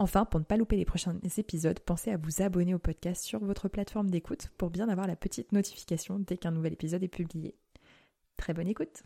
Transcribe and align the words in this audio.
Enfin, 0.00 0.24
pour 0.24 0.38
ne 0.38 0.44
pas 0.44 0.56
louper 0.56 0.76
les 0.76 0.84
prochains 0.84 1.18
épisodes, 1.38 1.80
pensez 1.80 2.12
à 2.12 2.16
vous 2.16 2.40
abonner 2.40 2.72
au 2.72 2.78
podcast 2.78 3.24
sur 3.24 3.40
votre 3.40 3.68
plateforme 3.68 4.10
d'écoute 4.10 4.48
pour 4.56 4.70
bien 4.70 4.88
avoir 4.88 5.08
la 5.08 5.16
petite 5.16 5.50
notification 5.50 6.20
dès 6.20 6.36
qu'un 6.36 6.52
nouvel 6.52 6.74
épisode 6.74 7.02
est 7.02 7.08
publié. 7.08 7.56
Très 8.36 8.54
bonne 8.54 8.68
écoute 8.68 9.02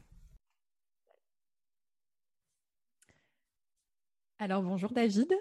Alors 4.38 4.62
bonjour 4.62 4.92
David. 4.92 5.32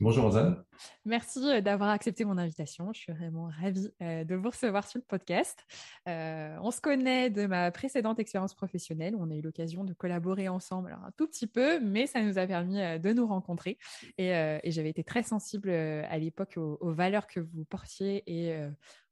Bonjour 0.00 0.26
Rosanne. 0.26 0.62
Merci 1.04 1.40
euh, 1.44 1.60
d'avoir 1.60 1.90
accepté 1.90 2.24
mon 2.24 2.38
invitation. 2.38 2.92
Je 2.92 3.00
suis 3.00 3.12
vraiment 3.12 3.50
ravie 3.60 3.90
euh, 4.00 4.22
de 4.22 4.36
vous 4.36 4.50
recevoir 4.50 4.86
sur 4.86 5.00
le 5.00 5.04
podcast. 5.04 5.66
Euh, 6.08 6.56
on 6.62 6.70
se 6.70 6.80
connaît 6.80 7.30
de 7.30 7.46
ma 7.46 7.72
précédente 7.72 8.20
expérience 8.20 8.54
professionnelle 8.54 9.16
on 9.18 9.28
a 9.28 9.34
eu 9.34 9.40
l'occasion 9.40 9.82
de 9.82 9.92
collaborer 9.94 10.48
ensemble, 10.48 10.92
un 10.92 11.10
tout 11.16 11.26
petit 11.26 11.48
peu, 11.48 11.80
mais 11.80 12.06
ça 12.06 12.22
nous 12.22 12.38
a 12.38 12.46
permis 12.46 12.76
de 12.76 13.12
nous 13.12 13.26
rencontrer. 13.26 13.76
Et, 14.18 14.28
j'avais 14.70 14.90
été 14.90 15.02
très 15.02 15.24
sensible 15.24 15.70
à 15.70 16.18
l'époque 16.18 16.54
aux, 16.56 16.78
aux, 16.80 16.92
valeurs 16.92 17.26
que 17.26 17.40
vous 17.40 17.64
portiez 17.64 18.22
et 18.26 18.56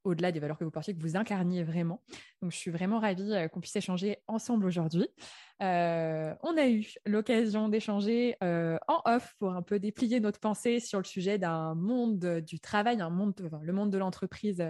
au-delà 0.06 0.32
des 0.32 0.40
valeurs 0.40 0.56
que 0.56 0.64
vous 0.64 0.70
portiez, 0.70 0.94
que 0.94 1.00
vous 1.00 1.16
incarniez 1.16 1.64
vraiment. 1.64 2.02
Donc, 2.40 2.52
je 2.52 2.56
suis 2.56 2.70
vraiment 2.70 3.00
ravie 3.00 3.32
euh, 3.32 3.48
qu'on 3.48 3.60
puisse 3.60 3.76
échanger 3.76 4.18
ensemble 4.26 4.64
aujourd'hui. 4.64 5.08
Euh, 5.62 6.34
on 6.42 6.56
a 6.56 6.68
eu 6.68 6.86
l'occasion 7.04 7.68
d'échanger 7.68 8.36
euh, 8.42 8.78
en 8.88 9.00
off 9.04 9.34
pour 9.38 9.52
un 9.52 9.62
peu 9.62 9.78
déplier 9.78 10.20
notre 10.20 10.38
pensée 10.38 10.80
sur 10.80 10.98
le 10.98 11.04
sujet 11.04 11.38
d'un 11.38 11.74
monde 11.74 12.40
du 12.40 12.60
travail, 12.60 13.00
un 13.00 13.10
monde, 13.10 13.34
le 13.62 13.72
monde 13.72 13.90
de 13.90 13.98
l'entreprise 13.98 14.64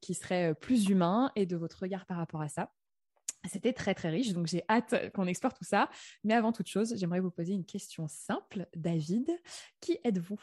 qui 0.00 0.14
serait 0.14 0.52
plus 0.54 0.88
humain 0.88 1.30
et 1.36 1.46
de 1.46 1.56
votre 1.56 1.82
regard 1.82 2.06
par 2.06 2.16
rapport 2.16 2.42
à 2.42 2.48
ça. 2.48 2.72
C'était 3.48 3.72
très 3.72 3.94
très 3.94 4.08
riche, 4.08 4.32
donc 4.32 4.48
j'ai 4.48 4.64
hâte 4.68 5.12
qu'on 5.12 5.26
explore 5.28 5.54
tout 5.54 5.64
ça. 5.64 5.88
Mais 6.24 6.34
avant 6.34 6.50
toute 6.50 6.66
chose, 6.66 6.94
j'aimerais 6.96 7.20
vous 7.20 7.30
poser 7.30 7.52
une 7.52 7.64
question 7.64 8.08
simple. 8.08 8.66
David, 8.74 9.30
qui 9.80 9.96
êtes-vous? 10.02 10.40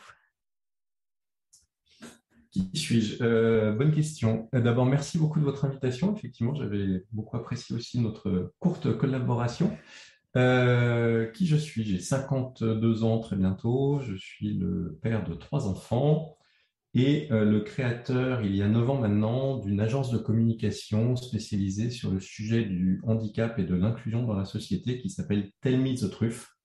Qui 2.55 2.79
suis-je? 2.79 3.21
Euh, 3.21 3.73
Bonne 3.73 3.91
question. 3.91 4.49
Euh, 4.55 4.61
d'abord, 4.61 4.85
merci 4.85 5.17
beaucoup 5.17 5.39
de 5.39 5.45
votre 5.45 5.65
invitation. 5.65 6.15
Effectivement, 6.15 6.55
j'avais 6.55 7.03
beaucoup 7.11 7.35
apprécié 7.35 7.75
aussi 7.75 7.99
notre 7.99 8.53
courte 8.59 8.97
collaboration. 8.97 9.75
Euh, 10.37 11.27
qui 11.27 11.47
je 11.47 11.55
suis? 11.55 11.83
J'ai 11.83 11.99
52 11.99 13.03
ans 13.03 13.19
très 13.19 13.35
bientôt. 13.35 13.99
Je 14.01 14.15
suis 14.15 14.53
le 14.53 14.97
père 15.01 15.27
de 15.27 15.33
trois 15.33 15.67
enfants 15.67 16.37
et 16.93 17.27
le 17.29 17.59
créateur, 17.59 18.41
il 18.41 18.55
y 18.55 18.61
a 18.61 18.69
9 18.69 18.89
ans 18.89 19.01
maintenant, 19.01 19.57
d'une 19.57 19.81
agence 19.81 20.11
de 20.11 20.17
communication 20.17 21.17
spécialisée 21.17 21.89
sur 21.89 22.09
le 22.09 22.21
sujet 22.21 22.63
du 22.63 23.01
handicap 23.05 23.59
et 23.59 23.65
de 23.65 23.75
l'inclusion 23.75 24.23
dans 24.25 24.33
la 24.33 24.45
société 24.45 24.97
qui 24.99 25.09
s'appelle 25.09 25.51
Tell 25.59 25.77
Me 25.77 25.93
the 25.93 26.09
Truffe. 26.09 26.55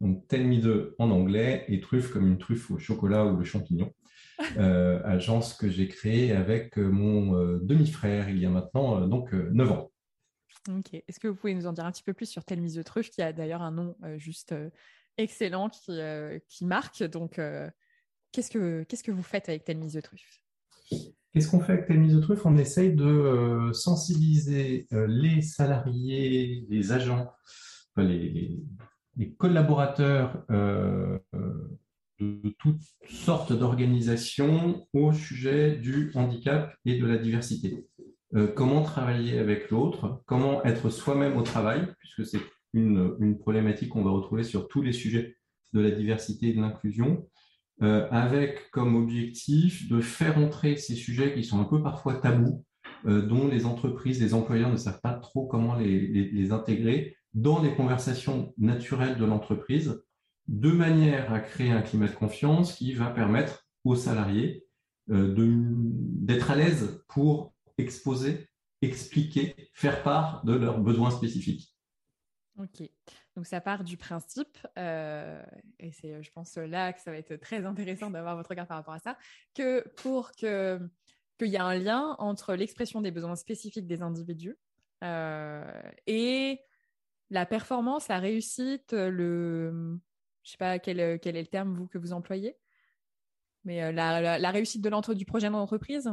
Donc 0.00 0.28
Tell 0.28 0.46
Me 0.46 0.60
the 0.60 0.94
en 1.00 1.10
anglais 1.10 1.64
et 1.66 1.80
truffe 1.80 2.12
comme 2.12 2.28
une 2.28 2.38
truffe 2.38 2.70
au 2.70 2.78
chocolat 2.78 3.26
ou 3.26 3.36
le 3.36 3.44
champignon. 3.44 3.92
Euh, 4.58 5.00
agence 5.04 5.54
que 5.54 5.68
j'ai 5.68 5.88
créée 5.88 6.32
avec 6.32 6.78
euh, 6.78 6.88
mon 6.88 7.36
euh, 7.36 7.58
demi-frère 7.62 8.28
il 8.28 8.38
y 8.38 8.46
a 8.46 8.50
maintenant 8.50 9.06
donc 9.06 9.32
9 9.32 9.72
ans. 9.72 9.90
Ok. 10.68 10.94
Est-ce 10.94 11.18
que 11.18 11.28
vous 11.28 11.34
pouvez 11.34 11.54
nous 11.54 11.66
en 11.66 11.72
dire 11.72 11.84
un 11.84 11.92
petit 11.92 12.02
peu 12.02 12.12
plus 12.12 12.26
sur 12.26 12.44
Telmise 12.44 12.74
de 12.74 12.82
Truffe, 12.82 13.10
qui 13.10 13.22
a 13.22 13.32
d'ailleurs 13.32 13.62
un 13.62 13.72
nom 13.72 13.96
juste 14.16 14.54
excellent, 15.18 15.70
qui, 15.70 16.00
qui 16.46 16.64
marque. 16.64 17.02
Donc, 17.02 17.40
qu'est-ce 18.30 18.50
que 18.50 18.84
qu'est-ce 18.84 19.02
que 19.02 19.10
vous 19.10 19.24
faites 19.24 19.48
avec 19.48 19.64
Telmise 19.64 19.94
de 19.94 20.00
Truffe? 20.00 20.40
Qu'est-ce 21.32 21.50
qu'on 21.50 21.58
fait 21.58 21.72
avec 21.72 21.86
Telmise 21.86 22.14
de 22.14 22.20
Truffe? 22.20 22.46
On 22.46 22.56
essaye 22.56 22.94
de 22.94 23.70
sensibiliser 23.72 24.86
les 24.92 25.42
salariés, 25.42 26.64
les 26.68 26.92
agents, 26.92 27.32
les, 27.96 28.62
les, 29.16 29.32
collaborateurs 29.32 30.44
de 32.22 32.54
toutes 32.58 32.82
sortes 33.08 33.52
d'organisations 33.52 34.86
au 34.92 35.12
sujet 35.12 35.76
du 35.76 36.12
handicap 36.14 36.74
et 36.84 36.98
de 36.98 37.06
la 37.06 37.18
diversité. 37.18 37.86
Euh, 38.34 38.46
comment 38.46 38.82
travailler 38.82 39.38
avec 39.38 39.70
l'autre, 39.70 40.22
comment 40.26 40.64
être 40.64 40.88
soi-même 40.88 41.36
au 41.36 41.42
travail, 41.42 41.86
puisque 41.98 42.24
c'est 42.24 42.40
une, 42.72 43.38
problématique 43.38 43.90
qu'on 43.90 44.04
va 44.04 44.10
retrouver 44.10 44.44
sur 44.44 44.68
tous 44.68 44.82
les 44.82 44.92
sujets 44.92 45.36
de 45.74 45.80
la 45.80 45.90
diversité 45.90 46.48
et 46.48 46.52
de 46.54 46.60
l'inclusion, 46.60 47.28
euh, 47.82 48.08
avec 48.10 48.70
comme 48.70 48.94
objectif 48.94 49.88
de 49.88 50.00
faire 50.00 50.38
entrer 50.38 50.76
ces 50.76 50.94
sujets 50.94 51.34
qui 51.34 51.44
sont 51.44 51.60
un 51.60 51.64
peu 51.64 51.82
parfois 51.82 52.14
tabous, 52.14 52.64
euh, 53.06 53.20
dont 53.22 53.48
les 53.48 53.66
entreprises, 53.66 54.22
les 54.22 54.32
employeurs 54.32 54.70
ne 54.70 54.76
savent 54.76 55.00
pas 55.02 55.14
trop 55.14 55.46
comment 55.46 55.74
les 55.74 56.52
intégrer 56.52 57.16
dans 57.34 57.62
les 57.62 57.74
conversations 57.74 58.54
naturelles 58.58 59.18
de 59.18 59.24
l'entreprise, 59.24 60.02
de 60.48 60.70
manière 60.70 61.32
à 61.32 61.40
créer 61.40 61.70
un 61.70 61.82
climat 61.82 62.08
de 62.08 62.14
confiance 62.14 62.74
qui 62.74 62.92
va 62.94 63.10
permettre 63.10 63.66
aux 63.84 63.96
salariés 63.96 64.66
euh, 65.10 65.34
d'être 65.36 66.50
à 66.50 66.56
l'aise 66.56 67.04
pour 67.08 67.54
exposer, 67.78 68.48
expliquer, 68.80 69.54
faire 69.72 70.02
part 70.02 70.44
de 70.44 70.54
leurs 70.54 70.78
besoins 70.80 71.10
spécifiques. 71.10 71.72
Ok, 72.58 72.82
donc 73.34 73.46
ça 73.46 73.62
part 73.62 73.82
du 73.82 73.96
principe, 73.96 74.58
euh, 74.78 75.42
et 75.78 75.90
c'est 75.90 76.22
je 76.22 76.30
pense 76.32 76.56
là 76.56 76.92
que 76.92 77.00
ça 77.00 77.10
va 77.10 77.16
être 77.16 77.36
très 77.36 77.64
intéressant 77.64 78.10
d'avoir 78.10 78.36
votre 78.36 78.50
regard 78.50 78.66
par 78.66 78.76
rapport 78.76 78.94
à 78.94 78.98
ça, 78.98 79.16
que 79.54 79.88
pour 79.96 80.32
que 80.32 80.78
qu'il 81.38 81.48
y 81.48 81.56
a 81.56 81.64
un 81.64 81.78
lien 81.78 82.14
entre 82.18 82.54
l'expression 82.54 83.00
des 83.00 83.10
besoins 83.10 83.36
spécifiques 83.36 83.86
des 83.86 84.02
individus 84.02 84.56
euh, 85.02 85.82
et 86.06 86.60
la 87.30 87.46
performance, 87.46 88.08
la 88.08 88.18
réussite, 88.18 88.92
le, 88.92 89.98
je 90.42 90.50
sais 90.50 90.56
pas 90.56 90.78
quel, 90.78 91.00
euh, 91.00 91.18
quel, 91.20 91.36
est 91.36 91.42
le 91.42 91.46
terme 91.46 91.74
vous 91.74 91.86
que 91.86 91.98
vous 91.98 92.12
employez, 92.12 92.56
mais 93.64 93.82
euh, 93.82 93.92
la, 93.92 94.38
la, 94.38 94.50
réussite 94.50 94.82
de 94.82 94.88
l'entre 94.88 95.14
du 95.14 95.24
projet 95.24 95.50
d'entreprise? 95.50 96.10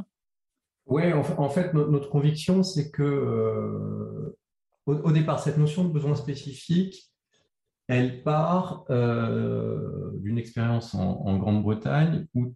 Oui, 0.86 1.04
en, 1.14 1.50
fait, 1.50 1.74
notre, 1.74 2.10
conviction, 2.10 2.64
c'est 2.64 2.90
que 2.90 3.04
euh, 3.04 4.38
au, 4.88 5.12
départ, 5.12 5.40
cette 5.40 5.58
notion 5.58 5.84
de 5.84 5.94
besoin 5.94 6.16
spécifique, 6.16 7.12
elle 7.88 8.24
part 8.24 8.86
d'une 8.88 10.38
expérience 10.38 10.96
en, 10.96 11.22
en 11.22 11.38
Grande-Bretagne 11.38 12.28
où 12.34 12.56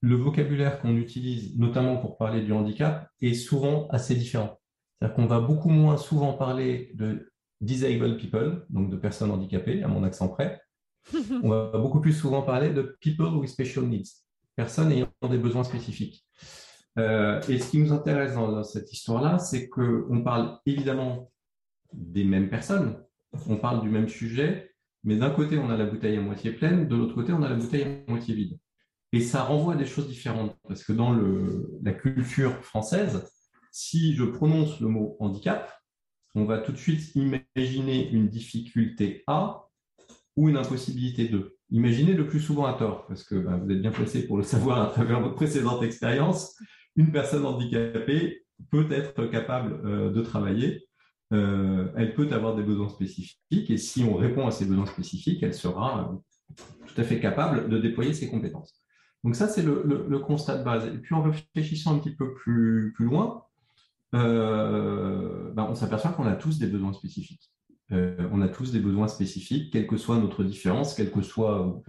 le 0.00 0.16
vocabulaire 0.16 0.80
qu'on 0.80 0.96
utilise, 0.96 1.56
notamment 1.56 1.96
pour 1.96 2.16
parler 2.16 2.42
du 2.42 2.52
handicap, 2.52 3.08
est 3.20 3.34
souvent 3.34 3.86
assez 3.88 4.16
différent. 4.16 4.58
C'est-à-dire 4.98 5.14
qu'on 5.14 5.26
va 5.26 5.40
beaucoup 5.40 5.70
moins 5.70 5.96
souvent 5.96 6.34
parler 6.34 6.92
de 6.94 7.32
disabled 7.60 8.18
people, 8.18 8.66
donc 8.68 8.90
de 8.90 8.96
personnes 8.96 9.30
handicapées, 9.30 9.82
à 9.82 9.88
mon 9.88 10.02
accent 10.02 10.28
près, 10.28 10.60
on 11.42 11.48
va 11.48 11.78
beaucoup 11.78 12.00
plus 12.00 12.12
souvent 12.12 12.42
parler 12.42 12.70
de 12.70 12.96
people 13.00 13.34
with 13.34 13.50
special 13.50 13.86
needs, 13.86 14.24
personnes 14.56 14.92
ayant 14.92 15.08
des 15.30 15.38
besoins 15.38 15.64
spécifiques. 15.64 16.24
Euh, 16.98 17.40
et 17.48 17.58
ce 17.58 17.70
qui 17.70 17.78
nous 17.78 17.92
intéresse 17.92 18.34
dans, 18.34 18.62
cette 18.62 18.92
histoire-là, 18.92 19.38
c'est 19.38 19.68
qu'on 19.68 20.22
parle 20.22 20.58
évidemment 20.66 21.30
des 21.92 22.24
mêmes 22.24 22.48
personnes, 22.48 23.02
on 23.48 23.56
parle 23.56 23.82
du 23.82 23.88
même 23.88 24.08
sujet, 24.08 24.74
mais 25.02 25.16
d'un 25.16 25.30
côté, 25.30 25.58
on 25.58 25.70
a 25.70 25.76
la 25.76 25.86
bouteille 25.86 26.16
à 26.16 26.20
moitié 26.20 26.52
pleine, 26.52 26.88
de 26.88 26.96
l'autre 26.96 27.14
côté, 27.14 27.32
on 27.32 27.42
a 27.42 27.48
la 27.48 27.56
bouteille 27.56 27.82
à 27.82 28.10
moitié 28.10 28.34
vide. 28.34 28.58
Et 29.12 29.20
ça 29.20 29.42
renvoie 29.42 29.74
à 29.74 29.76
des 29.76 29.86
choses 29.86 30.08
différentes, 30.08 30.56
parce 30.66 30.82
que 30.82 30.92
dans 30.92 31.14
la 31.82 31.92
culture 31.92 32.64
française, 32.64 33.30
si 33.70 34.14
je 34.14 34.24
prononce 34.24 34.80
le 34.80 34.88
mot 34.88 35.16
handicap, 35.20 35.72
on 36.34 36.44
va 36.44 36.58
tout 36.58 36.72
de 36.72 36.76
suite 36.76 37.14
imaginer 37.14 38.08
une 38.10 38.28
difficulté 38.28 39.22
A 39.26 39.68
ou 40.36 40.48
une 40.48 40.56
impossibilité 40.56 41.28
de. 41.28 41.56
Imaginez 41.70 42.12
le 42.12 42.26
plus 42.26 42.40
souvent 42.40 42.66
à 42.66 42.74
tort, 42.74 43.06
parce 43.06 43.24
que 43.24 43.36
ben, 43.36 43.58
vous 43.58 43.70
êtes 43.70 43.80
bien 43.80 43.90
placé 43.90 44.26
pour 44.26 44.36
le 44.36 44.42
savoir 44.42 44.82
à 44.82 44.86
travers 44.86 45.20
votre 45.20 45.34
précédente 45.34 45.82
expérience. 45.82 46.56
une 46.96 47.10
personne 47.10 47.44
handicapée 47.44 48.44
peut 48.70 48.86
être 48.90 49.26
capable 49.26 50.12
de 50.12 50.22
travailler. 50.22 50.86
elle 51.30 52.12
peut 52.14 52.28
avoir 52.30 52.54
des 52.54 52.62
besoins 52.62 52.88
spécifiques 52.88 53.70
et 53.70 53.76
si 53.76 54.04
on 54.04 54.14
répond 54.14 54.46
à 54.46 54.50
ces 54.52 54.66
besoins 54.66 54.86
spécifiques, 54.86 55.42
elle 55.42 55.54
sera 55.54 56.16
tout 56.86 57.00
à 57.00 57.02
fait 57.02 57.20
capable 57.20 57.68
de 57.68 57.78
déployer 57.78 58.12
ses 58.12 58.28
compétences. 58.28 58.84
Donc 59.24 59.36
ça, 59.36 59.48
c'est 59.48 59.62
le, 59.62 60.18
constat 60.18 60.58
de 60.58 60.64
base. 60.64 60.86
Et 60.86 60.98
puis 60.98 61.14
en 61.14 61.22
réfléchissant 61.22 61.96
un 61.96 61.98
petit 61.98 62.14
peu 62.14 62.34
plus, 62.34 62.94
loin, 62.98 63.44
euh, 64.14 65.50
ben, 65.54 65.66
on 65.68 65.74
s'aperçoit 65.74 66.12
qu'on 66.12 66.26
a 66.26 66.36
tous 66.36 66.58
des 66.58 66.66
besoins 66.66 66.92
spécifiques. 66.92 67.50
Euh, 67.92 68.16
on 68.32 68.40
a 68.40 68.48
tous 68.48 68.72
des 68.72 68.80
besoins 68.80 69.08
spécifiques, 69.08 69.72
quelle 69.72 69.86
que 69.86 69.96
soit 69.96 70.18
notre 70.18 70.42
différence, 70.42 70.94
quelle 70.94 71.10
que 71.10 71.22
soit, 71.22 71.82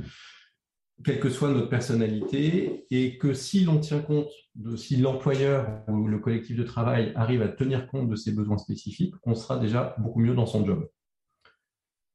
notre 1.06 1.69
personnalité, 1.69 2.86
et 2.92 3.18
que 3.18 3.33
si 3.33 3.63
l'on 3.63 3.80
tient 3.80 4.01
compte 4.01 4.30
de 4.56 4.75
si 4.75 4.97
l'employeur 4.97 5.83
ou 5.88 6.07
le 6.07 6.19
collectif 6.19 6.57
de 6.57 6.63
travail 6.63 7.13
arrive 7.15 7.42
à 7.42 7.47
tenir 7.47 7.88
compte 7.88 8.09
de 8.09 8.15
ces 8.15 8.33
besoins 8.33 8.57
spécifiques, 8.57 9.15
on 9.24 9.36
sera 9.36 9.57
déjà 9.57 9.95
beaucoup 9.97 10.19
mieux 10.19 10.36
dans 10.36 10.45
son 10.45 10.65
job. 10.65 10.88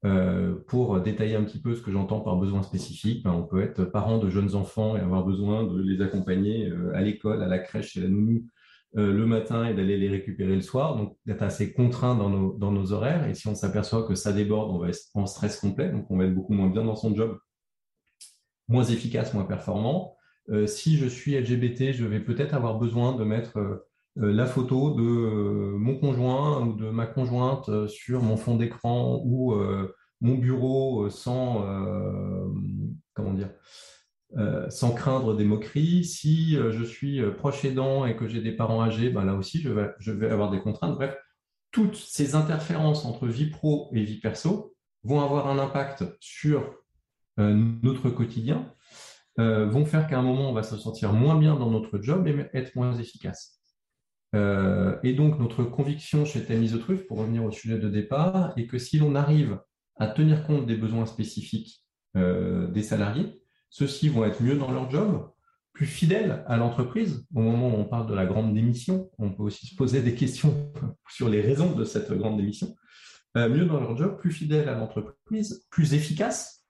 Euh, 0.06 0.54
pour 0.66 0.98
détailler 1.00 1.36
un 1.36 1.44
petit 1.44 1.60
peu 1.60 1.74
ce 1.74 1.82
que 1.82 1.90
j'entends 1.90 2.20
par 2.20 2.36
besoin 2.36 2.62
spécifique, 2.62 3.22
ben, 3.22 3.32
on 3.32 3.42
peut 3.42 3.60
être 3.60 3.84
parent 3.84 4.18
de 4.18 4.30
jeunes 4.30 4.54
enfants 4.54 4.96
et 4.96 5.00
avoir 5.00 5.24
besoin 5.24 5.64
de 5.64 5.80
les 5.80 6.02
accompagner 6.02 6.72
à 6.94 7.02
l'école, 7.02 7.42
à 7.42 7.46
la 7.46 7.58
crèche, 7.58 7.96
et 7.96 8.00
la 8.00 8.08
nounou, 8.08 8.46
euh, 8.96 9.12
le 9.12 9.24
matin 9.24 9.66
et 9.66 9.74
d'aller 9.74 9.96
les 9.96 10.08
récupérer 10.08 10.56
le 10.56 10.62
soir, 10.62 10.96
donc 10.96 11.16
d'être 11.24 11.42
assez 11.42 11.72
contraint 11.72 12.16
dans 12.16 12.28
nos, 12.28 12.92
horaires. 12.92 13.28
Et 13.28 13.34
si 13.34 13.46
on 13.46 13.54
s'aperçoit 13.54 14.02
que 14.02 14.16
ça 14.16 14.32
déborde, 14.32 14.72
on 14.72 14.78
va 14.78 14.88
être 14.88 14.98
en 15.14 15.26
stress 15.26 15.60
complet, 15.60 15.90
donc 15.90 16.06
on 16.10 16.16
va 16.16 16.24
être 16.24 16.34
beaucoup 16.34 16.54
moins 16.54 16.68
bien 16.68 16.84
dans 16.84 16.96
son 16.96 17.14
job, 17.14 17.38
moins 18.66 18.84
efficace, 18.84 19.32
moins 19.32 19.44
performant. 19.44 20.16
Euh, 20.48 20.66
si 20.66 20.96
je 20.96 21.06
suis 21.06 21.38
LGBT, 21.38 21.92
je 21.92 22.04
vais 22.04 22.18
peut-être 22.18 22.52
avoir 22.52 22.78
besoin 22.78 23.14
de 23.14 23.22
mettre 23.22 23.58
euh, 23.58 23.86
la 24.16 24.46
photo 24.46 24.90
de 24.90 25.02
mon 25.02 25.96
conjoint 25.96 26.66
ou 26.66 26.72
de 26.74 26.90
ma 26.90 27.06
conjointe 27.06 27.86
sur 27.86 28.22
mon 28.22 28.36
fond 28.36 28.56
d'écran 28.56 29.22
ou 29.24 29.54
mon 30.20 30.34
bureau 30.34 31.08
sans 31.08 31.64
comment 33.14 33.32
dire 33.32 33.50
euh, 34.38 34.70
sans 34.70 34.92
craindre 34.92 35.34
des 35.34 35.44
moqueries. 35.44 36.04
Si 36.04 36.56
euh, 36.56 36.70
je 36.70 36.84
suis 36.84 37.20
euh, 37.20 37.32
proche 37.32 37.64
aidant 37.64 38.06
et 38.06 38.14
que 38.14 38.28
j'ai 38.28 38.40
des 38.40 38.52
parents 38.52 38.80
âgés, 38.80 39.10
ben 39.10 39.24
là 39.24 39.34
aussi, 39.34 39.60
je 39.60 40.12
vais, 40.12 40.30
avoir 40.30 40.52
des 40.52 40.60
contraintes. 40.60 40.94
Bref, 40.94 41.16
toutes 41.72 41.96
ces 41.96 42.36
interférences 42.36 43.04
entre 43.04 43.26
vie 43.26 43.50
pro 43.50 43.90
et 43.92 44.04
vie 44.04 44.20
perso 44.20 44.76
vont 45.02 45.20
avoir 45.20 45.48
un 45.48 45.58
impact 45.58 46.04
sur 46.20 46.74
notre 47.38 48.10
quotidien, 48.10 48.70
vont 49.38 49.86
faire 49.86 50.06
qu'à 50.08 50.18
un 50.18 50.22
moment, 50.22 50.50
on 50.50 50.52
va 50.52 50.62
se 50.62 50.76
sentir 50.76 51.14
moins 51.14 51.38
bien 51.38 51.56
dans 51.56 51.70
notre 51.70 52.02
job 52.02 52.26
et 52.26 52.50
être 52.52 52.76
moins 52.76 52.92
efficace. 52.98 53.62
et 54.34 55.14
donc, 55.14 55.38
notre 55.38 55.64
conviction 55.64 56.26
chez 56.26 56.44
Tamisotruf, 56.44 57.06
pour 57.06 57.18
revenir 57.18 57.44
au 57.44 57.50
sujet 57.50 57.78
de 57.78 57.88
départ, 57.88 58.52
est 58.58 58.66
que 58.66 58.76
si 58.78 58.98
l'on 58.98 59.14
arrive 59.14 59.58
à 59.96 60.08
tenir 60.08 60.46
compte 60.46 60.66
des 60.66 60.76
besoins 60.76 61.06
spécifiques 61.06 61.82
des 62.14 62.82
salariés, 62.82 63.39
ceux-ci 63.70 64.08
vont 64.08 64.24
être 64.24 64.42
mieux 64.42 64.56
dans 64.56 64.70
leur 64.70 64.90
job, 64.90 65.30
plus 65.72 65.86
fidèles 65.86 66.44
à 66.46 66.56
l'entreprise. 66.56 67.26
Au 67.34 67.40
moment 67.40 67.68
où 67.68 67.78
on 67.78 67.84
parle 67.84 68.08
de 68.08 68.14
la 68.14 68.26
grande 68.26 68.52
démission, 68.52 69.10
on 69.18 69.30
peut 69.30 69.44
aussi 69.44 69.66
se 69.66 69.76
poser 69.76 70.02
des 70.02 70.14
questions 70.14 70.72
sur 71.08 71.28
les 71.28 71.40
raisons 71.40 71.72
de 71.72 71.84
cette 71.84 72.12
grande 72.12 72.36
démission. 72.36 72.76
Euh, 73.36 73.48
mieux 73.48 73.64
dans 73.64 73.80
leur 73.80 73.96
job, 73.96 74.18
plus 74.18 74.32
fidèles 74.32 74.68
à 74.68 74.74
l'entreprise, 74.74 75.64
plus 75.70 75.94
efficaces, 75.94 76.66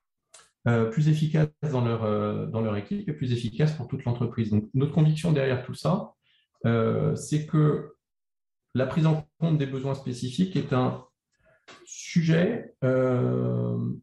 euh, 0.68 0.90
plus 0.90 1.08
efficaces 1.08 1.48
dans 1.72 1.82
leur, 1.82 2.04
euh, 2.04 2.46
dans 2.46 2.60
leur 2.60 2.76
équipe 2.76 3.08
et 3.08 3.12
plus 3.14 3.32
efficaces 3.32 3.72
pour 3.72 3.88
toute 3.88 4.04
l'entreprise. 4.04 4.52
Notre 4.74 4.92
conviction 4.92 5.32
derrière 5.32 5.64
tout 5.64 5.74
ça, 5.74 6.14
c'est 7.16 7.46
que 7.46 7.94
la 8.74 8.86
prise 8.86 9.06
en 9.06 9.26
compte 9.38 9.56
des 9.56 9.66
besoins 9.66 9.94
spécifiques 9.94 10.54
est 10.56 10.74
un 10.74 11.06
sujet 11.86 12.74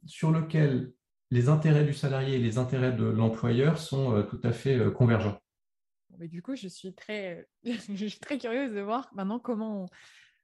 sur 0.07 0.31
lequel 0.31 0.91
les 1.31 1.50
intérêts 1.50 1.83
du 1.83 1.94
salarié 1.94 2.35
et 2.35 2.39
les 2.39 2.57
intérêts 2.57 2.94
de 2.94 3.06
l'employeur 3.06 3.79
sont 3.79 4.15
euh, 4.15 4.24
tout 4.24 4.39
à 4.44 4.51
fait 4.51 4.77
euh, 4.77 4.91
convergents. 4.91 5.39
Mais 6.18 6.27
du 6.27 6.41
coup, 6.41 6.56
je 6.56 6.68
suis 6.68 6.94
très, 6.94 7.47
je 7.63 8.06
suis 8.07 8.19
très 8.19 8.38
curieuse 8.38 8.74
de 8.74 8.81
voir 8.81 9.09
maintenant 9.13 9.39
comment 9.39 9.83
on, 9.83 9.85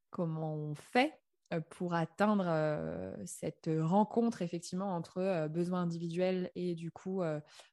comment 0.10 0.56
on 0.56 0.76
fait 0.76 1.14
euh, 1.54 1.62
pour 1.70 1.94
atteindre 1.94 3.16
cette 3.26 3.70
rencontre 3.80 4.42
effectivement 4.42 4.96
entre 4.96 5.48
besoins 5.48 5.82
individuels 5.82 6.52
et 6.56 6.76
du 6.76 6.92
coup 6.92 7.22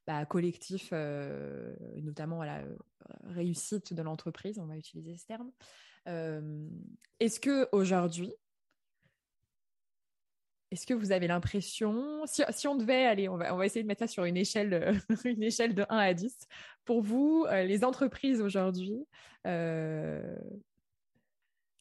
bah, 0.07 0.25
collectif, 0.25 0.91
notamment 1.97 2.41
à 2.41 2.45
la 2.45 2.63
réussite 3.25 3.93
de 3.93 4.01
l'entreprise, 4.01 4.59
on 4.59 4.65
va 4.65 4.77
utiliser 4.77 5.15
ce 5.17 5.25
terme. 5.25 5.51
Est-ce 7.19 7.39
que 7.39 7.67
aujourd'hui, 7.71 8.33
est-ce 10.71 10.87
que 10.87 10.93
vous 10.93 11.11
avez 11.11 11.27
l'impression, 11.27 12.23
si, 12.25 12.67
on 12.67 12.75
devait 12.75 13.05
aller, 13.05 13.27
on 13.27 13.35
va, 13.35 13.65
essayer 13.65 13.83
de 13.83 13.87
mettre 13.87 13.99
ça 13.99 14.07
sur 14.07 14.23
une 14.23 14.37
échelle, 14.37 14.73
euh, 14.73 14.93
une 15.25 15.43
échelle 15.43 15.75
de 15.75 15.85
1 15.89 15.97
à 15.97 16.13
10, 16.13 16.47
pour 16.85 17.01
vous, 17.01 17.45
euh, 17.49 17.63
les 17.63 17.83
entreprises 17.83 18.41
aujourd'hui, 18.41 19.05
euh, 19.45 20.35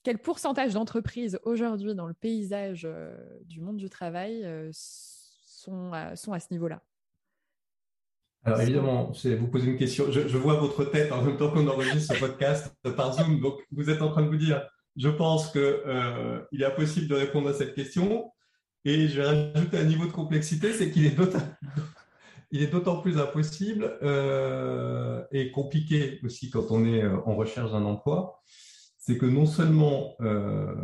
quel 0.03 0.19
pourcentage 0.19 0.73
d'entreprises 0.75 1.39
aujourd'hui 1.45 1.95
dans 1.95 2.07
le 2.07 2.15
paysage 2.15 2.89
du 3.45 3.61
monde 3.61 3.77
du 3.77 3.91
travail 3.91 4.45
sont, 4.73 5.93
à, 5.93 6.17
ce 6.17 6.47
niveau-là? 6.51 6.83
Alors 8.43 8.63
évidemment, 8.63 9.13
vous 9.13 9.49
posez 9.49 9.67
une 9.67 9.77
question. 9.77 10.11
Je, 10.11 10.27
je, 10.27 10.39
vois 10.39 10.55
votre 10.55 10.87
tête 10.87 11.13
en 11.13 11.21
même 11.21 11.37
temps 11.37 11.51
qu'on 11.51 11.69
enregistre 11.69 12.15
ce 12.15 12.19
podcast 12.19 12.75
par 12.97 13.13
Zoom. 13.13 13.41
Donc 13.41 13.61
vous 13.71 13.91
êtes 13.91 14.01
en 14.01 14.09
train 14.09 14.23
de 14.23 14.29
vous 14.29 14.39
dire, 14.39 14.67
je 14.97 15.11
pense 15.11 15.53
qu'il 15.53 16.63
est 16.63 16.65
impossible 16.65 17.07
de 17.07 17.15
répondre 17.15 17.51
à 17.51 17.53
cette 17.53 17.75
question. 17.75 18.33
Et 18.85 19.09
je 19.09 19.21
vais 19.21 19.27
rajouter 19.27 19.79
un 19.79 19.85
niveau 19.85 20.07
de 20.07 20.13
complexité, 20.13 20.73
c'est 20.73 20.91
qu'il 20.91 21.05
est 22.53 22.67
d'autant 22.67 23.01
plus 23.01 23.19
impossible 23.19 23.99
euh, 24.03 25.23
et 25.33 25.51
compliqué 25.51 26.19
aussi 26.25 26.51
quand 26.51 26.71
on 26.71 26.85
est 26.85 27.03
euh, 27.03 27.19
en 27.27 27.35
recherche 27.35 27.73
d'un 27.73 27.85
emploi. 27.85 28.41
C'est 28.97 29.19
que 29.19 29.27
non 29.27 29.47
seulement 29.47 30.15
euh, 30.21 30.75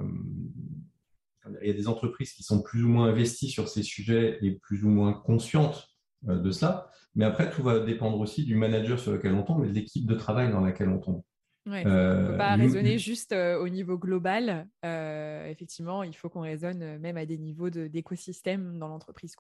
il 1.63 1.69
y 1.69 1.71
a 1.71 1.75
des 1.75 1.89
entreprises 1.89 2.33
qui 2.33 2.43
sont 2.43 2.63
plus 2.63 2.85
ou 2.85 2.89
moins 2.89 3.09
investies 3.09 3.49
sur 3.49 3.69
ces 3.69 3.83
sujets 3.83 4.39
et 4.43 4.53
plus 4.53 4.85
ou 4.85 4.89
moins 4.89 5.13
conscientes 5.13 5.89
de 6.23 6.51
cela, 6.51 6.91
mais 7.15 7.25
après 7.25 7.51
tout 7.51 7.63
va 7.63 7.79
dépendre 7.79 8.19
aussi 8.19 8.45
du 8.45 8.57
manager 8.57 8.99
sur 8.99 9.13
lequel 9.13 9.33
on 9.33 9.45
tombe 9.45 9.65
et 9.65 9.69
de 9.69 9.73
l'équipe 9.73 10.07
de 10.07 10.15
travail 10.15 10.51
dans 10.51 10.61
laquelle 10.61 10.89
on 10.89 10.99
tombe. 10.99 11.23
Ouais, 11.67 11.83
on 11.85 11.89
ne 11.89 12.27
peut 12.29 12.37
pas 12.37 12.55
euh, 12.55 12.57
raisonner 12.57 12.97
juste 12.97 13.33
euh, 13.33 13.59
au 13.59 13.69
niveau 13.69 13.99
global. 13.99 14.69
Euh, 14.85 15.47
effectivement, 15.49 16.05
il 16.05 16.15
faut 16.15 16.29
qu'on 16.29 16.43
raisonne 16.43 16.99
même 16.99 17.17
à 17.17 17.27
des 17.27 17.39
niveaux 17.39 17.71
d'écosystème 17.71 18.79
dans 18.79 18.87
l'entreprise. 18.87 19.35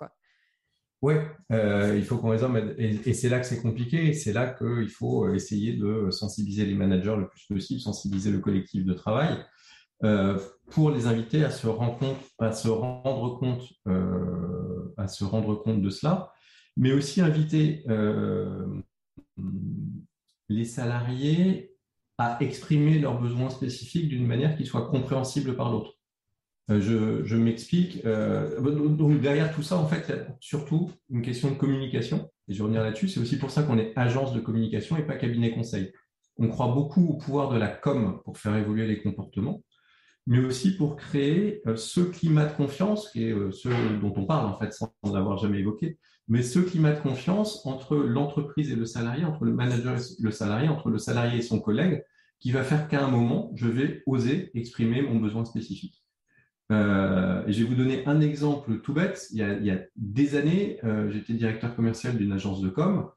Oui, 1.02 1.14
il 1.50 2.04
faut 2.04 2.16
qu'on 2.16 2.30
raisonne, 2.30 2.75
et, 2.78 3.14
c'est 3.14 3.28
là 3.28 3.38
que 3.38 3.47
c'est 3.47 3.62
compliqué, 3.62 4.12
c'est 4.12 4.33
là 4.33 4.49
qu'il 4.49 4.88
faut 4.88 5.33
essayer 5.33 5.75
de 5.75 6.11
sensibiliser 6.11 6.66
les 6.66 6.75
managers 6.75 7.14
le 7.16 7.28
plus 7.28 7.47
possible, 7.47 7.80
sensibiliser 7.80 8.33
le 8.33 8.40
collectif 8.40 8.85
de 8.85 8.95
travail, 8.95 9.37
pour 10.71 10.90
les 10.90 11.06
inviter 11.06 11.45
à 11.45 11.50
se 11.50 11.68
rendre 11.68 12.16
à 12.40 12.52
se 12.52 12.68
rendre 12.68 13.38
compte, 13.38 13.62
à 14.97 15.06
se 15.06 15.23
rendre 15.23 15.54
compte 15.62 15.80
de 15.80 15.90
cela, 15.90 16.33
mais 16.76 16.92
aussi 16.92 17.21
inviter 17.21 17.85
les 20.49 20.64
salariés 20.64 21.75
à 22.18 22.38
exprimer 22.40 22.99
leurs 22.99 23.20
besoins 23.20 23.50
spécifiques 23.50 24.08
d'une 24.08 24.26
manière 24.26 24.56
qui 24.56 24.64
soit 24.64 24.88
compréhensible 24.88 25.56
par 25.56 25.70
l'autre. 25.70 25.96
Euh, 26.70 27.23
je, 27.25 27.37
m'explique. 27.37 28.04
Euh, 28.04 28.61
derrière 29.20 29.54
tout 29.54 29.62
ça, 29.62 29.76
en 29.76 29.87
fait, 29.87 30.04
il 30.08 30.14
y 30.14 30.18
a 30.18 30.26
surtout 30.40 30.90
une 31.11 31.23
question 31.23 31.50
de 31.50 31.56
communication. 31.56 32.30
Et 32.49 32.54
je 32.54 32.58
vais 32.58 32.64
revenir 32.64 32.82
là-dessus. 32.82 33.08
C'est 33.08 33.20
aussi 33.20 33.38
pour 33.38 33.50
ça 33.50 33.62
qu'on 33.62 33.78
est 33.78 33.92
agence 33.96 34.32
de 34.32 34.40
communication 34.40 34.96
et 34.96 35.02
pas 35.02 35.16
cabinet 35.16 35.52
conseil. 35.52 35.92
On 36.38 36.49
croit 36.49 36.68
beaucoup 36.68 37.06
au 37.06 37.14
pouvoir 37.14 37.50
de 37.50 37.58
la 37.58 37.68
com 37.68 38.20
pour 38.25 38.37
faire 38.37 38.56
évoluer 38.56 38.87
les 38.87 39.00
comportements, 39.00 39.62
mais 40.26 40.38
aussi 40.38 40.76
pour 40.76 40.96
créer 40.96 41.62
euh, 41.66 41.76
ce 41.76 42.00
climat 42.00 42.46
de 42.46 42.56
confiance, 42.56 43.11
qui 43.11 43.25
est 43.25 43.35
ce 43.52 43.68
dont 44.00 44.12
on 44.16 44.26
parle 44.26 44.46
en 44.46 44.58
fait 44.58 44.73
sans 44.73 44.92
l'avoir 45.04 45.38
jamais 45.38 45.61
évoqué, 45.61 45.99
mais 46.28 46.42
ce 46.42 46.59
climat 46.59 46.92
de 46.92 47.00
confiance 47.00 47.64
entre 47.66 47.97
l'entreprise 47.97 48.71
et 48.71 48.76
le 48.76 48.85
salarié, 48.85 49.25
entre 49.25 49.45
le 49.45 49.52
manager 49.52 49.97
et 49.97 50.23
le 50.23 50.30
salarié, 50.30 50.68
entre 50.68 50.90
le 50.90 50.99
salarié 50.99 51.38
et 51.38 51.42
son 51.42 51.61
collègue, 51.61 52.04
qui 52.40 52.52
va 52.52 52.62
faire 52.62 52.88
qu'à 52.88 53.04
un 53.04 53.11
moment, 53.11 53.52
je 53.54 53.66
vais 53.66 54.02
oser 54.06 54.50
exprimer 54.54 55.02
mon 55.02 55.18
besoin 55.18 55.45
spécifique. 55.45 56.02
Euh, 56.73 57.45
je 57.47 57.62
vais 57.62 57.68
vous 57.68 57.76
donner 57.76 58.04
un 58.06 58.21
exemple 58.21 58.80
tout 58.80 58.92
bête. 58.92 59.28
Il 59.33 59.38
y 59.38 59.71
a, 59.71 59.78
des 59.95 60.35
années, 60.35 60.78
euh, 60.85 61.11
j'étais 61.11 61.35
directeur 61.35 61.75
commercial 61.76 62.16
d'une 62.16 62.33
agence 62.33 62.61
de 62.61 62.68
com 62.68 63.11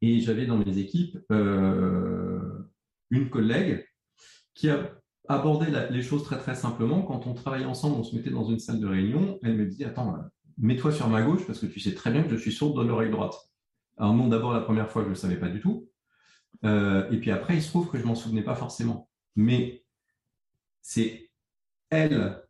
et 0.00 0.20
j'avais 0.20 0.46
dans 0.46 0.58
mes 0.58 0.78
équipes 0.78 1.18
euh, 1.30 2.40
une 3.10 3.28
collègue 3.28 3.86
qui 4.54 4.70
a 4.70 4.90
abordé 5.28 5.66
les 5.90 6.02
choses 6.02 6.24
très 6.24 6.38
très 6.38 6.54
simplement. 6.54 7.02
Quand 7.02 7.26
on 7.26 7.34
travaillait 7.34 7.66
ensemble, 7.66 7.96
on 7.96 8.04
se 8.04 8.14
mettait 8.14 8.30
dans 8.30 8.44
une 8.44 8.58
salle 8.58 8.80
de 8.80 8.86
réunion. 8.86 9.38
Elle 9.42 9.56
me 9.56 9.66
dit 9.66 9.84
Attends, 9.84 10.16
mets-toi 10.62 10.92
sur 10.92 11.08
ma 11.08 11.22
gauche 11.22 11.46
parce 11.46 11.58
que 11.58 11.66
tu 11.66 11.80
sais 11.80 11.94
très 11.94 12.10
bien 12.10 12.22
que 12.22 12.30
je 12.30 12.36
suis 12.36 12.52
sourde 12.52 12.82
de 12.82 12.88
l'oreille 12.88 13.10
droite. 13.10 13.34
Alors 13.98 14.14
non, 14.14 14.28
d'abord 14.28 14.52
la 14.52 14.60
première 14.60 14.90
fois, 14.90 15.02
je 15.02 15.08
ne 15.08 15.10
le 15.10 15.16
savais 15.16 15.36
pas 15.36 15.48
du 15.48 15.60
tout. 15.60 15.88
et 16.64 17.18
puis 17.20 17.30
après, 17.30 17.56
il 17.56 17.62
se 17.62 17.68
trouve 17.68 17.90
que 17.90 17.98
je 17.98 18.04
m'en 18.04 18.14
souvenais 18.14 18.42
pas 18.42 18.54
forcément. 18.54 19.10
Mais 19.36 19.84
c'est 20.80 21.30
elle 21.90 22.42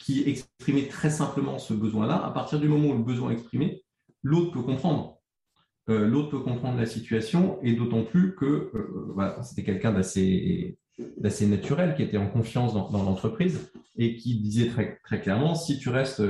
qui 0.00 0.22
exprimait 0.28 0.88
très 0.88 1.10
simplement 1.10 1.58
ce 1.58 1.74
besoin-là. 1.74 2.24
À 2.24 2.30
partir 2.30 2.58
du 2.58 2.68
moment 2.68 2.88
où 2.88 2.96
le 2.96 3.04
besoin 3.04 3.30
est 3.30 3.34
exprimé, 3.34 3.84
l'autre 4.22 4.52
peut 4.52 4.62
comprendre. 4.62 5.18
Euh, 5.88 6.06
l'autre 6.06 6.30
peut 6.30 6.40
comprendre 6.40 6.78
la 6.78 6.86
situation, 6.86 7.58
et 7.62 7.74
d'autant 7.74 8.04
plus 8.04 8.34
que 8.34 8.70
euh, 8.74 9.42
c'était 9.42 9.64
quelqu'un 9.64 9.92
d'assez 9.92 10.76
naturel, 11.46 11.94
qui 11.96 12.02
était 12.02 12.16
en 12.16 12.28
confiance 12.28 12.72
dans, 12.74 13.02
l'entreprise, 13.02 13.72
et 13.96 14.16
qui 14.16 14.40
disait 14.40 14.70
très 15.04 15.20
clairement, 15.20 15.54
si 15.54 15.78
tu 15.78 15.88
restes... 15.88 16.22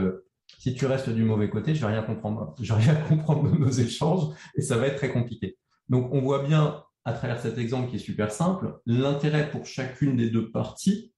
si 0.59 0.75
tu 0.75 0.87
restes 0.87 1.11
du 1.11 1.25
mauvais 1.25 1.49
côté, 1.49 1.75
je 1.75 1.81
vais 1.81 1.93
rien 1.93 2.03
comprendre. 2.03 2.55
Je 2.61 2.75
vais 2.75 2.81
rien 2.81 2.95
comprendre 3.09 3.51
de 3.51 3.57
nos 3.57 3.71
échanges 3.71 4.35
et 4.57 4.63
ça 4.63 4.77
va 4.77 4.87
être 4.87 4.97
très 4.97 5.11
compliqué. 5.11 5.59
Donc, 5.89 6.13
on 6.13 6.21
voit 6.21 6.43
bien 6.43 6.85
à 7.05 7.13
travers 7.13 7.41
cet 7.41 7.59
exemple 7.59 7.91
qui 7.91 7.97
est 7.97 8.01
super 8.01 8.31
simple, 8.31 8.79
l'intérêt 8.87 9.51
pour 9.51 9.67
chacune 9.67 10.17
des 10.17 10.31
deux 10.31 10.51
parties 10.51 11.13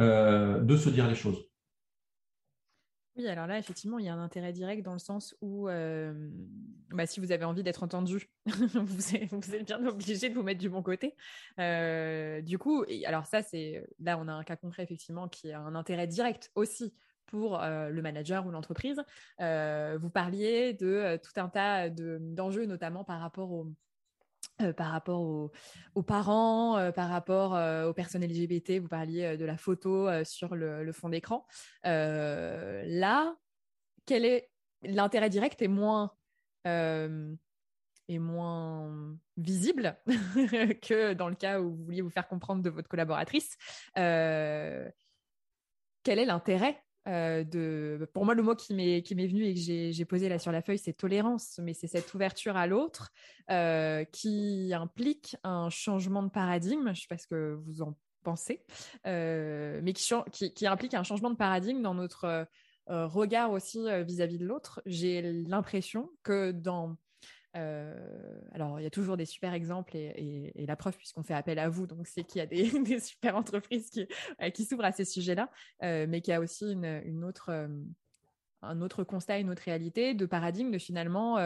euh, 0.00 0.60
de 0.60 0.76
se 0.76 0.88
dire 0.88 1.08
les 1.08 1.14
choses. 1.14 1.48
Oui, 3.16 3.26
alors 3.28 3.46
là, 3.46 3.58
effectivement, 3.58 3.98
il 3.98 4.04
y 4.04 4.08
a 4.10 4.14
un 4.14 4.22
intérêt 4.22 4.52
direct 4.52 4.84
dans 4.84 4.92
le 4.92 4.98
sens 4.98 5.34
où 5.40 5.68
euh, 5.68 6.30
bah, 6.90 7.06
si 7.06 7.18
vous 7.18 7.32
avez 7.32 7.46
envie 7.46 7.62
d'être 7.62 7.82
entendu, 7.82 8.28
vous, 8.46 9.16
êtes, 9.16 9.64
bien 9.64 9.84
obligé 9.86 10.28
de 10.28 10.34
vous 10.34 10.42
mettre 10.42 10.60
du 10.60 10.68
bon 10.68 10.82
côté. 10.82 11.16
Euh, 11.58 12.42
du 12.42 12.58
coup, 12.58 12.84
alors 13.06 13.24
ça, 13.24 13.42
c'est 13.42 13.86
là, 14.00 14.18
on 14.18 14.28
a 14.28 14.32
un 14.32 14.44
cas 14.44 14.56
concret, 14.56 14.82
effectivement, 14.82 15.28
qui 15.28 15.50
a 15.50 15.60
un 15.60 15.74
intérêt 15.74 16.06
direct 16.06 16.50
aussi 16.54 16.92
pour 17.26 17.58
le 17.58 18.00
manager 18.00 18.46
ou 18.46 18.50
l'entreprise. 18.50 19.02
vous 19.38 20.10
parliez 20.10 20.74
de 20.74 21.18
tout 21.22 21.40
un 21.40 21.48
tas 21.48 21.88
d'enjeux, 21.90 22.66
notamment 22.66 23.04
par 23.04 23.20
rapport 23.20 23.66
euh, 24.62 24.72
par 24.72 24.90
rapport 24.90 25.20
aux, 25.94 26.02
parents, 26.02 26.78
euh, 26.78 26.90
par 26.90 27.10
rapport 27.10 27.54
euh, 27.54 27.90
aux 27.90 27.92
personnes 27.92 28.24
LGBT, 28.24 28.78
vous 28.80 28.88
parliez 28.88 29.36
de 29.36 29.44
la 29.44 29.58
photo 29.58 30.08
sur 30.24 30.54
le, 30.54 30.90
fond 30.92 31.10
d'écran. 31.10 31.46
là, 31.84 33.36
quel 34.06 34.24
est 34.24 34.48
l'intérêt 34.82 35.28
direct 35.28 35.60
est 35.60 35.68
moins 35.68 36.12
est 38.08 38.18
moins 38.18 39.16
visible 39.36 39.98
que 40.06 41.12
dans 41.12 41.28
le 41.28 41.34
cas 41.34 41.60
où 41.60 41.74
vous 41.74 41.84
vouliez 41.84 42.02
vous 42.02 42.10
faire 42.10 42.28
comprendre 42.28 42.62
de 42.62 42.70
votre 42.70 42.88
collaboratrice. 42.88 43.56
quel 43.94 44.92
est 46.04 46.24
l'intérêt 46.24 46.82
euh, 47.06 48.06
pour 48.12 48.24
moi, 48.24 48.34
le 48.34 48.42
mot 48.42 48.54
qui 48.54 48.74
m'est, 48.74 49.00
venu 49.00 49.44
et 49.44 49.54
que 49.54 49.60
j'ai, 49.60 50.04
posé 50.04 50.28
là 50.28 50.38
sur 50.38 50.52
la 50.52 50.62
feuille, 50.62 50.78
c'est 50.78 50.92
tolérance, 50.92 51.60
mais 51.62 51.74
c'est 51.74 51.86
cette 51.86 52.12
ouverture 52.14 52.56
à 52.56 52.66
l'autre 52.66 53.12
euh, 53.50 54.04
qui 54.04 54.72
implique 54.74 55.36
un 55.44 55.70
changement 55.70 56.22
de 56.22 56.30
paradigme. 56.30 56.84
Je 56.86 56.90
ne 56.90 56.94
sais 56.94 57.06
pas 57.08 57.18
ce 57.18 57.26
que 57.26 57.58
vous 57.64 57.82
en 57.82 57.96
pensez, 58.22 58.64
euh, 59.06 59.80
mais 59.82 59.92
qui, 59.92 60.66
implique 60.66 60.94
un 60.94 61.04
changement 61.04 61.30
de 61.30 61.36
paradigme 61.36 61.82
dans 61.82 61.94
notre 61.94 62.46
regard 62.88 63.50
aussi 63.50 63.84
vis-à-vis 64.04 64.38
de 64.38 64.46
l'autre. 64.46 64.80
J'ai 64.86 65.22
l'impression 65.22 66.10
que 66.22 66.52
dans 66.52 66.96
euh, 67.56 67.94
alors, 68.52 68.80
il 68.80 68.82
y 68.82 68.86
a 68.86 68.90
toujours 68.90 69.16
des 69.16 69.24
super 69.24 69.54
exemples 69.54 69.96
et, 69.96 70.52
la 70.66 70.76
preuve, 70.76 70.96
puisqu'on 70.96 71.22
fait 71.22 71.34
appel 71.34 71.58
à 71.58 71.68
vous, 71.68 71.86
donc 71.86 72.06
c'est 72.06 72.24
qu'il 72.24 72.38
y 72.38 72.42
a 72.42 72.46
des, 72.82 73.00
super 73.00 73.36
entreprises 73.36 73.90
qui, 73.90 74.06
euh, 74.42 74.50
qui 74.50 74.64
s'ouvrent 74.64 74.84
à 74.84 74.92
ces 74.92 75.04
sujets-là, 75.04 75.50
euh, 75.82 76.06
mais 76.08 76.20
qu'il 76.20 76.32
y 76.32 76.34
a 76.34 76.40
aussi 76.40 76.72
une, 76.72 76.84
un 78.62 78.80
autre 78.80 79.04
constat, 79.04 79.38
une 79.38 79.50
autre 79.50 79.62
réalité 79.64 80.14
de 80.14 80.26
paradigme, 80.26 80.70
de 80.70 80.78
finalement 80.78 81.36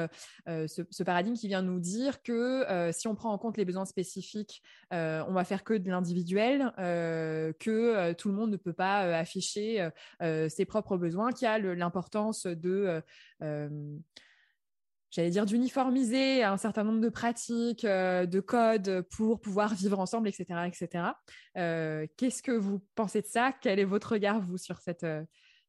ce, 0.47 1.03
paradigme 1.03 1.35
qui 1.35 1.49
vient 1.49 1.61
nous 1.61 1.81
dire 1.81 2.23
que 2.23 2.91
si 2.93 3.09
on 3.09 3.15
prend 3.15 3.33
en 3.33 3.39
compte 3.39 3.59
les 3.59 3.65
besoins 3.65 3.85
spécifiques, 3.85 4.63
on 4.91 5.33
va 5.33 5.45
faire 5.45 5.65
que 5.65 5.75
de 5.75 5.91
l'individuel, 5.91 6.73
que 6.79 8.13
tout 8.15 8.29
le 8.29 8.35
monde 8.35 8.53
ne 8.53 8.57
peut 8.57 8.73
pas 8.73 9.01
afficher 9.19 9.87
ses 10.21 10.65
propres 10.65 10.97
besoins, 10.97 11.33
qu'il 11.33 11.45
y 11.45 11.49
a 11.49 11.59
l'importance 11.59 12.47
de 12.47 13.03
j'allais 15.11 15.31
dire, 15.31 15.45
d'uniformiser 15.45 16.45
un 16.45 16.57
certain 16.57 16.85
nombre 16.85 17.01
de 17.01 17.09
pratiques, 17.09 17.85
euh, 17.85 18.27
de 18.27 18.41
codes 18.41 19.03
pour 19.11 19.41
pouvoir 19.41 19.75
vivre 19.75 19.99
ensemble, 19.99 20.29
etc. 20.29 20.67
etc. 20.67 21.05
Euh, 21.57 22.07
Qu'est-ce 22.17 22.43
que 22.43 22.53
vous 22.53 22.81
pensez 22.95 23.21
de 23.21 23.27
ça? 23.27 23.53
Quel 23.61 23.79
est 23.79 23.85
votre 23.85 24.13
regard, 24.13 24.41
vous, 24.41 24.57
sur 24.57 24.79
cette, 24.79 25.05
euh, 25.05 25.25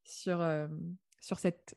sur, 0.06 0.46
sur 1.20 1.40
cette 1.40 1.76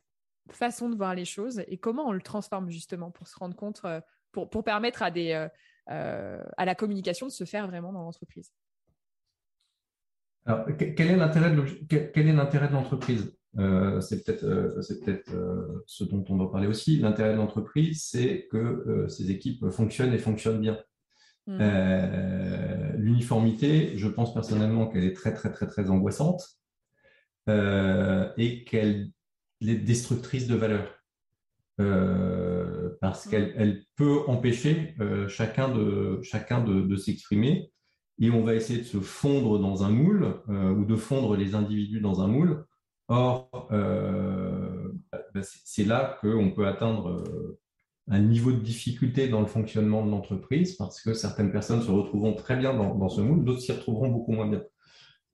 façon 0.51 0.89
de 0.89 0.95
voir 0.95 1.15
les 1.15 1.25
choses 1.25 1.63
et 1.67 1.77
comment 1.77 2.07
on 2.07 2.11
le 2.11 2.21
transforme 2.21 2.69
justement 2.69 3.11
pour 3.11 3.27
se 3.27 3.37
rendre 3.37 3.55
compte, 3.55 3.81
pour, 4.31 4.49
pour 4.49 4.63
permettre 4.63 5.01
à, 5.01 5.11
des, 5.11 5.47
à 5.87 6.65
la 6.65 6.75
communication 6.75 7.25
de 7.27 7.31
se 7.31 7.43
faire 7.45 7.67
vraiment 7.67 7.93
dans 7.93 8.03
l'entreprise? 8.03 8.51
Alors, 10.45 10.67
quel 10.77 11.09
est 11.09 11.15
l'intérêt 11.15 11.51
de 11.51 12.73
l'entreprise? 12.73 13.35
Euh, 13.57 14.01
c'est 14.01 14.23
peut-être 14.23 14.43
euh, 14.43 14.81
peut 14.97 15.33
euh, 15.33 15.83
ce 15.87 16.03
dont 16.03 16.25
on 16.29 16.35
doit 16.35 16.51
parler 16.51 16.67
aussi. 16.67 16.97
L'intérêt 16.97 17.31
de 17.31 17.37
l'entreprise, 17.37 18.03
c'est 18.03 18.47
que 18.51 19.05
ces 19.07 19.31
équipes 19.31 19.69
fonctionnent 19.69 20.13
et 20.13 20.17
fonctionnent 20.17 20.59
bien. 20.59 20.77
Mmh. 21.47 21.59
L'uniformité, 22.97 23.97
je 23.97 24.07
pense 24.07 24.33
personnellement 24.33 24.87
qu'elle 24.87 25.03
est 25.03 25.15
très 25.15 25.33
très 25.33 25.51
très 25.51 25.67
très 25.67 25.89
angoissante 25.89 26.43
et 27.47 28.63
qu'elle 28.65 29.11
est 29.61 29.75
destructrice 29.75 30.47
de 30.47 30.55
valeur. 30.55 30.91
parce 32.99 33.27
mmh. 33.27 33.29
qu'elle 33.29 33.83
peut 33.95 34.21
empêcher 34.27 34.95
chacun 35.27 35.69
de, 35.69 36.19
chacun 36.23 36.63
de, 36.63 36.81
de 36.81 36.95
s'exprimer 36.95 37.71
et 38.19 38.31
on 38.31 38.43
va 38.43 38.55
essayer 38.55 38.79
de 38.79 38.85
se 38.85 38.99
fondre 38.99 39.59
dans 39.59 39.83
un 39.83 39.89
moule 39.89 40.41
ou 40.47 40.83
de 40.83 40.95
fondre 40.95 41.35
les 41.35 41.53
individus 41.53 42.01
dans 42.01 42.21
un 42.21 42.27
moule 42.27 42.65
Or, 43.07 43.67
euh, 43.71 44.91
bah, 45.11 45.41
c'est 45.43 45.85
là 45.85 46.17
qu'on 46.21 46.51
peut 46.51 46.67
atteindre 46.67 47.09
euh, 47.09 47.59
un 48.07 48.19
niveau 48.19 48.51
de 48.51 48.59
difficulté 48.59 49.27
dans 49.27 49.41
le 49.41 49.47
fonctionnement 49.47 50.03
de 50.05 50.09
l'entreprise 50.09 50.75
parce 50.75 51.01
que 51.01 51.13
certaines 51.13 51.51
personnes 51.51 51.81
se 51.81 51.91
retrouveront 51.91 52.33
très 52.33 52.55
bien 52.55 52.73
dans, 52.73 53.09
ce 53.09 53.21
moule, 53.21 53.45
d'autres 53.45 53.61
s'y 53.61 53.71
retrouveront 53.71 54.09
beaucoup 54.09 54.31
moins 54.31 54.47
bien. 54.47 54.63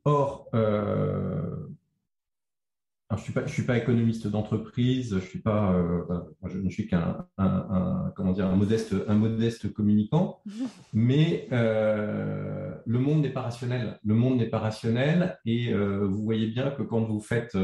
Or, 0.03 0.49
euh, 0.53 1.55
je 3.17 3.23
suis 3.23 3.33
pas, 3.33 3.45
je 3.45 3.51
suis 3.51 3.63
pas 3.63 3.77
économiste 3.77 4.27
d'entreprise, 4.27 5.15
je 5.15 5.25
suis 5.25 5.39
pas, 5.39 5.73
euh, 5.73 6.03
je 6.45 6.57
ne 6.57 6.69
suis 6.69 6.87
qu'un, 6.87 7.27
comment 8.15 8.31
dire, 8.31 8.47
un 8.47 8.55
modeste, 8.55 8.95
un 9.07 9.15
modeste 9.15 9.73
communicant, 9.73 10.41
mais 10.93 11.47
euh, 11.51 12.73
le 12.85 12.99
monde 12.99 13.21
n'est 13.21 13.33
pas 13.33 13.41
rationnel. 13.41 13.99
Le 14.03 14.13
monde 14.13 14.37
n'est 14.37 14.49
pas 14.49 14.59
rationnel, 14.59 15.39
et 15.45 15.73
euh, 15.73 16.05
vous 16.07 16.23
voyez 16.23 16.47
bien 16.47 16.71
que 16.71 16.83
quand 16.83 17.01
vous 17.01 17.19
faites 17.19 17.57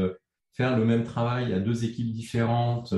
faire 0.52 0.76
le 0.76 0.84
même 0.84 1.04
travail 1.04 1.52
à 1.52 1.60
deux 1.60 1.84
équipes 1.84 2.12
différentes, 2.12 2.94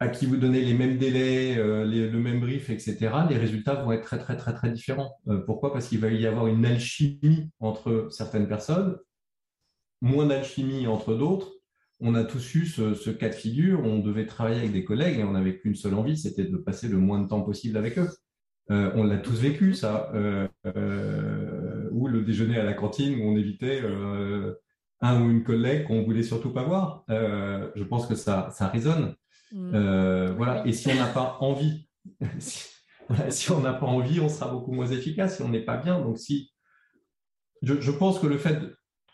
à 0.00 0.08
qui 0.08 0.26
vous 0.26 0.36
donnez 0.36 0.60
les 0.60 0.74
mêmes 0.74 0.98
délais, 0.98 1.56
le 1.56 2.18
même 2.18 2.38
brief, 2.38 2.70
etc., 2.70 2.96
les 3.28 3.36
résultats 3.36 3.74
vont 3.74 3.90
être 3.92 4.04
très 4.04 4.18
très 4.18 4.36
très 4.36 4.54
très 4.54 4.70
différents. 4.70 5.18
pourquoi? 5.46 5.72
Parce 5.72 5.88
qu'il 5.88 5.98
va 5.98 6.10
y 6.10 6.26
avoir 6.26 6.46
une 6.46 6.64
alchimie 6.64 7.50
entre 7.58 8.08
certaines 8.10 8.46
personnes 8.46 8.96
moins 10.00 10.26
d'alchimie 10.26 10.86
entre 10.86 11.14
d'autres. 11.14 11.52
On 12.00 12.14
a 12.14 12.24
tous 12.24 12.54
eu 12.54 12.66
ce, 12.66 13.10
cas 13.10 13.28
de 13.28 13.34
figure. 13.34 13.84
On 13.84 13.98
devait 13.98 14.26
travailler 14.26 14.58
avec 14.58 14.72
des 14.72 14.84
collègues 14.84 15.18
et 15.18 15.24
on 15.24 15.32
n'avait 15.32 15.58
qu'une 15.58 15.74
seule 15.74 15.94
envie, 15.94 16.16
c'était 16.16 16.44
de 16.44 16.56
passer 16.56 16.88
le 16.88 16.98
moins 16.98 17.20
de 17.20 17.28
temps 17.28 17.42
possible 17.42 17.76
avec 17.76 17.98
eux. 17.98 18.08
Euh, 18.70 18.92
on 18.94 19.04
l'a 19.04 19.16
tous 19.16 19.40
vécu, 19.40 19.74
ça. 19.74 20.10
Euh, 20.14 20.46
euh, 20.66 21.88
ou 21.90 22.06
le 22.06 22.22
déjeuner 22.22 22.58
à 22.58 22.64
la 22.64 22.74
cantine 22.74 23.18
où 23.18 23.24
on 23.24 23.36
évitait 23.36 23.82
un 25.00 25.22
ou 25.22 25.30
une 25.30 25.42
collègue 25.42 25.86
qu'on 25.86 26.02
voulait 26.02 26.22
surtout 26.22 26.52
pas 26.52 26.64
voir. 26.64 27.04
je 27.08 27.84
pense 27.84 28.06
que 28.06 28.14
ça, 28.14 28.50
ça 28.52 28.68
résonne. 28.68 29.14
Mmh. 29.52 30.30
voilà. 30.36 30.64
Et 30.66 30.72
si 30.72 30.88
on 30.88 30.94
n'a 30.94 31.06
pas 31.06 31.38
envie, 31.40 31.88
si, 32.38 33.50
on 33.50 33.60
n'a 33.60 33.72
pas 33.72 33.86
envie, 33.86 34.20
on 34.20 34.28
sera 34.28 34.50
beaucoup 34.52 34.72
moins 34.72 34.86
efficace. 34.86 35.36
Si 35.36 35.42
on 35.42 35.48
n'est 35.48 35.64
pas 35.64 35.78
bien, 35.78 36.00
donc 36.00 36.18
si 36.18 36.52
je, 37.62 37.80
je 37.80 37.90
pense 37.90 38.20
que 38.20 38.28
le 38.28 38.38
fait 38.38 38.60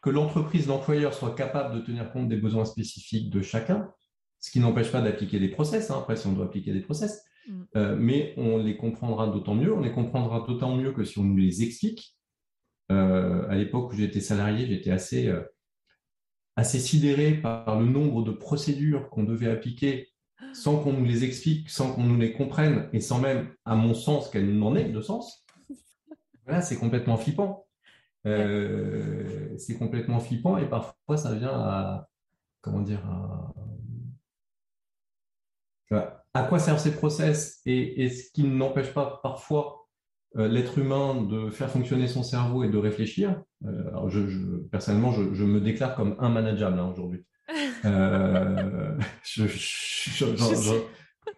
que 0.04 0.11
l'entreprise, 0.11 0.66
l'employeur 0.66 1.14
soit 1.14 1.34
capable 1.34 1.76
de 1.76 1.80
tenir 1.80 2.12
compte 2.12 2.28
des 2.28 2.37
besoins 2.37 2.66
spécifiques 2.66 3.30
de 3.30 3.40
chacun, 3.40 3.90
ce 4.38 4.50
qui 4.50 4.61
n'empêche 4.61 4.92
pas 4.92 5.00
d'appliquer 5.00 5.40
des 5.40 5.49
process, 5.49 5.90
hein, 5.90 5.96
après 5.99 6.16
si 6.16 6.26
on 6.26 6.32
doit 6.32 6.44
appliquer 6.44 6.75
des 6.75 6.82
process, 6.82 7.25
mm. 7.49 7.62
euh, 7.76 7.96
mais 7.99 8.34
on 8.37 8.58
les 8.58 8.76
comprendra 8.76 9.28
d'autant 9.28 9.54
mieux, 9.54 9.73
on 9.73 9.80
les 9.80 9.92
comprendra 9.92 10.44
d'autant 10.46 10.76
mieux 10.76 10.92
que 10.92 11.04
si 11.04 11.18
on 11.18 11.23
nous 11.23 11.38
les 11.38 11.62
explique. 11.62 12.18
Euh, 12.92 13.49
à 13.49 13.54
l'époque 13.54 13.92
où 13.92 13.96
j'étais 13.96 14.20
salarié, 14.20 14.66
j'étais 14.66 14.90
assez, 14.90 15.26
euh, 15.28 15.42
assez 16.54 16.80
sidéré 16.80 17.32
par 17.32 17.80
le 17.80 17.87
nombre 17.87 18.23
de 18.23 18.32
procédures 18.32 19.08
qu'on 19.08 19.25
devait 19.25 19.49
appliquer 19.49 20.11
sans 20.52 20.76
qu'on 20.82 20.92
nous 20.92 21.06
les 21.06 21.25
explique, 21.25 21.70
sans 21.70 21.94
qu'on 21.94 22.04
nous 22.04 22.18
les 22.18 22.34
comprenne, 22.34 22.90
et 22.92 23.00
sans 23.00 23.20
même, 23.20 23.49
à 23.64 23.75
mon 23.75 23.94
sens, 23.94 24.28
qu'elles 24.28 24.54
n'en 24.54 24.76
aient 24.76 24.90
de 24.90 25.00
sens. 25.00 25.46
Voilà, 26.44 26.61
c'est 26.61 26.76
complètement 26.76 27.16
flippant. 27.16 27.66
Euh, 28.26 29.57
c'est 29.59 29.76
complètement 29.76 30.19
flippant 30.19 30.57
et 30.57 30.66
parfois 30.66 31.16
ça 31.19 31.35
vient 31.35 31.52
à 31.52 32.09
comment 32.62 32.81
dire 32.81 33.02
à 36.35 36.43
quoi 36.43 36.59
servent 36.59 36.81
ces 36.81 36.95
process 36.95 37.61
et, 37.66 38.09
ce 38.09 38.31
qui 38.33 38.45
n'empêche 38.45 38.93
pas 38.93 39.21
parfois 39.23 39.87
euh, 40.37 40.49
l'être 40.49 40.78
humain 40.78 41.23
de 41.23 41.50
faire 41.50 41.71
fonctionner 41.71 42.09
son 42.09 42.25
cerveau 42.25 42.64
et 42.64 42.69
de 42.69 42.78
réfléchir. 42.78 43.40
Euh, 43.64 43.88
alors 43.88 44.11
je, 44.11 44.21
personnellement, 44.73 45.12
je, 45.12 45.45
me 45.45 45.61
déclare 45.61 45.95
comme 45.95 46.16
un 46.19 46.35
hein, 46.35 46.90
aujourd'hui. 46.90 47.25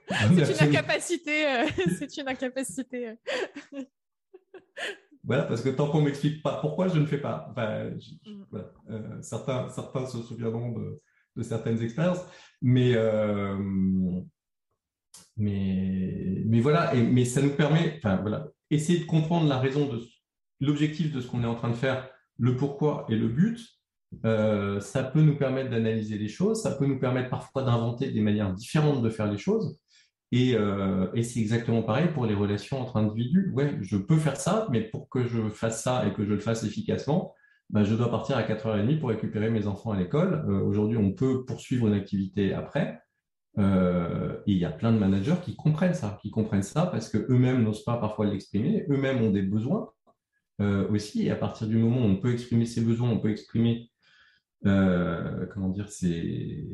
C'est 0.08 0.60
une 0.60 0.68
incapacité. 0.68 1.66
c'est 1.98 2.16
une 2.16 2.28
incapacité. 2.28 3.16
Voilà, 5.26 5.42
parce 5.42 5.60
que 5.60 5.68
tant 5.68 5.90
qu'on 5.90 6.00
m'explique 6.00 6.42
pas 6.42 6.60
pourquoi 6.60 6.88
je 6.88 6.98
ne 6.98 7.06
fais 7.06 7.18
pas, 7.18 7.52
mm. 7.56 9.20
certains, 9.20 9.68
certains 9.68 10.06
se 10.06 10.22
souviendront 10.22 10.72
de, 10.72 11.00
de 11.36 11.42
certaines 11.42 11.82
expériences, 11.82 12.24
mais 12.62 12.96
mais, 15.36 16.42
mais 16.46 16.60
voilà, 16.60 16.94
et, 16.94 17.02
mais 17.02 17.24
ça 17.24 17.42
nous 17.42 17.50
permet, 17.50 17.98
enfin 17.98 18.16
voilà, 18.16 18.48
essayer 18.70 19.00
de 19.00 19.04
comprendre 19.04 19.48
la 19.48 19.58
raison 19.58 19.86
de 19.86 20.00
l'objectif 20.60 21.12
de 21.12 21.20
ce 21.20 21.26
qu'on 21.26 21.42
est 21.42 21.46
en 21.46 21.54
train 21.54 21.70
de 21.70 21.74
faire, 21.74 22.08
le 22.38 22.56
pourquoi 22.56 23.06
et 23.08 23.16
le 23.16 23.28
but. 23.28 23.60
Euh, 24.24 24.80
ça 24.80 25.02
peut 25.02 25.20
nous 25.20 25.36
permettre 25.36 25.68
d'analyser 25.68 26.16
les 26.16 26.28
choses, 26.28 26.62
ça 26.62 26.70
peut 26.70 26.86
nous 26.86 26.98
permettre 26.98 27.28
parfois 27.28 27.64
d'inventer 27.64 28.12
des 28.12 28.20
manières 28.20 28.52
différentes 28.54 29.02
de 29.02 29.10
faire 29.10 29.30
les 29.30 29.36
choses. 29.36 29.78
Et, 30.32 30.54
euh, 30.56 31.08
et 31.14 31.22
c'est 31.22 31.40
exactement 31.40 31.82
pareil 31.82 32.08
pour 32.12 32.26
les 32.26 32.34
relations 32.34 32.80
entre 32.80 32.96
individus. 32.96 33.50
Ouais, 33.54 33.76
je 33.80 33.96
peux 33.96 34.16
faire 34.16 34.36
ça, 34.36 34.66
mais 34.70 34.82
pour 34.82 35.08
que 35.08 35.24
je 35.24 35.48
fasse 35.50 35.82
ça 35.82 36.06
et 36.06 36.12
que 36.12 36.24
je 36.24 36.32
le 36.32 36.40
fasse 36.40 36.64
efficacement, 36.64 37.34
ben, 37.70 37.84
je 37.84 37.94
dois 37.94 38.10
partir 38.10 38.36
à 38.36 38.42
4h30 38.42 38.98
pour 38.98 39.10
récupérer 39.10 39.50
mes 39.50 39.66
enfants 39.66 39.92
à 39.92 39.98
l'école. 39.98 40.44
Euh, 40.48 40.60
Aujourd'hui, 40.62 40.96
on 40.96 41.12
peut 41.12 41.44
poursuivre 41.44 41.86
une 41.86 41.94
activité 41.94 42.54
après. 42.54 43.00
Euh, 43.58 44.36
il 44.46 44.58
y 44.58 44.64
a 44.64 44.70
plein 44.70 44.92
de 44.92 44.98
managers 44.98 45.36
qui 45.42 45.56
comprennent 45.56 45.94
ça, 45.94 46.18
qui 46.20 46.30
comprennent 46.30 46.62
ça 46.62 46.86
parce 46.86 47.08
que 47.08 47.18
eux-mêmes 47.32 47.62
n'osent 47.62 47.84
pas 47.84 47.96
parfois 47.96 48.26
l'exprimer, 48.26 48.84
eux-mêmes 48.90 49.22
ont 49.22 49.30
des 49.30 49.42
besoins 49.42 49.90
aussi. 50.90 51.26
Et 51.26 51.30
à 51.30 51.36
partir 51.36 51.66
du 51.66 51.76
moment 51.76 52.00
où 52.00 52.08
on 52.08 52.16
peut 52.16 52.32
exprimer 52.32 52.66
ses 52.66 52.80
besoins, 52.80 53.10
on 53.10 53.18
peut 53.18 53.30
exprimer, 53.30 53.90
comment 54.62 55.68
dire, 55.68 55.88
ses, 55.88 56.66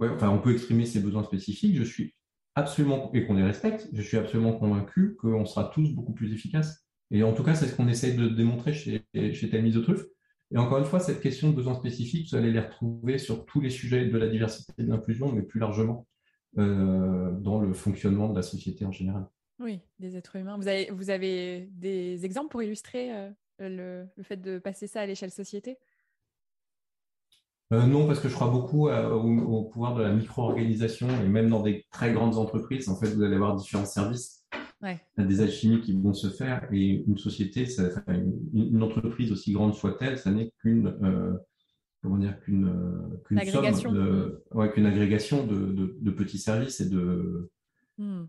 ouais, 0.00 0.08
enfin, 0.08 0.30
on 0.30 0.38
peut 0.38 0.52
exprimer 0.52 0.86
ses 0.86 1.00
besoins 1.00 1.22
spécifiques. 1.22 1.76
Je 1.76 1.84
suis 1.84 2.14
absolument 2.54 3.10
et 3.14 3.26
qu'on 3.26 3.34
les 3.34 3.44
respecte, 3.44 3.88
je 3.92 4.02
suis 4.02 4.16
absolument 4.16 4.52
convaincu 4.52 5.16
qu'on 5.16 5.46
sera 5.46 5.70
tous 5.72 5.94
beaucoup 5.94 6.12
plus 6.12 6.32
efficaces. 6.32 6.86
Et 7.10 7.22
en 7.22 7.32
tout 7.32 7.42
cas, 7.42 7.54
c'est 7.54 7.66
ce 7.66 7.74
qu'on 7.74 7.88
essaye 7.88 8.16
de 8.16 8.28
démontrer 8.28 8.72
chez, 8.72 9.04
chez 9.14 9.50
Tamise. 9.50 9.80
Et 10.52 10.58
encore 10.58 10.78
une 10.78 10.84
fois, 10.84 11.00
cette 11.00 11.20
question 11.20 11.50
de 11.50 11.54
besoins 11.54 11.74
spécifiques, 11.74 12.28
vous 12.30 12.36
allez 12.36 12.52
les 12.52 12.60
retrouver 12.60 13.18
sur 13.18 13.44
tous 13.46 13.60
les 13.60 13.70
sujets 13.70 14.06
de 14.06 14.18
la 14.18 14.28
diversité 14.28 14.72
et 14.78 14.82
de 14.82 14.90
l'inclusion, 14.90 15.32
mais 15.32 15.42
plus 15.42 15.60
largement 15.60 16.06
euh, 16.58 17.30
dans 17.32 17.60
le 17.60 17.72
fonctionnement 17.72 18.28
de 18.28 18.34
la 18.34 18.42
société 18.42 18.84
en 18.84 18.92
général. 18.92 19.26
Oui, 19.60 19.80
des 19.98 20.16
êtres 20.16 20.36
humains. 20.36 20.56
Vous 20.56 20.68
avez, 20.68 20.90
vous 20.90 21.10
avez 21.10 21.68
des 21.72 22.24
exemples 22.24 22.50
pour 22.50 22.62
illustrer 22.62 23.14
euh, 23.14 23.30
le, 23.58 24.06
le, 24.16 24.22
fait 24.22 24.38
de 24.38 24.58
passer 24.58 24.86
ça 24.86 25.02
à 25.02 25.06
l'échelle 25.06 25.30
société? 25.30 25.78
Euh, 27.72 27.86
non, 27.86 28.06
parce 28.06 28.20
que 28.20 28.28
je 28.28 28.34
crois 28.34 28.50
beaucoup 28.50 28.88
au, 28.88 29.62
pouvoir 29.64 29.94
de 29.94 30.02
la 30.02 30.12
micro-organisation 30.12 31.08
et 31.24 31.28
même 31.28 31.48
dans 31.48 31.62
des 31.62 31.86
très 31.90 32.12
grandes 32.12 32.36
entreprises, 32.36 32.88
en 32.88 32.96
fait, 32.96 33.08
vous 33.08 33.22
allez 33.22 33.36
avoir 33.36 33.56
différents 33.56 33.84
services. 33.84 34.40
Des 35.18 35.42
alchimies 35.42 35.82
qui 35.82 35.92
vont 35.92 36.14
se 36.14 36.28
faire 36.28 36.66
et 36.72 37.04
une 37.06 37.18
société, 37.18 37.66
une, 38.54 38.82
entreprise 38.82 39.30
aussi 39.30 39.52
grande 39.52 39.74
soit-elle, 39.74 40.16
ça 40.16 40.30
n'est 40.30 40.52
qu'une 40.62 40.96
euh, 41.02 41.36
comment 42.02 42.16
dire 42.16 42.40
qu'une 42.40 42.66
euh, 42.66 43.22
qu'une 43.26 43.38
agrégation, 43.38 43.92
de, 43.92 44.42
ouais, 44.52 44.72
qu'une 44.72 44.86
agrégation 44.86 45.46
de, 45.46 45.98
de, 46.00 46.10
petits 46.10 46.38
services 46.38 46.80
et 46.80 46.88
de 46.88 47.50
hmm. 47.98 48.24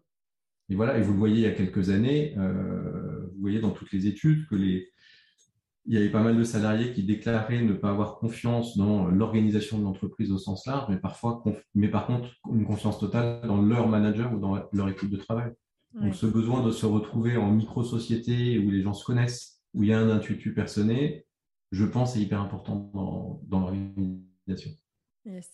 et 0.68 0.76
voilà. 0.76 0.98
Et 0.98 1.02
vous 1.02 1.14
le 1.14 1.20
voyez 1.20 1.36
il 1.36 1.42
y 1.42 1.46
a 1.46 1.54
quelques 1.54 1.90
années, 1.90 2.36
euh, 2.38 3.28
vous 3.34 3.40
voyez 3.42 3.62
dans 3.62 3.72
toutes 3.72 3.94
les 3.94 4.08
études 4.08 4.46
que 4.48 4.56
les 4.56 4.90
il 5.86 5.96
y 5.96 5.98
avait 5.98 6.12
pas 6.12 6.22
mal 6.22 6.38
de 6.38 6.44
salariés 6.44 6.94
qui 6.94 7.04
déclaraient 7.04 7.62
ne 7.62 7.74
pas 7.74 7.90
avoir 7.90 8.18
confiance 8.18 8.78
dans 8.78 9.08
l'organisation 9.08 9.80
de 9.80 9.84
l'entreprise 9.84 10.32
au 10.32 10.38
sens 10.38 10.66
large, 10.68 10.86
mais 10.90 10.98
parfois, 10.98 11.44
mais 11.74 11.88
par 11.88 12.06
contre, 12.06 12.30
une 12.52 12.66
confiance 12.66 13.00
totale 13.00 13.42
dans 13.48 13.62
leur 13.62 13.88
manager 13.88 14.34
ou 14.34 14.40
dans 14.40 14.64
leur 14.72 14.90
équipe 14.90 15.10
de 15.10 15.18
travail. 15.18 15.52
Donc, 15.94 16.16
ce 16.16 16.26
besoin 16.26 16.64
de 16.64 16.72
se 16.72 16.86
retrouver 16.86 17.36
en 17.36 17.52
micro-société 17.52 18.60
où 18.60 18.70
les 18.70 18.82
gens 18.82 18.94
se 18.94 19.04
connaissent, 19.04 19.62
où 19.74 19.84
il 19.84 19.90
y 19.90 19.94
a 19.94 20.00
un 20.00 20.10
intuitu 20.10 20.54
personné, 20.54 21.26
je 21.72 21.84
pense, 21.84 22.16
est 22.16 22.22
hyper 22.22 22.40
important 22.40 22.90
dans, 22.94 23.42
dans 23.44 23.60
l'organisation. 23.60 24.72
Yes. 25.26 25.50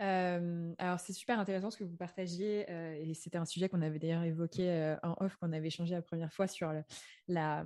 Euh, 0.00 0.74
alors, 0.78 0.98
c'est 0.98 1.12
super 1.12 1.38
intéressant 1.38 1.70
ce 1.70 1.76
que 1.76 1.84
vous 1.84 1.96
partagiez, 1.96 2.66
euh, 2.70 2.94
et 2.94 3.14
c'était 3.14 3.38
un 3.38 3.44
sujet 3.44 3.68
qu'on 3.68 3.82
avait 3.82 3.98
d'ailleurs 3.98 4.24
évoqué 4.24 4.68
euh, 4.68 4.96
en 5.02 5.14
off, 5.20 5.36
qu'on 5.36 5.52
avait 5.52 5.68
échangé 5.68 5.94
la 5.94 6.02
première 6.02 6.32
fois 6.32 6.46
sur 6.46 6.72
le, 6.72 6.82
la, 7.28 7.64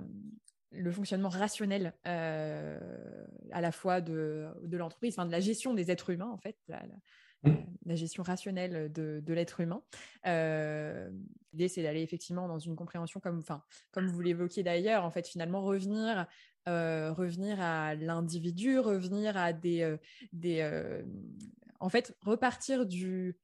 le 0.73 0.91
fonctionnement 0.91 1.29
rationnel 1.29 1.93
à 2.03 3.61
la 3.61 3.71
fois 3.71 4.01
de, 4.01 4.47
de 4.63 4.77
l'entreprise, 4.77 5.13
enfin 5.13 5.25
de 5.25 5.31
la 5.31 5.39
gestion 5.39 5.73
des 5.73 5.91
êtres 5.91 6.09
humains, 6.09 6.29
en 6.29 6.37
fait, 6.37 6.57
Mmh. 7.43 7.49
Euh, 7.49 7.53
la 7.85 7.95
gestion 7.95 8.23
rationnelle 8.23 8.91
de, 8.91 9.33
l'être 9.33 9.59
humain. 9.59 9.81
Euh, 10.25 11.09
l'idée, 11.51 11.67
c'est 11.67 11.83
d'aller 11.83 12.01
effectivement 12.01 12.47
dans 12.47 12.59
une 12.59 12.75
compréhension 12.75 13.19
comme, 13.19 13.39
enfin, 13.39 13.61
comme 13.91 14.07
vous 14.07 14.21
l'évoquiez 14.21 14.63
d'ailleurs, 14.63 15.03
en 15.03 15.11
fait, 15.11 15.27
finalement 15.27 15.61
revenir, 15.61 16.25
euh, 16.69 17.11
revenir 17.11 17.59
à 17.59 17.95
l'individu, 17.95 18.79
revenir 18.79 19.35
à 19.35 19.51
des, 19.51 19.97
des 20.31 21.01
en 21.79 21.89
fait, 21.89 22.15
repartir 22.21 22.85
du 22.85 23.35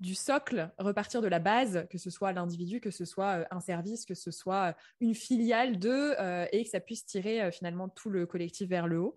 du 0.00 0.14
socle, 0.14 0.70
repartir 0.78 1.22
de 1.22 1.26
la 1.26 1.40
base, 1.40 1.86
que 1.90 1.98
ce 1.98 2.10
soit 2.10 2.32
l'individu, 2.32 2.80
que 2.80 2.90
ce 2.90 3.04
soit 3.04 3.40
euh, 3.40 3.44
un 3.50 3.60
service, 3.60 4.04
que 4.06 4.14
ce 4.14 4.30
soit 4.30 4.68
euh, 4.68 4.72
une 5.00 5.14
filiale 5.14 5.78
de, 5.78 6.14
euh, 6.20 6.46
et 6.52 6.62
que 6.62 6.70
ça 6.70 6.78
puisse 6.78 7.04
tirer 7.04 7.50
finalement 7.50 7.88
tout 7.88 8.10
le 8.10 8.24
collectif 8.26 8.68
vers 8.68 8.86
le 8.86 9.00
haut, 9.00 9.16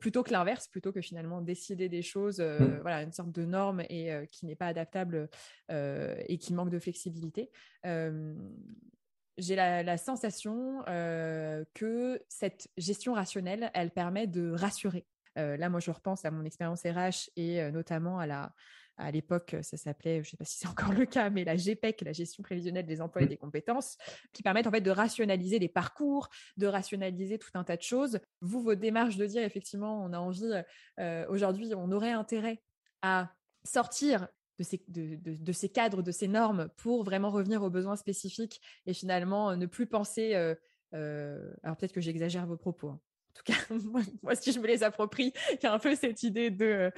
plutôt 0.00 0.22
que 0.22 0.32
l'inverse, 0.32 0.68
plutôt 0.68 0.92
que 0.92 1.00
finalement 1.00 1.40
décider 1.40 1.88
des 1.88 2.02
choses, 2.02 2.40
mmh. 2.40 2.80
voilà, 2.82 3.02
une 3.02 3.12
sorte 3.12 3.32
de 3.32 3.44
norme 3.44 3.80
et 3.88 4.28
qui 4.30 4.46
n'est 4.46 4.56
pas 4.56 4.66
adaptable 4.66 5.28
et 5.70 6.38
qui 6.38 6.54
manque 6.54 6.70
de 6.70 6.78
flexibilité. 6.78 7.50
j'ai 7.84 9.56
la, 9.56 9.96
sensation 9.96 10.82
que 10.86 12.22
cette 12.28 12.68
gestion 12.76 13.14
rationnelle, 13.14 13.70
elle 13.74 13.90
permet 13.90 14.26
de 14.26 14.50
rassurer. 14.52 15.06
là, 15.36 15.68
moi, 15.68 15.80
je 15.80 15.90
repense 15.90 16.24
à 16.24 16.30
mon 16.30 16.44
expérience 16.44 16.82
RH 16.82 17.30
et 17.36 17.70
notamment 17.70 18.18
à 18.18 18.26
la, 18.26 18.52
à 18.98 19.10
l'époque, 19.10 19.56
ça 19.62 19.76
s'appelait, 19.76 20.16
je 20.16 20.28
ne 20.28 20.30
sais 20.30 20.36
pas 20.36 20.44
si 20.44 20.58
c'est 20.58 20.66
encore 20.66 20.92
le 20.92 21.06
cas, 21.06 21.30
mais 21.30 21.44
la 21.44 21.56
GPEC, 21.56 22.02
la 22.02 22.12
gestion 22.12 22.42
prévisionnelle 22.42 22.86
des 22.86 23.00
emplois 23.00 23.22
et 23.22 23.26
mmh. 23.26 23.28
des 23.28 23.36
compétences, 23.36 23.96
qui 24.32 24.42
permettent 24.42 24.66
en 24.66 24.72
fait 24.72 24.80
de 24.80 24.90
rationaliser 24.90 25.58
les 25.58 25.68
parcours, 25.68 26.28
de 26.56 26.66
rationaliser 26.66 27.38
tout 27.38 27.50
un 27.54 27.64
tas 27.64 27.76
de 27.76 27.82
choses. 27.82 28.18
Vous, 28.40 28.60
votre 28.60 28.80
démarche 28.80 29.16
de 29.16 29.26
dire 29.26 29.42
effectivement, 29.42 30.02
on 30.04 30.12
a 30.12 30.18
envie, 30.18 30.50
euh, 30.98 31.24
aujourd'hui, 31.28 31.72
on 31.76 31.92
aurait 31.92 32.10
intérêt 32.10 32.60
à 33.02 33.32
sortir 33.64 34.28
de 34.58 34.64
ces, 34.64 34.82
de, 34.88 35.52
ces, 35.52 35.68
cadres, 35.68 36.02
de 36.02 36.10
ces 36.10 36.26
normes 36.26 36.68
pour 36.76 37.04
vraiment 37.04 37.30
revenir 37.30 37.62
aux 37.62 37.70
besoins 37.70 37.94
spécifiques 37.94 38.60
et 38.86 38.94
finalement 38.94 39.56
ne 39.56 39.66
plus 39.66 39.86
penser. 39.86 40.34
Euh, 40.34 40.56
euh, 40.94 41.52
alors 41.62 41.76
peut-être 41.76 41.92
que 41.92 42.00
j'exagère 42.00 42.46
vos 42.46 42.56
propos. 42.56 42.88
Hein. 42.88 43.00
En 43.28 43.34
tout 43.34 43.44
cas, 43.44 43.74
moi, 44.22 44.34
si 44.34 44.50
je 44.50 44.58
me 44.58 44.66
les 44.66 44.82
approprie, 44.82 45.32
il 45.52 45.58
y 45.62 45.66
a 45.66 45.72
un 45.72 45.78
peu 45.78 45.94
cette 45.94 46.24
idée 46.24 46.50
de 46.50 46.90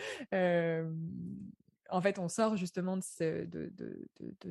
en 1.91 2.01
fait, 2.01 2.19
on 2.19 2.29
sort 2.29 2.57
justement 2.57 2.97
de, 2.97 3.03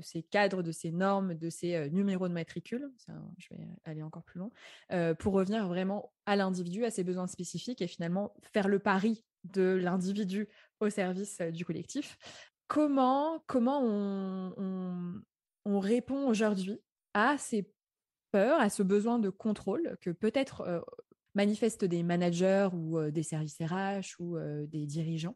ces 0.02 0.24
cadres, 0.24 0.64
de 0.64 0.72
ces 0.72 0.92
normes, 0.92 1.34
de 1.34 1.50
ces 1.50 1.76
euh, 1.76 1.90
numéros 1.90 2.28
de 2.28 2.34
matricule, 2.34 2.92
je 3.38 3.48
vais 3.52 3.68
aller 3.86 4.04
encore 4.04 4.24
plus 4.24 4.40
loin, 4.40 4.52
euh, 4.92 5.14
pour 5.14 5.34
revenir 5.34 5.68
vraiment 5.68 6.12
à 6.26 6.36
l'individu, 6.36 6.86
à 6.86 6.92
ses 6.92 7.04
besoins 7.04 7.28
spécifiques 7.28 7.82
et 7.82 7.88
finalement 7.88 8.34
faire 8.54 8.68
le 8.68 8.80
pari 8.80 9.24
de 9.46 9.80
l'individu 9.82 10.48
au 10.80 10.90
service 10.90 11.40
euh, 11.42 11.52
du 11.52 11.66
collectif. 11.66 12.18
Comment, 12.68 13.44
comment 13.48 13.82
on, 13.84 15.80
répond 15.80 16.28
aujourd'hui 16.28 16.80
à 17.14 17.38
ces 17.38 17.72
peurs, 18.32 18.60
à 18.60 18.70
ce 18.70 18.84
besoin 18.84 19.18
de 19.18 19.30
contrôle 19.30 19.98
que 20.02 20.10
peut-être 20.10 20.86
manifestent 21.36 21.86
des 21.86 22.04
managers 22.04 22.70
ou 22.74 23.02
des 23.10 23.24
services 23.24 23.58
RH 23.60 24.20
ou 24.20 24.38
des 24.68 24.86
dirigeants 24.86 25.36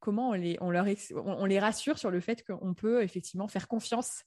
comment 0.00 0.30
on 0.30 0.32
les, 0.34 0.56
on 0.60 0.70
leur 0.70 0.86
on, 1.14 1.44
les 1.44 1.58
rassure 1.58 1.98
sur 1.98 2.10
le 2.10 2.20
fait 2.20 2.44
qu'on 2.44 2.74
peut 2.74 3.02
effectivement 3.02 3.48
faire 3.48 3.68
confiance 3.68 4.24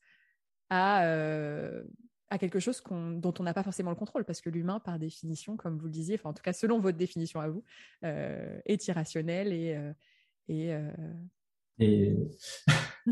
à, 0.70 1.06
euh, 1.06 1.84
à 2.30 2.38
quelque 2.38 2.60
chose 2.60 2.82
dont 2.90 3.34
on 3.40 3.44
n'a 3.44 3.54
pas 3.54 3.64
forcément 3.64 3.90
le 3.90 3.96
contrôle, 3.96 4.26
parce 4.26 4.42
que 4.42 4.50
l'humain, 4.50 4.80
par 4.80 5.00
définition, 5.00 5.58
comme 5.58 5.78
vous 5.78 5.86
le 5.86 5.92
disiez, 5.92 6.16
enfin 6.16 6.30
en 6.30 6.34
tout 6.34 6.44
cas 6.44 6.54
selon 6.54 6.80
votre 6.80 6.98
définition 6.98 7.40
à 7.40 7.50
vous, 7.50 7.64
euh, 8.04 8.60
est 8.66 8.88
irrationnel 8.88 9.54
et... 9.54 9.76
Euh, 9.76 9.94
et, 10.48 10.76
et... 11.80 12.18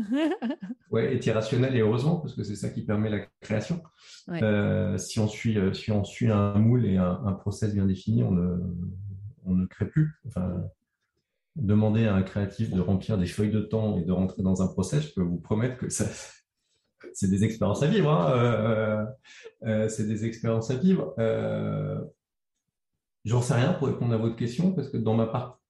ouais, 0.90 1.14
est 1.14 1.24
irrationnel 1.24 1.74
et 1.74 1.80
heureusement, 1.80 2.16
parce 2.16 2.34
que 2.34 2.42
c'est 2.42 2.56
ça 2.56 2.68
qui 2.68 2.84
permet 2.84 3.08
la 3.08 3.20
création. 3.40 3.82
si, 4.98 5.20
on 5.20 5.28
suit, 5.28 5.58
si 5.74 5.90
on 5.90 6.04
suit 6.04 6.30
un 6.30 6.54
moule 6.54 6.84
et 6.84 6.98
un, 6.98 7.32
process 7.32 7.72
bien 7.72 7.86
défini, 7.86 8.22
on 8.22 8.32
ne, 8.32 8.58
on 9.44 9.54
ne 9.54 9.66
crée 9.66 9.86
plus. 9.86 10.20
Enfin, 10.26 10.64
demander 11.56 12.06
à 12.06 12.14
un 12.14 12.22
créatif 12.22 12.70
de 12.70 12.80
remplir 12.80 13.18
des 13.18 13.26
feuilles 13.26 13.50
de 13.50 13.60
temps 13.60 13.98
et 13.98 14.04
de 14.04 14.12
rentrer 14.12 14.42
dans 14.42 14.62
un 14.62 14.68
procès, 14.68 15.00
je 15.00 15.12
peux 15.12 15.22
vous 15.22 15.38
promettre 15.38 15.76
que 15.76 15.88
ça, 15.88 16.06
c'est 17.12 17.28
des 17.28 17.44
expériences 17.44 17.82
à 17.82 17.86
vivre. 17.86 18.10
Hein. 18.10 18.32
Euh, 18.32 19.04
euh, 19.64 19.88
c'est 19.88 20.06
des 20.06 20.24
expériences 20.24 20.70
à 20.70 20.76
vivre. 20.76 21.14
Euh, 21.18 22.00
J'en 23.24 23.42
sais 23.42 23.54
rien 23.54 23.74
pour 23.74 23.88
répondre 23.88 24.14
à 24.14 24.16
votre 24.16 24.36
question 24.36 24.72
parce 24.72 24.88
que 24.88 24.96
dans 24.96 25.14
ma 25.14 25.26
part, 25.26 25.60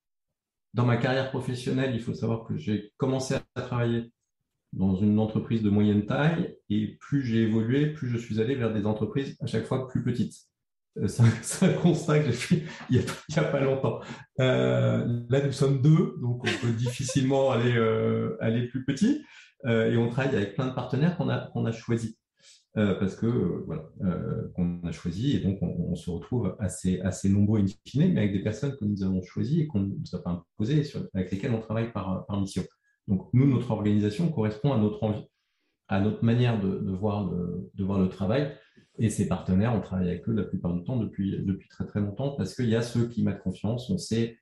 dans 0.73 0.87
ma 0.87 0.97
carrière 0.97 1.31
professionnelle, 1.31 1.95
il 1.95 2.01
faut 2.01 2.14
savoir 2.14 2.45
que 2.45 2.57
j'ai 2.57 2.93
commencé 2.97 3.35
à 3.35 3.61
travailler 3.61 4.12
dans 4.73 4.95
une 4.95 5.19
entreprise 5.19 5.62
de 5.62 5.71
moyenne 5.71 6.07
taille 6.07 6.57
et 6.69 6.97
plus 7.01 7.25
j'ai 7.25 7.43
évolué, 7.43 7.93
plus 7.93 8.09
je 8.09 8.19
suis 8.19 8.40
allé 8.40 8.55
vers 8.55 8.73
des 8.73 8.87
entreprises 8.87 9.37
à 9.40 9.47
chaque 9.47 9.66
fois 9.66 9.88
plus 9.88 10.05
petites. 10.05 10.49
Euh, 10.98 11.07
c'est 11.09 11.22
un, 11.66 11.72
constat 11.74 12.20
que 12.20 12.26
j'ai 12.26 12.33
fait 12.33 12.62
il 12.90 12.98
n'y 12.98 13.38
a, 13.38 13.44
pas 13.44 13.61
longtemps. 13.61 14.00
Euh, 14.40 15.22
là, 15.29 15.44
nous 15.44 15.53
sommes 15.53 15.81
deux, 15.81 16.16
donc 16.20 16.44
on 16.44 16.66
peut 16.66 16.72
difficilement 16.72 17.50
aller, 17.50 17.76
euh, 17.76 18.37
aller 18.40 18.66
plus 18.68 18.85
petit. 18.85 19.24
et 19.66 19.96
on 19.96 20.09
travaille 20.09 20.35
avec 20.35 20.55
plein 20.55 20.66
de 20.66 20.74
partenaires 20.74 21.16
qu'on 21.16 21.29
a, 21.29 21.50
qu'on 21.53 21.64
a 21.66 21.72
choisis. 21.72 22.16
parce 22.74 23.14
que 23.14 23.26
voilà, 23.66 23.85
qu'on 24.55 24.81
a 24.85 24.92
choisi 24.92 25.37
et 25.37 25.40
donc 25.40 25.59
on, 25.61 25.94
se 25.94 26.11
retrouve 26.11 26.57
assez, 26.59 27.00
assez 27.00 27.29
nombreux 27.29 27.61
in 27.61 27.66
fine, 27.87 28.12
mais 28.14 28.20
avec 28.20 28.33
des 28.33 28.42
personnes 28.42 28.76
que 28.76 28.85
nous 28.85 29.03
avons 29.03 29.22
choisies 29.22 29.61
et 29.61 29.66
qu'on 29.66 29.81
ne 29.81 29.94
nous 29.94 30.14
a 30.14 30.22
pas 30.22 30.31
imposées, 30.31 30.83
avec 31.14 31.31
lesquelles 31.31 31.53
on 31.53 31.61
travaille 31.61 31.92
par, 31.92 32.24
par 32.26 32.40
mission. 32.40 32.62
Donc 33.07 33.29
nous, 33.35 33.46
notre 33.46 33.70
organisation 33.70 34.31
correspond 34.31 34.72
à 34.72 34.79
notre 34.79 35.03
envie, 35.03 35.26
à 35.88 36.00
notre 36.00 36.24
manière 36.24 36.61
de, 36.61 36.92
voir, 36.92 37.29
de 37.31 37.85
voir 37.85 37.98
le 37.98 38.09
travail. 38.09 38.57
Et 39.02 39.08
ces 39.08 39.26
partenaires, 39.26 39.74
on 39.74 39.80
travaille 39.80 40.08
avec 40.08 40.28
eux 40.28 40.32
la 40.32 40.44
plupart 40.44 40.74
du 40.74 40.84
temps 40.84 40.98
depuis, 40.98 41.42
depuis 41.42 41.68
très 41.68 41.86
très 41.86 42.00
longtemps 42.00 42.32
parce 42.32 42.54
qu'il 42.54 42.68
y 42.68 42.76
a 42.76 42.82
ce 42.82 42.98
climat 42.98 43.32
de 43.32 43.40
confiance, 43.40 43.88
on 43.88 43.96
sait 43.96 44.38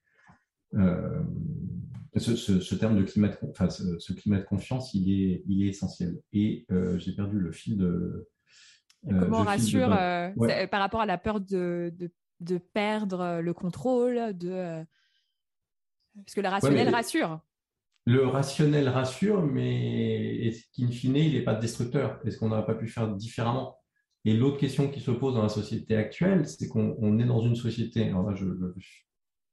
euh, 0.75 1.23
ce, 2.17 2.35
ce, 2.35 2.75
terme 2.75 2.99
de 2.99 3.05
climat 3.05 3.29
de, 3.29 3.37
enfin, 3.51 3.71
ce, 3.71 4.13
climat 4.13 4.39
de 4.39 4.45
confiance, 4.45 4.93
il 4.95 5.13
est, 5.13 5.45
il 5.47 5.63
est 5.63 5.69
essentiel. 5.69 6.21
Et 6.33 6.67
euh, 6.73 6.99
j'ai 6.99 7.13
perdu 7.13 7.39
le 7.39 7.53
fil 7.53 7.79
de. 7.79 8.29
Euh, 9.07 9.21
Comment 9.21 9.43
on 9.43 9.45
rassure 9.45 9.91
par 9.91 10.81
rapport 10.81 11.01
à 11.01 11.07
la 11.07 11.19
peur 11.19 11.41
de, 11.41 11.93
de, 11.97 12.11
de 12.41 12.59
perdre 12.59 13.41
le 13.41 13.55
contrôle, 13.55 14.37
de 14.37 14.85
parce 16.17 16.35
que 16.35 16.41
le 16.41 16.49
rationnel 16.49 16.89
rassure. 16.89 17.41
Le 18.07 18.27
rationnel 18.27 18.89
rassure, 18.89 19.47
mais 19.47 20.51
in 20.81 20.91
fine, 20.91 21.15
il 21.15 21.35
n'est 21.35 21.45
pas 21.45 21.55
destructeur? 21.55 22.19
Est-ce 22.25 22.39
qu'on 22.39 22.49
n'aurait 22.49 22.67
pas 22.67 22.75
pu 22.75 22.89
faire 22.89 23.07
différemment? 23.15 23.78
Et 24.29 24.35
l'autre 24.35 24.59
question 24.59 24.89
qui 24.89 25.01
se 25.01 25.11
pose 25.11 25.37
dans 25.37 25.43
la 25.43 25.49
société 25.49 25.97
actuelle, 25.97 26.47
c'est 26.47 26.69
qu'on 26.69 27.19
est 27.19 27.25
dans 27.25 27.41
une 27.41 27.57
société. 27.57 28.13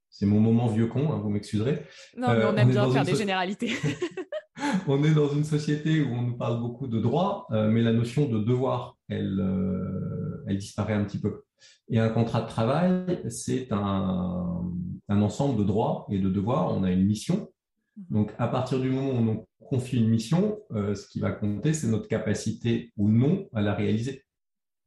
c'est 0.09 0.25
mon 0.25 0.41
moment 0.41 0.67
vieux 0.67 0.87
con, 0.87 1.13
hein, 1.13 1.21
vous 1.23 1.29
m'excuserez. 1.29 1.83
Non, 2.17 2.33
mais 2.33 2.43
on 2.43 2.49
euh, 2.49 2.55
aime 2.57 2.71
bien 2.71 2.91
faire 2.91 3.05
des 3.05 3.15
généralités. 3.15 3.71
on 4.89 5.01
est 5.05 5.13
dans 5.13 5.29
une 5.29 5.45
société 5.45 6.01
où 6.01 6.13
on 6.13 6.23
nous 6.23 6.35
parle 6.35 6.59
beaucoup 6.59 6.87
de 6.87 6.99
droits, 6.99 7.47
euh, 7.51 7.69
mais 7.69 7.81
la 7.81 7.93
notion 7.93 8.27
de 8.27 8.37
devoir, 8.39 8.97
elle, 9.07 9.39
euh, 9.39 10.43
elle 10.45 10.57
disparaît 10.57 10.93
un 10.93 11.05
petit 11.05 11.19
peu. 11.19 11.43
Et 11.87 11.97
un 11.97 12.09
contrat 12.09 12.41
de 12.41 12.47
travail, 12.49 13.21
c'est 13.29 13.71
un, 13.71 14.61
un, 15.07 15.21
ensemble 15.21 15.57
de 15.57 15.63
droits 15.63 16.05
et 16.09 16.19
de 16.19 16.29
devoirs. 16.29 16.73
On 16.75 16.83
a 16.83 16.91
une 16.91 17.05
mission. 17.05 17.47
Mhm. 17.95 18.05
Donc, 18.09 18.33
à 18.39 18.49
partir 18.49 18.81
du 18.81 18.89
moment 18.89 19.11
où 19.11 19.15
on 19.15 19.21
nous 19.21 19.45
confie 19.69 19.99
une 19.99 20.09
mission, 20.09 20.59
ce 20.71 21.07
qui 21.07 21.21
va 21.21 21.31
compter, 21.31 21.73
c'est 21.73 21.87
notre 21.87 22.09
capacité 22.09 22.91
ou 22.97 23.07
non 23.07 23.47
à 23.53 23.61
la 23.61 23.73
réaliser. 23.73 24.24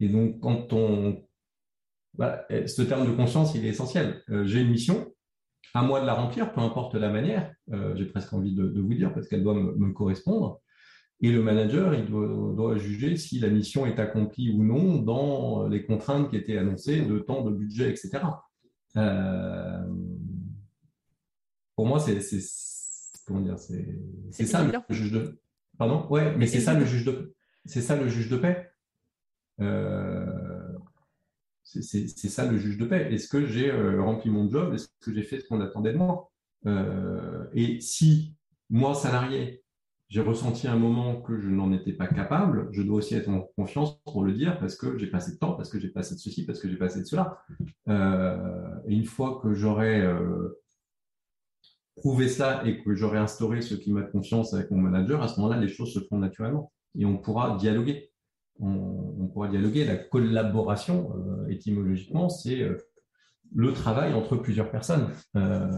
Et 0.00 0.08
donc, 0.08 0.40
quand 0.40 0.72
on... 0.72 1.24
ce 2.18 2.82
terme 2.82 3.06
de 3.06 3.14
conscience, 3.14 3.54
il 3.54 3.64
est 3.64 3.70
essentiel. 3.70 4.22
Euh, 4.30 4.44
j'ai 4.44 4.60
une 4.60 4.70
mission, 4.70 5.12
à 5.74 5.82
moi 5.82 6.00
de 6.00 6.06
la 6.06 6.14
remplir, 6.14 6.52
peu 6.52 6.60
importe 6.60 6.94
la 6.94 7.10
manière, 7.10 7.52
euh, 7.72 7.94
j'ai 7.96 8.06
presque 8.06 8.32
envie 8.32 8.54
de, 8.54 8.80
vous 8.80 8.94
dire, 8.94 9.12
parce 9.12 9.28
qu'elle 9.28 9.42
doit 9.42 9.54
me, 9.54 9.92
correspondre. 9.92 10.60
Et 11.20 11.32
le 11.32 11.42
manager, 11.42 11.94
il 11.94 12.06
doit, 12.06 12.76
juger 12.76 13.16
si 13.16 13.40
la 13.40 13.48
mission 13.48 13.86
est 13.86 13.98
accomplie 13.98 14.50
ou 14.50 14.62
non 14.62 14.98
dans 14.98 15.66
les 15.66 15.84
contraintes 15.84 16.30
qui 16.30 16.36
étaient 16.36 16.58
annoncées 16.58 17.02
de 17.02 17.18
temps, 17.18 17.42
de 17.42 17.50
budget, 17.50 17.90
etc. 17.90 18.20
Euh, 18.96 19.84
pour 21.74 21.86
moi, 21.86 21.98
c'est 21.98 22.18
comment 23.26 23.40
dire, 23.40 23.58
c'est 23.58 24.46
ça 24.46 24.64
le 24.64 24.94
juge 24.94 25.12
de. 25.12 25.40
Pardon, 25.76 26.06
ouais, 26.08 26.36
mais 26.36 26.46
c'est 26.46 26.60
ça 26.60 26.74
le 26.74 26.84
juge 26.84 27.04
de. 27.04 27.34
C'est 27.64 27.82
ça 27.82 27.96
le 27.96 28.08
juge 28.08 28.28
de 28.28 28.36
paix. 28.36 28.67
Euh, 29.60 30.72
c'est 31.64 32.28
ça 32.28 32.50
le 32.50 32.56
juge 32.56 32.78
de 32.78 32.86
paix. 32.86 33.12
Est-ce 33.12 33.28
que 33.28 33.46
j'ai 33.46 33.70
euh, 33.70 34.02
rempli 34.02 34.30
mon 34.30 34.48
job? 34.48 34.72
Est-ce 34.74 34.88
que 35.00 35.12
j'ai 35.12 35.22
fait 35.22 35.40
ce 35.40 35.48
qu'on 35.48 35.60
attendait 35.60 35.92
de 35.92 35.98
moi? 35.98 36.30
Euh, 36.66 37.44
Et 37.52 37.80
si 37.80 38.34
moi, 38.70 38.94
salarié, 38.94 39.62
j'ai 40.08 40.22
ressenti 40.22 40.66
un 40.66 40.76
moment 40.76 41.20
que 41.20 41.38
je 41.38 41.50
n'en 41.50 41.70
étais 41.72 41.92
pas 41.92 42.06
capable, 42.06 42.68
je 42.72 42.82
dois 42.82 42.96
aussi 42.96 43.14
être 43.14 43.28
en 43.28 43.42
confiance 43.56 44.00
pour 44.04 44.24
le 44.24 44.32
dire 44.32 44.58
parce 44.58 44.76
que 44.76 44.96
j'ai 44.96 45.08
passé 45.08 45.32
de 45.32 45.36
temps, 45.36 45.52
parce 45.52 45.68
que 45.68 45.78
j'ai 45.78 45.88
passé 45.88 46.14
de 46.14 46.20
ceci, 46.20 46.46
parce 46.46 46.60
que 46.60 46.68
j'ai 46.68 46.78
passé 46.78 47.00
de 47.00 47.04
cela. 47.04 47.44
et 47.86 48.94
une 48.94 49.04
fois 49.04 49.38
que 49.42 49.52
j'aurai 49.52 50.10
prouvé 51.96 52.28
ça 52.28 52.62
et 52.64 52.82
que 52.82 52.94
j'aurai 52.94 53.18
instauré 53.18 53.60
ce 53.60 53.74
climat 53.74 54.02
de 54.02 54.10
confiance 54.10 54.54
avec 54.54 54.70
mon 54.70 54.78
manager, 54.78 55.22
à 55.22 55.28
ce 55.28 55.38
moment-là, 55.40 55.60
les 55.60 55.68
choses 55.68 55.92
se 55.92 56.00
font 56.00 56.18
naturellement 56.18 56.72
et 56.98 57.04
on 57.04 57.18
pourra 57.18 57.56
dialoguer 57.58 58.07
on, 58.60 59.28
pourra 59.32 59.48
dialoguer. 59.48 59.84
La 59.84 59.96
collaboration, 59.96 61.12
euh, 61.16 61.48
étymologiquement, 61.48 62.28
c'est 62.28 62.62
euh, 62.62 62.76
le 63.54 63.72
travail 63.72 64.14
entre 64.14 64.36
plusieurs 64.36 64.70
personnes. 64.70 65.10
Euh, 65.36 65.68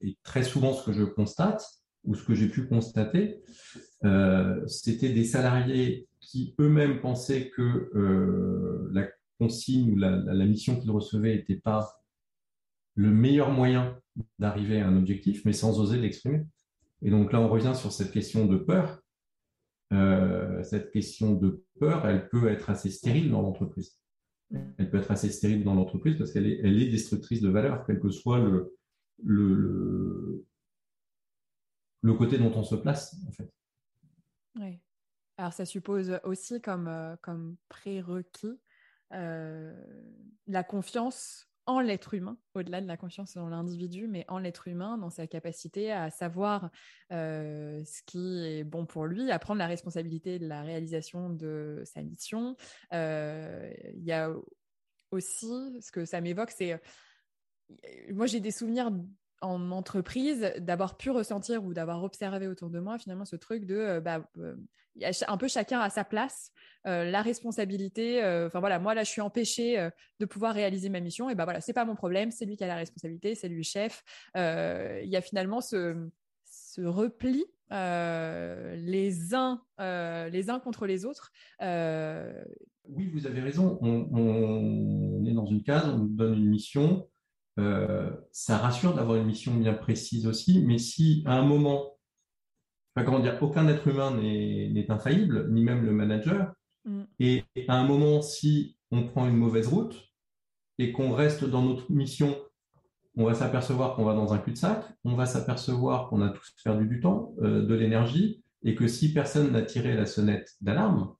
et 0.00 0.18
très 0.22 0.42
souvent, 0.42 0.72
ce 0.72 0.84
que 0.84 0.92
je 0.92 1.04
constate, 1.04 1.64
ou 2.04 2.14
ce 2.14 2.24
que 2.24 2.34
j'ai 2.34 2.48
pu 2.48 2.66
constater, 2.66 3.40
c'était 4.66 5.12
des 5.12 5.22
salariés 5.22 6.08
qui 6.18 6.56
eux-mêmes 6.58 7.00
pensaient 7.00 7.50
que 7.50 7.88
la 8.92 9.06
consigne 9.38 9.92
ou 9.92 9.96
la, 9.96 10.10
la 10.10 10.44
mission 10.44 10.80
qu'ils 10.80 10.90
recevaient 10.90 11.36
n'était 11.36 11.60
pas 11.60 12.02
le 12.96 13.10
meilleur 13.10 13.50
moyen 13.50 13.96
d'arriver 14.40 14.80
à 14.80 14.88
un 14.88 14.96
objectif, 14.96 15.44
mais 15.44 15.52
sans 15.52 15.78
oser 15.78 15.98
l'exprimer. 15.98 16.44
Et 17.02 17.10
donc 17.10 17.32
là, 17.32 17.40
on 17.40 17.48
revient 17.48 17.74
sur 17.74 17.92
cette 17.92 18.10
question 18.10 18.46
de 18.46 18.56
peur. 18.56 19.01
Euh, 19.92 20.62
cette 20.62 20.90
question 20.90 21.34
de 21.34 21.64
peur, 21.78 22.06
elle 22.06 22.28
peut 22.28 22.48
être 22.48 22.70
assez 22.70 22.90
stérile 22.90 23.30
dans 23.30 23.42
l'entreprise. 23.42 23.98
Elle 24.78 24.90
peut 24.90 24.98
être 24.98 25.10
assez 25.10 25.30
stérile 25.30 25.64
dans 25.64 25.74
l'entreprise 25.74 26.16
parce 26.16 26.32
qu'elle 26.32 26.46
est, 26.46 26.90
destructrice 26.90 27.40
de 27.40 27.48
valeur, 27.48 27.84
quel 27.86 28.00
que 28.00 28.10
soit 28.10 28.38
le, 29.22 30.44
côté 32.18 32.38
dont 32.38 32.52
on 32.54 32.62
se 32.62 32.74
place, 32.74 33.16
en 33.28 33.32
fait. 33.32 33.50
Oui. 34.56 34.78
Alors, 35.36 35.52
ça 35.52 35.64
suppose 35.64 36.18
aussi 36.24 36.60
comme, 36.60 36.88
euh, 36.88 37.16
prérequis 37.68 38.60
euh, 39.12 39.74
la 40.46 40.64
confiance 40.64 41.51
en 41.66 41.80
l'être 41.80 42.14
humain, 42.14 42.38
au-delà 42.54 42.80
de 42.80 42.86
la 42.86 42.96
confiance 42.96 43.34
dans 43.34 43.48
l'individu, 43.48 44.08
mais 44.08 44.24
en 44.28 44.38
l'être 44.38 44.68
humain, 44.68 44.98
dans 44.98 45.10
sa 45.10 45.26
capacité 45.26 45.92
à 45.92 46.10
savoir 46.10 46.70
euh, 47.12 47.84
ce 47.84 48.02
qui 48.04 48.44
est 48.44 48.64
bon 48.64 48.84
pour 48.84 49.06
lui, 49.06 49.30
à 49.30 49.38
prendre 49.38 49.58
la 49.58 49.66
responsabilité 49.66 50.38
de 50.38 50.46
la 50.46 50.62
réalisation 50.62 51.30
de 51.30 51.82
sa 51.84 52.02
mission. 52.02 52.56
Euh, 52.92 53.72
il 53.94 54.04
y 54.04 54.12
a 54.12 54.32
aussi, 55.10 55.80
ce 55.80 55.92
que 55.92 56.04
ça 56.04 56.20
m'évoque, 56.20 56.50
c'est... 56.50 56.72
Euh, 56.72 56.78
moi, 58.10 58.26
j'ai 58.26 58.40
des 58.40 58.50
souvenirs 58.50 58.90
en 59.42 59.70
entreprise 59.70 60.52
d'avoir 60.58 60.96
pu 60.96 61.10
ressentir 61.10 61.64
ou 61.64 61.74
d'avoir 61.74 62.02
observé 62.02 62.46
autour 62.46 62.70
de 62.70 62.78
moi 62.80 62.98
finalement 62.98 63.24
ce 63.24 63.36
truc 63.36 63.66
de 63.66 63.76
euh, 63.76 64.00
bah, 64.00 64.24
euh, 64.38 64.54
un 65.26 65.36
peu 65.36 65.48
chacun 65.48 65.80
à 65.80 65.90
sa 65.90 66.04
place 66.04 66.52
euh, 66.86 67.10
la 67.10 67.22
responsabilité 67.22 68.20
enfin 68.46 68.60
voilà 68.60 68.78
moi 68.78 68.94
là 68.94 69.04
je 69.04 69.10
suis 69.10 69.20
empêché 69.20 69.88
de 70.20 70.26
pouvoir 70.26 70.54
réaliser 70.54 70.90
ma 70.90 71.00
mission. 71.00 71.30
Et 71.30 71.34
bah 71.34 71.44
voilà 71.44 71.60
c'est 71.60 71.72
pas 71.72 71.84
mon 71.84 71.94
problème 71.94 72.30
c'est 72.30 72.44
lui 72.44 72.56
qui 72.56 72.64
a 72.64 72.66
la 72.66 72.76
responsabilité 72.76 73.34
c'est 73.34 73.48
lui 73.48 73.58
le 73.58 73.62
chef. 73.62 74.02
Il 74.34 75.08
y 75.08 75.16
a 75.16 75.20
finalement 75.20 75.60
ce, 75.60 76.08
ce 76.44 76.82
repli 76.82 77.44
les 77.70 79.34
uns 79.34 79.62
les 79.78 80.50
uns 80.50 80.60
contre 80.60 80.86
les 80.86 81.06
autres 81.06 81.32
oui 81.60 83.06
vous 83.14 83.26
avez 83.26 83.40
raison. 83.40 83.78
On, 83.80 84.08
on 84.12 85.24
est 85.24 85.32
dans 85.32 85.46
une 85.46 85.62
case 85.62 85.88
on 85.88 85.98
nous 85.98 86.08
donne 86.08 86.34
une 86.34 86.50
mission 86.50 87.08
euh, 87.58 88.10
ça 88.32 88.56
rassure 88.58 88.94
d'avoir 88.94 89.16
une 89.16 89.26
mission 89.26 89.54
bien 89.54 89.74
précise 89.74 90.26
aussi, 90.26 90.64
mais 90.64 90.78
si 90.78 91.22
à 91.26 91.34
un 91.34 91.44
moment, 91.44 91.98
enfin, 92.94 93.04
comment 93.04 93.20
dire, 93.20 93.38
aucun 93.42 93.68
être 93.68 93.86
humain 93.88 94.16
n'est 94.16 94.90
infaillible, 94.90 95.50
ni 95.50 95.62
même 95.62 95.84
le 95.84 95.92
manager, 95.92 96.52
mm. 96.84 97.02
et 97.20 97.44
à 97.68 97.76
un 97.76 97.84
moment, 97.84 98.22
si 98.22 98.76
on 98.90 99.06
prend 99.06 99.26
une 99.26 99.36
mauvaise 99.36 99.68
route 99.68 100.12
et 100.78 100.92
qu'on 100.92 101.12
reste 101.12 101.44
dans 101.44 101.62
notre 101.62 101.90
mission, 101.92 102.36
on 103.16 103.24
va 103.24 103.34
s'apercevoir 103.34 103.94
qu'on 103.94 104.04
va 104.04 104.14
dans 104.14 104.32
un 104.32 104.38
cul-de-sac, 104.38 104.84
on 105.04 105.14
va 105.14 105.26
s'apercevoir 105.26 106.08
qu'on 106.08 106.22
a 106.22 106.30
tous 106.30 106.54
perdu 106.64 106.86
du 106.86 107.00
temps, 107.00 107.34
euh, 107.42 107.64
de 107.64 107.74
l'énergie, 107.74 108.42
et 108.62 108.74
que 108.74 108.86
si 108.86 109.12
personne 109.12 109.52
n'a 109.52 109.62
tiré 109.62 109.94
la 109.94 110.06
sonnette 110.06 110.52
d'alarme, 110.60 111.14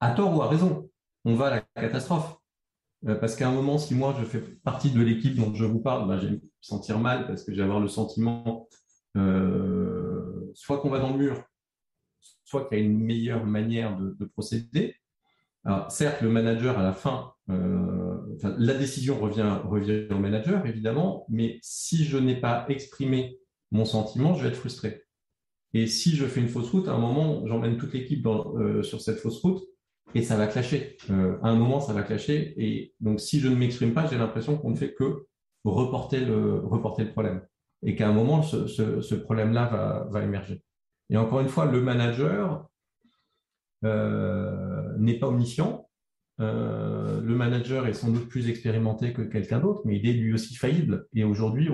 à 0.00 0.12
tort 0.12 0.36
ou 0.36 0.42
à 0.42 0.48
raison, 0.48 0.88
on 1.24 1.34
va 1.34 1.46
à 1.46 1.50
la 1.50 1.60
catastrophe. 1.82 2.36
Parce 3.20 3.36
qu'à 3.36 3.48
un 3.48 3.52
moment, 3.52 3.78
si 3.78 3.94
moi 3.94 4.16
je 4.18 4.24
fais 4.24 4.40
partie 4.40 4.90
de 4.90 5.00
l'équipe 5.00 5.34
dont 5.36 5.54
je 5.54 5.64
vous 5.64 5.80
parle, 5.80 6.08
bah, 6.08 6.18
je 6.18 6.26
vais 6.26 6.32
me 6.32 6.40
sentir 6.60 6.98
mal 6.98 7.26
parce 7.26 7.44
que 7.44 7.52
je 7.52 7.56
vais 7.58 7.62
avoir 7.62 7.80
le 7.80 7.88
sentiment 7.88 8.68
soit 10.54 10.80
qu'on 10.80 10.90
va 10.90 10.98
dans 10.98 11.10
le 11.10 11.18
mur, 11.18 11.44
soit 12.44 12.66
qu'il 12.66 12.78
y 12.78 12.80
a 12.80 12.84
une 12.84 12.98
meilleure 12.98 13.44
manière 13.44 13.96
de, 13.98 14.24
procéder. 14.24 14.96
Alors, 15.64 15.90
certes, 15.90 16.22
le 16.22 16.30
manager, 16.30 16.78
à 16.78 16.82
la 16.82 16.92
fin, 16.92 17.32
euh, 17.50 18.16
la 18.58 18.74
décision 18.74 19.18
revient, 19.18 19.58
revient 19.64 20.06
au 20.10 20.18
manager, 20.18 20.64
évidemment, 20.66 21.26
mais 21.28 21.58
si 21.62 22.04
je 22.04 22.16
n'ai 22.16 22.40
pas 22.40 22.64
exprimé 22.68 23.38
mon 23.70 23.84
sentiment, 23.84 24.34
je 24.34 24.42
vais 24.42 24.48
être 24.48 24.56
frustré. 24.56 25.04
Et 25.74 25.86
si 25.86 26.16
je 26.16 26.24
fais 26.24 26.40
une 26.40 26.48
fausse 26.48 26.70
route, 26.70 26.88
à 26.88 26.92
un 26.92 26.98
moment, 26.98 27.46
j'emmène 27.46 27.76
toute 27.76 27.92
l'équipe 27.92 28.26
euh, 28.26 28.82
sur 28.82 29.00
cette 29.00 29.18
fausse 29.18 29.40
route 29.42 29.62
et 30.14 30.22
ça 30.22 30.36
va 30.36 30.46
clasher. 30.46 30.96
Euh, 31.10 31.36
à 31.42 31.48
un 31.48 31.54
moment, 31.54 31.80
ça 31.80 31.92
va 31.92 32.02
clasher. 32.02 32.54
Et 32.56 32.94
donc, 33.00 33.20
si 33.20 33.40
je 33.40 33.48
ne 33.48 33.56
m'exprime 33.56 33.92
pas, 33.92 34.06
j'ai 34.06 34.18
l'impression 34.18 34.56
qu'on 34.56 34.70
ne 34.70 34.76
fait 34.76 34.94
que 34.94 35.26
reporter 35.64 36.24
le, 36.24 36.62
problème. 37.12 37.42
Et 37.82 37.94
qu'à 37.94 38.08
un 38.08 38.12
moment, 38.12 38.42
ce, 38.42 39.14
problème-là 39.14 40.08
va, 40.10 40.24
émerger. 40.24 40.62
Et 41.10 41.16
encore 41.16 41.40
une 41.40 41.48
fois, 41.48 41.66
le 41.66 41.80
manager 41.80 42.68
euh, 43.84 44.96
n'est 44.98 45.18
pas 45.18 45.28
omniscient. 45.28 45.88
Euh, 46.40 47.20
le 47.20 47.34
manager 47.34 47.86
est 47.86 47.92
sans 47.92 48.10
doute 48.10 48.28
plus 48.28 48.48
expérimenté 48.48 49.12
que 49.12 49.22
quelqu'un 49.22 49.58
d'autre, 49.58 49.82
mais 49.84 49.98
il 49.98 50.08
est 50.08 50.12
lui 50.12 50.32
aussi 50.32 50.54
faillible. 50.54 51.06
Et 51.12 51.24
aujourd'hui, 51.24 51.68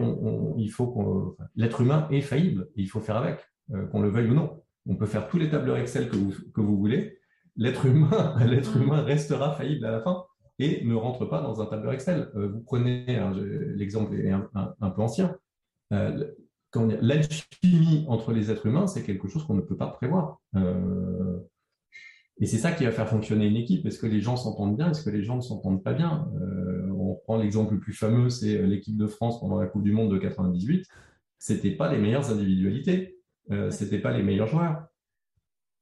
il 0.59 0.71
faut 0.71 1.37
l'être 1.55 1.83
humain 1.83 2.09
est 2.11 2.21
faillible. 2.21 2.69
Il 2.75 2.89
faut 2.89 3.01
faire 3.01 3.17
avec, 3.17 3.39
qu'on 3.93 4.03
le 4.03 4.09
veuille 4.09 4.31
ou 4.31 4.35
non. 4.35 4.63
On 4.87 4.97
peut 4.97 5.07
faire 5.07 5.29
tous 5.29 5.39
les 5.39 5.51
tableurs 5.51 5.77
Excel 5.77 6.09
que 6.09 6.17
vous 6.61 6.77
voulez. 6.79 7.19
L'être 7.57 7.87
humain, 7.87 8.37
l'être 8.47 8.77
humain 8.77 9.03
restera 9.03 9.55
faillible 9.55 9.85
à 9.87 9.91
la 9.91 10.01
fin 10.01 10.25
et 10.59 10.85
ne 10.85 10.95
rentre 10.95 11.25
pas 11.25 11.41
dans 11.41 11.61
un 11.61 11.67
tableur 11.67 11.93
Excel. 11.93 12.31
vous 12.35 12.61
prenez, 12.61 13.21
l'exemple 13.75 14.15
est 14.15 14.31
un, 14.31 14.49
un, 14.55 14.91
peu 14.91 15.03
ancien, 15.03 15.37
l'alchimie 17.01 18.05
entre 18.09 18.33
les 18.33 18.51
êtres 18.51 18.67
humains, 18.67 18.87
c'est 18.87 19.03
quelque 19.03 19.29
chose 19.29 19.45
qu'on 19.45 19.55
ne 19.55 19.61
peut 19.61 19.77
pas 19.77 19.89
prévoir. 19.89 20.41
Euh, 20.57 21.39
et 22.41 22.47
c'est 22.47 22.59
ça 22.59 22.73
qui 22.73 22.85
va 22.85 22.91
faire 22.91 23.09
fonctionner 23.09 23.47
une 23.47 23.57
équipe. 23.57 23.87
Est-ce 23.87 23.99
que 23.99 24.07
les 24.07 24.21
gens 24.21 24.37
s'entendent 24.37 24.77
bien? 24.77 24.91
Est-ce 24.91 25.05
que 25.05 25.11
les 25.11 25.23
gens 25.23 25.37
ne 25.37 25.41
s'entendent 25.41 25.83
pas 25.83 25.93
bien? 25.93 26.29
Euh, 26.41 26.91
On 26.91 27.15
prend 27.25 27.37
l'exemple 27.37 27.75
le 27.75 27.81
plus 27.81 27.93
fameux, 27.93 28.29
c'est 28.29 28.63
l'équipe 28.63 28.97
de 28.97 29.07
France 29.07 29.41
pendant 29.41 29.59
la 29.59 29.67
Coupe 29.67 29.85
du 29.85 29.93
Monde 29.93 30.11
de 30.11 30.19
98. 30.19 30.87
C'était 31.39 31.73
pas 31.73 31.93
les 31.93 31.99
meilleures 31.99 32.31
individualités, 32.31 33.19
euh, 33.51 33.71
c'était 33.71 33.99
pas 33.99 34.17
les 34.17 34.23
meilleurs 34.23 34.49
joueurs. 34.49 34.87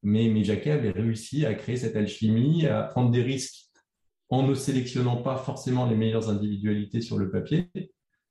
Mais, 0.02 0.28
mais 0.28 0.42
Jacquet 0.44 0.72
avait 0.72 0.90
réussi 0.90 1.46
à 1.46 1.54
créer 1.54 1.76
cette 1.76 1.96
alchimie, 1.96 2.66
à 2.66 2.82
prendre 2.82 3.10
des 3.10 3.22
risques 3.22 3.66
en 4.30 4.46
ne 4.46 4.54
sélectionnant 4.54 5.16
pas 5.16 5.36
forcément 5.36 5.86
les 5.86 5.94
meilleures 5.94 6.30
individualités 6.30 7.02
sur 7.02 7.18
le 7.18 7.30
papier, 7.30 7.68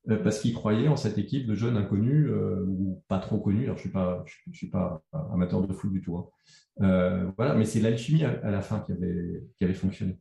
euh, 0.10 0.18
parce 0.18 0.40
qu'ils 0.40 0.56
croyaient 0.56 0.88
en 0.88 0.96
cette 0.96 1.20
équipe 1.20 1.46
de 1.46 1.54
jeunes 1.54 1.78
inconnus 1.78 2.28
euh, 2.28 2.66
ou 2.68 3.04
pas 3.08 3.20
trop 3.20 3.38
connus. 3.38 3.66
Alors, 3.66 3.78
je 3.78 3.84
suis 3.84 4.54
suis 4.54 4.70
pas 4.70 5.04
amateur 5.32 5.66
de 5.66 5.72
foot 5.72 5.94
du 5.94 6.02
tout. 6.02 6.18
Hein. 6.18 6.26
Euh, 6.82 7.32
voilà, 7.38 7.54
mais 7.54 7.66
c'est 7.66 7.80
l'alchimie 7.80 8.24
à, 8.24 8.50
la 8.50 8.62
fin 8.62 8.80
qui 8.80 8.94
avait 9.64 9.74
fonctionné. 9.76 10.18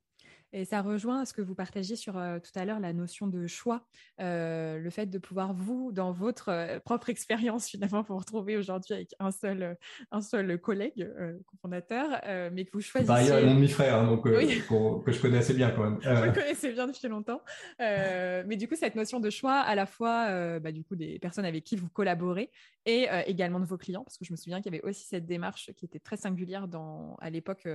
Et 0.53 0.65
ça 0.65 0.83
rejoint 0.83 1.25
ce 1.25 1.33
que 1.33 1.43
vous 1.43 1.55
partagez 1.55 1.95
sur 1.95 2.19
euh, 2.19 2.41
tout 2.41 2.51
à 2.59 2.65
l'heure, 2.65 2.81
la 2.81 2.93
notion 2.93 3.29
de 3.29 3.47
choix, 3.47 3.87
euh, 4.21 4.79
le 4.79 4.91
fait 4.91 5.07
de 5.07 5.19
pouvoir, 5.19 5.55
vous, 5.55 5.93
dans 5.93 6.11
votre 6.11 6.49
euh, 6.49 6.81
propre 6.81 7.09
expérience, 7.09 7.69
finalement, 7.69 8.03
vous 8.03 8.17
retrouver 8.17 8.57
aujourd'hui 8.57 8.95
avec 8.95 9.15
un 9.21 9.31
seul, 9.31 9.77
un 10.11 10.21
seul 10.21 10.59
collègue, 10.59 11.09
cofondateur, 11.47 12.21
mais 12.53 12.65
que 12.65 12.73
vous 12.73 12.81
choisissez. 12.81 13.13
Bah, 13.13 13.23
il 13.23 13.29
y 13.29 13.33
a 13.33 13.43
mon 13.43 13.55
demi-frère, 13.55 13.95
hein, 13.95 14.07
donc, 14.07 14.25
que 14.25 15.13
je 15.13 15.21
connais 15.21 15.39
assez 15.39 15.55
bien 15.55 15.71
quand 15.71 15.85
même. 15.85 15.99
Vous 16.21 16.25
le 16.27 16.33
connaissez 16.33 16.73
bien 16.73 16.87
depuis 16.87 17.09
longtemps. 17.09 17.43
mais 17.79 18.57
du 18.57 18.67
coup, 18.67 18.75
cette 18.75 18.97
notion 18.97 19.21
de 19.21 19.31
choix, 19.31 19.61
à 19.61 19.75
la 19.75 19.87
fois 19.87 20.59
bah, 20.59 20.73
du 20.73 20.83
coup, 20.83 20.97
des 20.97 21.19
personnes 21.19 21.45
avec 21.45 21.65
qui 21.65 21.77
vous 21.77 21.89
collaborez 21.89 22.51
et 22.87 23.07
également 23.27 23.61
de 23.61 23.67
vos 23.67 23.79
clients, 23.79 24.03
parce 24.03 24.19
que 24.19 24.25
je 24.25 24.33
me 24.33 24.37
souviens 24.37 24.61
qu'il 24.61 24.73
y 24.73 24.77
avait 24.77 24.89
aussi 24.89 25.07
cette 25.07 25.27
démarche 25.27 25.71
qui 25.77 25.85
était 25.85 26.01
très 26.01 26.17
singulière 26.17 26.67
dans, 26.67 27.17
à 27.21 27.31
l'époque 27.31 27.69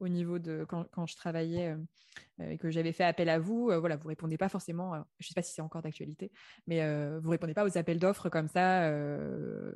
au 0.00 0.08
niveau 0.08 0.38
de 0.38 0.66
quand, 0.68 0.84
quand 0.90 1.06
je 1.06 1.16
travaillais 1.16 1.76
et 2.42 2.56
que 2.58 2.70
j'avais 2.70 2.92
fait 2.92 3.04
appel 3.04 3.28
à 3.28 3.38
vous, 3.38 3.70
voilà, 3.80 3.96
vous 3.96 4.08
répondez 4.08 4.38
pas 4.38 4.48
forcément, 4.48 4.94
je 5.18 5.26
ne 5.26 5.28
sais 5.28 5.34
pas 5.34 5.42
si 5.42 5.52
c'est 5.52 5.62
encore 5.62 5.82
d'actualité, 5.82 6.32
mais 6.66 6.80
vous 7.18 7.30
répondez 7.30 7.52
pas 7.54 7.66
aux 7.66 7.76
appels 7.76 7.98
d'offres 7.98 8.28
comme 8.30 8.48
ça. 8.48 8.90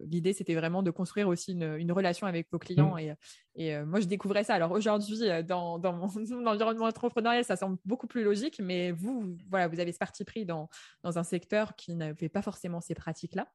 L'idée, 0.04 0.32
c'était 0.32 0.54
vraiment 0.54 0.82
de 0.82 0.90
construire 0.90 1.28
aussi 1.28 1.52
une, 1.52 1.92
relation 1.92 2.26
avec 2.26 2.50
vos 2.50 2.58
clients. 2.58 2.94
Mmh. 2.94 3.00
Et, 3.00 3.14
et 3.56 3.82
moi, 3.82 4.00
je 4.00 4.06
découvrais 4.06 4.44
ça. 4.44 4.54
Alors 4.54 4.72
aujourd'hui, 4.72 5.18
dans, 5.46 5.78
dans, 5.78 5.92
mon, 5.92 6.06
environnement 6.46 6.86
entrepreneurial, 6.86 7.44
ça 7.44 7.56
semble 7.56 7.78
beaucoup 7.84 8.06
plus 8.06 8.24
logique, 8.24 8.60
mais 8.62 8.92
vous, 8.92 9.36
voilà, 9.50 9.68
vous 9.68 9.80
avez 9.80 9.92
ce 9.92 9.98
parti 9.98 10.24
pris 10.24 10.44
dans, 10.44 10.68
dans 11.02 11.18
un 11.18 11.24
secteur 11.24 11.76
qui 11.76 11.94
n'avait 11.94 12.28
pas 12.28 12.42
forcément 12.42 12.80
ces 12.80 12.94
pratiques-là. 12.94 13.46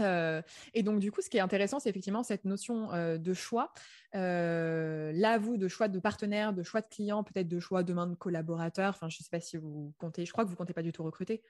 Euh, 0.00 0.42
et 0.74 0.82
donc, 0.82 1.00
du 1.00 1.12
coup, 1.12 1.20
ce 1.20 1.30
qui 1.30 1.36
est 1.36 1.40
intéressant, 1.40 1.78
c'est 1.78 1.88
effectivement 1.88 2.22
cette 2.22 2.44
notion 2.44 2.92
euh, 2.92 3.18
de 3.18 3.34
choix. 3.34 3.72
Euh, 4.14 5.12
là, 5.14 5.38
vous, 5.38 5.56
de 5.56 5.68
choix 5.68 5.88
de 5.88 5.98
partenaires, 5.98 6.52
de 6.52 6.62
choix 6.62 6.80
de 6.80 6.88
clients, 6.88 7.24
peut-être 7.24 7.48
de 7.48 7.60
choix 7.60 7.82
demain 7.82 8.06
de 8.06 8.14
collaborateurs. 8.14 8.90
Enfin, 8.90 9.08
je 9.08 9.18
ne 9.18 9.22
sais 9.24 9.30
pas 9.30 9.40
si 9.40 9.56
vous 9.56 9.92
comptez, 9.98 10.24
je 10.24 10.32
crois 10.32 10.44
que 10.44 10.48
vous 10.48 10.54
ne 10.54 10.58
comptez 10.58 10.72
pas 10.72 10.82
du 10.82 10.92
tout 10.92 11.02
recruter. 11.02 11.42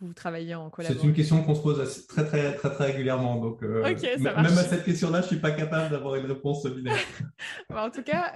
Vous 0.00 0.14
travaillez 0.14 0.56
en 0.56 0.68
collaboration. 0.68 1.00
C'est 1.00 1.08
une 1.08 1.14
question 1.14 1.44
qu'on 1.44 1.54
se 1.54 1.62
pose 1.62 2.06
très, 2.08 2.26
très, 2.26 2.56
très, 2.56 2.70
très 2.74 2.86
régulièrement. 2.86 3.36
Donc, 3.36 3.62
même 3.62 3.84
à 3.84 4.48
cette 4.48 4.84
question-là, 4.84 5.20
je 5.20 5.26
ne 5.26 5.28
suis 5.28 5.40
pas 5.40 5.52
capable 5.52 5.90
d'avoir 5.90 6.16
une 6.16 6.26
réponse 6.26 6.66
binaire. 6.66 6.96
en 7.70 7.88
tout 7.88 8.02
cas, 8.02 8.32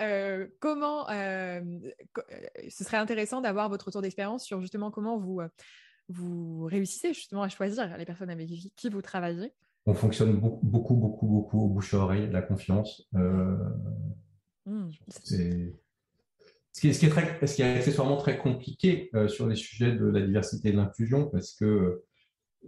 comment 0.61 1.07
ce 1.09 2.85
serait 2.85 2.99
intéressant 2.99 3.41
d'avoir 3.41 3.69
votre 3.69 3.87
retour 3.87 4.01
d'expérience 4.01 4.45
sur 4.45 4.61
justement 4.61 4.93
comment 4.93 5.19
vous 5.19 5.41
vous 6.09 6.64
réussissez 6.64 7.12
justement 7.14 7.42
à 7.42 7.49
choisir 7.49 7.97
les 7.97 8.05
personnes 8.05 8.31
avec 8.31 8.49
qui 8.77 8.88
vous 8.88 9.03
travaillez 9.03 9.53
On 9.87 9.95
fonctionne 9.95 10.37
beaucoup, 10.38 10.64
beaucoup, 10.66 10.95
beaucoup, 10.95 11.27
beaucoup 11.27 11.61
au 11.64 11.69
bouche 11.69 11.95
à 11.95 11.99
oreille, 11.99 12.31
la 12.31 12.42
confiance. 12.42 13.09
Euh, 13.14 13.57
mmh. 14.66 14.88
Ce 15.09 15.21
qui, 15.21 15.35
est, 16.88 16.92
ce, 16.92 16.99
qui 17.01 17.07
est 17.07 17.09
très, 17.09 17.47
ce 17.47 17.57
qui 17.57 17.62
est 17.62 17.77
accessoirement 17.77 18.16
très 18.16 18.38
compliqué 18.38 19.11
euh, 19.14 19.29
sur 19.29 19.49
les 19.49 19.57
sujets 19.57 19.92
de 19.92 20.07
la 20.07 20.21
diversité 20.21 20.69
et 20.69 20.73
de 20.73 20.77
l'inclusion, 20.77 21.29
parce 21.29 21.55
que 21.55 22.03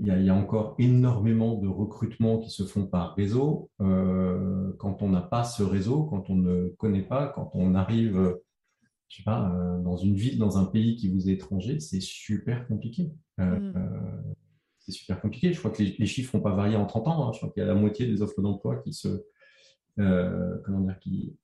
il 0.01 0.07
y, 0.07 0.31
a, 0.31 0.35
encore 0.35 0.77
énormément 0.79 1.55
de 1.55 1.67
recrutements 1.67 2.39
qui 2.39 2.51
se 2.51 2.63
font 2.63 2.87
par 2.87 3.17
réseau. 3.17 3.69
Euh, 3.81 4.73
quand 4.79 5.03
on 5.03 5.09
n'a 5.09 5.23
pas 5.23 5.43
ce 5.43 5.65
réseau, 5.65 6.05
quand 6.05 6.31
on 6.31 6.37
ne 6.37 6.69
connaît 6.79 7.03
pas, 7.03 7.27
quand 7.35 7.51
on 7.55 7.75
arrive, 7.75 8.37
je 9.09 9.17
sais 9.17 9.23
pas, 9.23 9.53
dans 9.83 9.97
une 9.97 10.15
ville, 10.15 10.39
dans 10.39 10.59
un 10.59 10.67
pays 10.67 10.97
qui 10.97 11.09
vous 11.09 11.29
est 11.29 11.33
étranger, 11.33 11.81
c'est 11.81 12.01
super 12.01 12.67
compliqué. 12.67 13.11
Euh, 13.41 13.59
mm. 13.59 13.73
euh, 13.77 14.35
c'est 14.79 14.93
super 14.93 15.21
compliqué. 15.21 15.53
Je 15.53 15.59
crois 15.59 15.71
que 15.71 15.83
les, 15.83 16.07
chiffres 16.07 16.37
n'ont 16.37 16.43
pas 16.43 16.55
varié 16.55 16.77
en 16.77 16.87
30 16.87 17.09
ans. 17.09 17.29
Hein. 17.29 17.33
Je 17.33 17.39
crois 17.39 17.51
qu'il 17.51 17.63
y 17.63 17.65
a 17.65 17.69
la 17.69 17.75
moitié 17.75 18.07
des 18.07 18.23
offres 18.23 18.41
d'emploi 18.43 18.77
qui 18.83 18.93
se, 18.93 19.25
euh, 19.99 20.59
comment 20.65 20.81
dire, 20.81 20.99
qui, 20.99 21.37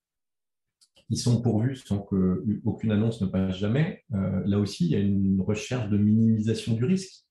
qui 1.08 1.16
sont 1.16 1.40
pourvues 1.40 1.76
sans 1.76 1.98
qu'aucune 1.98 2.92
annonce 2.92 3.20
ne 3.20 3.26
passe 3.26 3.56
jamais. 3.56 4.04
là 4.10 4.58
aussi, 4.58 4.86
il 4.86 4.90
y 4.90 4.96
a 4.96 5.00
une 5.00 5.40
recherche 5.40 5.88
de 5.88 5.96
minimisation 5.96 6.74
du 6.74 6.84
risque. 6.84 7.24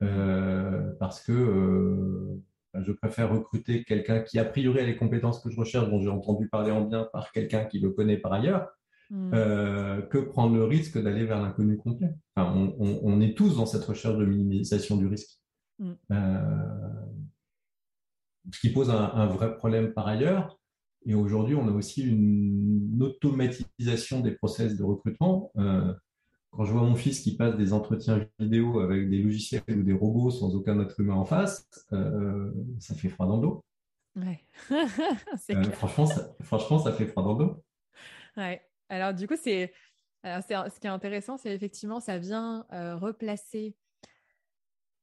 parce 0.00 1.20
que 1.20 2.40
je 2.74 2.92
préfère 2.92 3.32
recruter 3.32 3.82
quelqu'un 3.84 4.20
qui 4.20 4.38
a 4.38 4.44
priori 4.44 4.80
a 4.80 4.86
les 4.86 4.96
compétences 4.96 5.40
que 5.40 5.50
je 5.50 5.58
recherche, 5.58 5.88
dont 5.90 6.00
j'ai 6.00 6.10
entendu 6.10 6.48
parler 6.48 6.70
en 6.70 6.82
bien 6.82 7.08
par 7.12 7.32
quelqu'un 7.32 7.64
qui 7.64 7.78
le 7.78 7.90
connaît 7.90 8.18
par 8.18 8.32
ailleurs, 8.32 8.68
Mm. 9.10 9.30
Euh, 9.32 10.02
que 10.02 10.18
prendre 10.18 10.54
le 10.54 10.64
risque 10.64 11.02
d'aller 11.02 11.24
vers 11.24 11.40
l'inconnu 11.40 11.78
complet. 11.78 12.14
on, 12.36 13.20
est 13.20 13.36
tous 13.36 13.56
dans 13.56 13.64
cette 13.64 13.84
recherche 13.84 14.16
de 14.18 14.24
minimisation 14.24 14.96
du 14.96 15.06
risque. 15.06 15.40
Mm. 15.78 15.92
Euh, 16.12 17.04
ce 18.52 18.60
qui 18.60 18.70
pose 18.70 18.90
un, 18.90 19.26
vrai 19.26 19.56
problème 19.56 19.92
par 19.92 20.06
ailleurs. 20.08 20.58
Et 21.06 21.14
aujourd'hui, 21.14 21.54
on 21.54 21.68
a 21.68 21.72
aussi 21.72 22.02
une 22.02 22.98
automatisation 23.00 24.20
des 24.20 24.32
process 24.32 24.76
de 24.76 24.82
recrutement. 24.82 25.52
Euh, 25.56 25.94
quand 26.50 26.64
je 26.64 26.72
vois 26.72 26.82
mon 26.82 26.96
fils 26.96 27.20
qui 27.20 27.36
passe 27.36 27.56
des 27.56 27.72
entretiens 27.72 28.26
vidéo 28.38 28.80
avec 28.80 29.08
des 29.08 29.22
logiciels 29.22 29.62
ou 29.70 29.82
des 29.82 29.92
robots 29.92 30.30
sans 30.30 30.54
aucun 30.54 30.80
être 30.80 30.98
humain 31.00 31.14
en 31.14 31.24
face, 31.24 31.66
ça 31.90 32.94
fait 32.94 33.08
froid 33.08 33.26
dans 33.26 33.36
le 33.36 33.42
dos. 33.42 33.64
franchement, 35.72 36.06
ça, 36.06 36.34
franchement, 36.42 36.78
ça 36.78 36.92
fait 36.92 37.06
froid 37.06 37.22
dans 37.22 37.38
le 37.38 37.44
dos. 37.44 37.64
Ouais. 38.36 38.67
Alors, 38.88 39.14
du 39.14 39.26
coup, 39.26 39.36
c'est, 39.36 39.72
ce 40.24 40.78
qui 40.78 40.86
est 40.86 40.90
intéressant, 40.90 41.36
c'est 41.36 41.54
effectivement, 41.54 42.00
ça 42.00 42.18
vient 42.18 42.66
euh, 42.72 42.96
replacer 42.96 43.76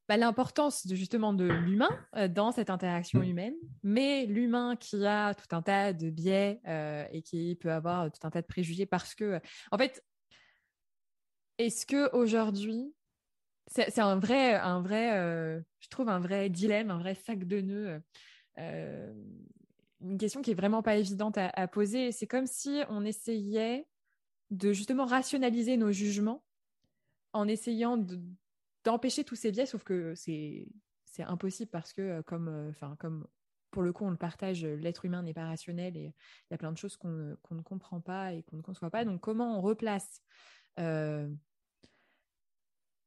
bah, 0.08 0.18
l'importance 0.18 0.86
de, 0.86 0.96
justement 0.96 1.34
de 1.34 1.46
l'humain 1.46 1.90
euh, 2.16 2.28
dans 2.28 2.52
cette 2.52 2.70
interaction 2.70 3.20
mmh. 3.20 3.30
humaine, 3.30 3.56
mais 3.84 4.26
l'humain 4.26 4.76
qui 4.76 5.04
a 5.06 5.34
tout 5.34 5.56
un 5.56 5.62
tas 5.62 5.94
de 5.94 6.10
biais 6.10 6.62
euh, 6.68 7.06
et 7.12 7.22
qui 7.22 7.56
peut 7.56 7.72
avoir 7.72 8.12
tout 8.12 8.26
un 8.26 8.30
tas 8.30 8.42
de 8.42 8.48
préjugés 8.48 8.86
parce 8.86 9.16
que, 9.16 9.40
en 9.72 9.78
fait, 9.78 10.04
est-ce 11.58 11.86
que 11.86 12.14
aujourd'hui, 12.16 12.94
c'est, 13.68 14.00
un 14.00 14.20
vrai, 14.20 14.54
un 14.54 14.82
vrai 14.82 15.64
je 15.80 15.90
trouve 15.90 16.10
un 16.10 16.20
vrai 16.20 16.50
dilemme, 16.50 16.92
un 16.92 17.00
vrai 17.00 17.16
sac 17.16 17.46
de 17.46 17.62
nœuds 17.62 18.02
une 20.10 20.18
question 20.18 20.42
qui 20.42 20.52
est 20.52 20.56
vraiment 20.56 20.82
pas 20.82 20.96
évidente 20.96 21.38
à, 21.38 21.68
poser. 21.68 22.12
C'est 22.12 22.28
comme 22.28 22.48
si 22.48 22.82
on 22.90 23.04
essayait 23.04 23.88
de 24.52 24.74
justement 24.74 25.06
rationaliser 25.06 25.78
nos 25.78 25.92
jugements 25.92 26.44
en 27.34 27.48
essayant 27.48 27.98
d'empêcher 28.84 29.24
tous 29.24 29.36
ces 29.36 29.52
biais, 29.52 29.66
sauf 29.66 29.84
que 29.84 30.14
c'est 30.16 30.68
impossible 31.20 31.70
parce 31.72 31.94
que, 31.94 32.22
comme, 32.22 32.68
enfin, 32.70 32.96
comme 33.00 33.28
pour 33.72 33.82
le 33.82 33.92
coup, 33.92 34.06
on 34.06 34.12
le 34.12 34.18
partage, 34.18 34.64
l'être 34.64 35.06
humain 35.06 35.24
n'est 35.24 35.34
pas 35.34 35.48
rationnel 35.48 35.98
et 35.98 36.14
il 36.50 36.52
y 36.52 36.54
a 36.54 36.58
plein 36.58 36.72
de 36.72 36.78
choses 36.78 36.96
qu'on 36.96 37.10
ne 37.10 37.62
comprend 37.62 38.00
pas 38.00 38.34
et 38.34 38.44
qu'on 38.44 38.58
ne 38.58 38.62
conçoit 38.62 38.90
pas. 38.90 39.04
Donc, 39.04 39.22
comment 39.22 39.58
on 39.58 39.62
replace 39.62 40.22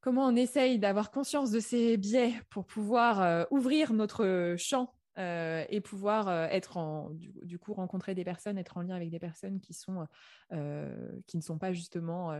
Comment 0.00 0.26
on 0.26 0.36
essaye 0.36 0.78
d'avoir 0.78 1.10
conscience 1.10 1.50
de 1.50 1.60
ces 1.60 1.96
biais 1.96 2.34
pour 2.50 2.66
pouvoir 2.66 3.46
ouvrir 3.50 3.92
notre 3.92 4.54
champ 4.58 4.97
et 5.18 5.80
pouvoir 5.80 6.28
être 6.52 6.76
en, 6.76 7.10
du, 7.10 7.58
coup 7.58 7.74
rencontrer 7.74 8.14
des 8.14 8.24
personnes, 8.24 8.56
être 8.56 8.76
en 8.76 8.82
lien 8.82 8.94
avec 8.94 9.10
des 9.10 9.18
personnes 9.18 9.60
qui 9.60 9.74
sont 9.74 10.06
qui 10.50 11.36
ne 11.36 11.42
sont 11.42 11.58
pas 11.58 11.72
justement 11.72 12.38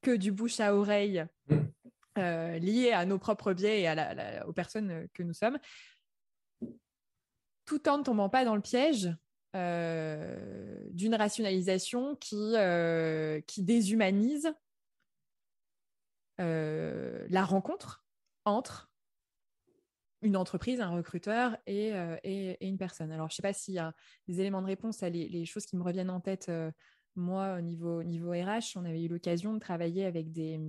que 0.00 0.16
du 0.16 0.32
bouche 0.32 0.60
à 0.60 0.74
oreille 0.74 1.26
mmh. 1.48 2.56
lié 2.56 2.92
à 2.92 3.04
nos 3.04 3.18
propres 3.18 3.52
biais 3.52 3.82
et 3.82 3.88
à 3.88 4.46
aux 4.48 4.52
personnes 4.52 5.08
que 5.12 5.22
nous 5.22 5.34
sommes 5.34 5.58
tout 7.70 7.88
en 7.88 7.98
ne 7.98 8.02
tombant 8.02 8.28
pas 8.28 8.44
dans 8.44 8.56
le 8.56 8.60
piège 8.60 9.14
euh, 9.54 10.76
d'une 10.90 11.14
rationalisation 11.14 12.16
qui, 12.16 12.56
euh, 12.56 13.40
qui 13.42 13.62
déshumanise 13.62 14.52
euh, 16.40 17.24
la 17.30 17.44
rencontre 17.44 18.04
entre 18.44 18.89
une 20.22 20.36
entreprise, 20.36 20.80
un 20.80 20.90
recruteur 20.90 21.56
et, 21.66 21.92
et, 22.24 22.66
une 22.66 22.78
personne. 22.78 23.10
Alors, 23.10 23.28
je 23.28 23.34
ne 23.34 23.36
sais 23.36 23.42
pas 23.42 23.52
s'il 23.52 23.74
y 23.74 23.78
a 23.78 23.94
des 24.28 24.40
éléments 24.40 24.60
de 24.60 24.66
réponse 24.66 25.02
à 25.02 25.08
les, 25.08 25.44
choses 25.44 25.66
qui 25.66 25.76
me 25.76 25.82
reviennent 25.82 26.10
en 26.10 26.20
tête. 26.20 26.50
moi, 27.16 27.56
au 27.58 27.60
niveau, 27.60 28.02
niveau 28.02 28.30
RH, 28.30 28.76
on 28.76 28.84
avait 28.84 29.02
eu 29.02 29.08
l'occasion 29.08 29.54
de 29.54 29.58
travailler 29.58 30.04
avec 30.04 30.30
des, 30.30 30.60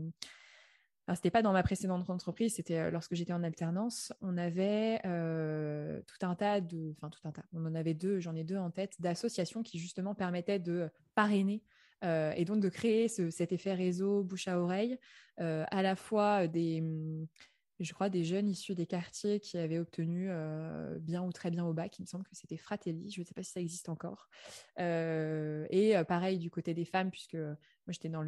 ce 1.12 1.16
c'était 1.16 1.32
pas 1.32 1.42
dans 1.42 1.54
ma 1.54 1.64
précédente 1.64 2.10
entreprise, 2.10 2.56
c'était 2.56 2.78
euh, 2.78 2.92
lorsque 2.92 3.16
j'étais 3.16 3.34
en 3.34 3.44
alternance. 3.44 4.14
On 4.22 4.38
avait 4.38 5.00
euh, 5.06 6.02
tout 6.08 6.26
un 6.26 6.36
tas 6.36 6.62
de, 6.62 6.94
enfin 6.98 7.10
tout 7.10 7.20
un 7.26 7.32
tas. 7.32 7.44
On 7.54 7.66
en 7.66 7.76
avait 7.76 7.94
deux, 7.94 8.20
j'en 8.20 8.36
ai 8.36 8.44
deux 8.44 8.58
en 8.58 8.72
tête, 8.72 8.96
d'associations 9.00 9.64
qui 9.64 9.80
justement 9.80 10.16
permettaient 10.16 10.60
de 10.60 10.90
parrainer 11.16 11.64
euh, 12.04 12.32
et 12.36 12.46
donc 12.46 12.62
de 12.62 12.70
créer 12.70 13.08
cet 13.08 13.52
effet 13.52 13.74
réseau 13.74 14.24
bouche 14.24 14.48
à 14.48 14.60
oreille, 14.60 14.98
à 15.38 15.82
la 15.82 15.96
fois 15.96 16.48
des, 16.48 16.84
je 17.84 17.94
crois, 17.94 18.10
des 18.10 18.24
jeunes 18.24 18.48
issus 18.48 18.76
des 18.76 18.86
quartiers 18.86 19.40
qui 19.40 19.58
avaient 19.58 19.80
obtenu 19.80 20.28
euh, 20.30 20.98
bien 21.00 21.24
ou 21.24 21.32
très 21.32 21.50
bien 21.50 21.66
au 21.66 21.74
bac. 21.74 21.98
Il 21.98 22.04
me 22.04 22.08
semble 22.08 22.24
que 22.26 22.36
c'était 22.36 22.58
Fratelli. 22.58 23.10
Je 23.10 23.22
ne 23.22 23.26
sais 23.26 23.34
pas 23.34 23.44
si 23.44 23.52
ça 23.52 23.60
existe 23.60 23.90
encore. 23.90 24.30
Euh, 24.80 25.66
et 25.70 25.98
euh, 25.98 26.04
pareil 26.04 26.38
du 26.38 26.52
côté 26.52 26.74
des 26.74 26.86
femmes, 26.86 27.10
puisque 27.10 27.36
moi 27.36 27.90
j'étais 27.90 28.10
dans 28.10 28.24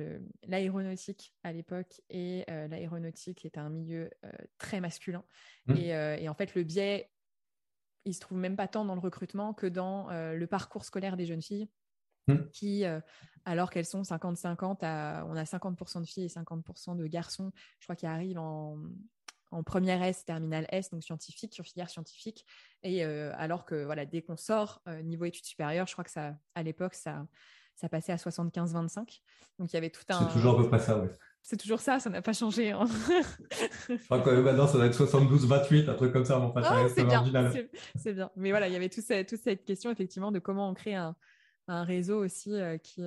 l'aéronautique 0.47 1.35
à 1.43 1.53
l'époque 1.53 2.01
et 2.09 2.43
l'aéronautique 2.47 3.45
est 3.45 3.57
un 3.57 3.69
milieu 3.69 4.09
très 4.57 4.81
masculin. 4.81 5.23
Mmh. 5.67 5.75
Et, 5.75 6.29
en 6.29 6.33
fait, 6.33 6.55
le 6.55 6.63
biais, 6.63 7.11
il 8.05 8.15
se 8.15 8.19
trouve 8.19 8.39
même 8.39 8.55
pas 8.55 8.67
tant 8.67 8.83
dans 8.83 8.95
le 8.95 9.01
recrutement 9.01 9.53
que 9.53 9.67
dans 9.67 10.07
le 10.09 10.45
parcours 10.47 10.85
scolaire 10.85 11.17
des 11.17 11.25
jeunes 11.25 11.43
filles. 11.43 11.69
Mmh. 12.29 12.35
qui, 12.53 12.85
alors 13.43 13.69
qu'elles 13.69 13.85
sont 13.85 14.01
50-50, 14.01 14.77
on 15.27 15.35
a 15.35 15.43
50% 15.43 15.99
de 15.99 16.05
filles 16.05 16.23
et 16.23 16.27
50% 16.27 16.95
de 16.95 17.05
garçons, 17.05 17.51
je 17.79 17.85
crois, 17.85 17.97
qui 17.97 18.05
arrivent 18.05 18.39
en, 18.39 18.77
en 19.53 19.63
première 19.63 20.01
S, 20.01 20.25
terminale 20.25 20.65
S, 20.69 20.89
donc 20.89 21.03
scientifique, 21.03 21.53
sur 21.53 21.63
filière 21.63 21.89
scientifique. 21.89 22.45
Et 22.81 23.05
euh, 23.05 23.31
alors 23.37 23.65
que 23.65 23.83
voilà, 23.85 24.05
dès 24.05 24.21
qu'on 24.21 24.35
sort 24.35 24.81
euh, 24.87 25.01
niveau 25.03 25.25
études 25.25 25.45
supérieures, 25.45 25.87
je 25.87 25.93
crois 25.93 26.03
que 26.03 26.11
ça, 26.11 26.35
à 26.55 26.63
l'époque, 26.63 26.95
ça, 26.95 27.27
ça 27.75 27.87
passait 27.87 28.11
à 28.11 28.15
75-25. 28.15 29.21
Donc 29.59 29.71
il 29.71 29.73
y 29.73 29.77
avait 29.77 29.91
tout 29.91 30.03
un. 30.09 30.27
C'est 30.27 30.33
toujours 30.33 30.59
à 30.59 30.63
peu 30.63 30.69
près 30.69 30.79
ça, 30.79 30.97
ouais. 30.97 31.09
C'est 31.43 31.57
toujours 31.57 31.81
ça, 31.81 31.99
ça 31.99 32.09
n'a 32.09 32.21
pas 32.21 32.33
changé. 32.33 32.71
Hein. 32.71 32.85
je 33.89 33.95
crois 34.05 34.21
que 34.21 34.29
maintenant, 34.29 34.65
ça 34.65 34.77
doit 34.77 34.87
être 34.87 34.97
72-28, 34.97 35.89
un 35.89 35.93
truc 35.93 36.13
comme 36.13 36.25
ça, 36.25 36.39
mon 36.39 36.53
ah, 36.55 36.87
c'est 36.87 37.03
bien, 37.03 37.23
c'est 37.95 38.13
bien. 38.13 38.31
Mais 38.37 38.51
voilà, 38.51 38.67
il 38.67 38.73
y 38.73 38.77
avait 38.77 38.89
toute 38.89 39.03
cette, 39.03 39.27
toute 39.27 39.41
cette 39.41 39.65
question, 39.65 39.91
effectivement, 39.91 40.31
de 40.31 40.39
comment 40.39 40.69
on 40.69 40.73
crée 40.73 40.95
un, 40.95 41.15
un 41.67 41.83
réseau 41.83 42.23
aussi 42.23 42.53
euh, 42.53 42.77
qui, 42.77 43.03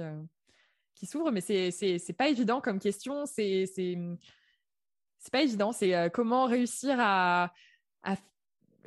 qui 0.95 1.07
s'ouvre. 1.07 1.33
Mais 1.33 1.41
c'est 1.41 2.17
pas 2.17 2.29
évident 2.29 2.61
comme 2.61 2.79
question. 2.79 3.25
C'est 3.25 3.67
c'est 5.19 5.33
pas 5.33 5.43
évident. 5.43 5.73
C'est 5.73 5.95
euh, 5.95 6.09
comment 6.09 6.47
réussir 6.47 6.97
à, 6.99 7.53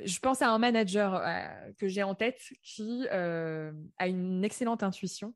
Je 0.04 0.18
pense 0.20 0.42
à 0.42 0.50
un 0.50 0.58
manager 0.58 1.14
euh, 1.14 1.72
que 1.78 1.88
j'ai 1.88 2.02
en 2.02 2.14
tête 2.14 2.40
qui 2.62 3.06
euh, 3.12 3.72
a 3.98 4.08
une 4.08 4.44
excellente 4.44 4.82
intuition 4.82 5.34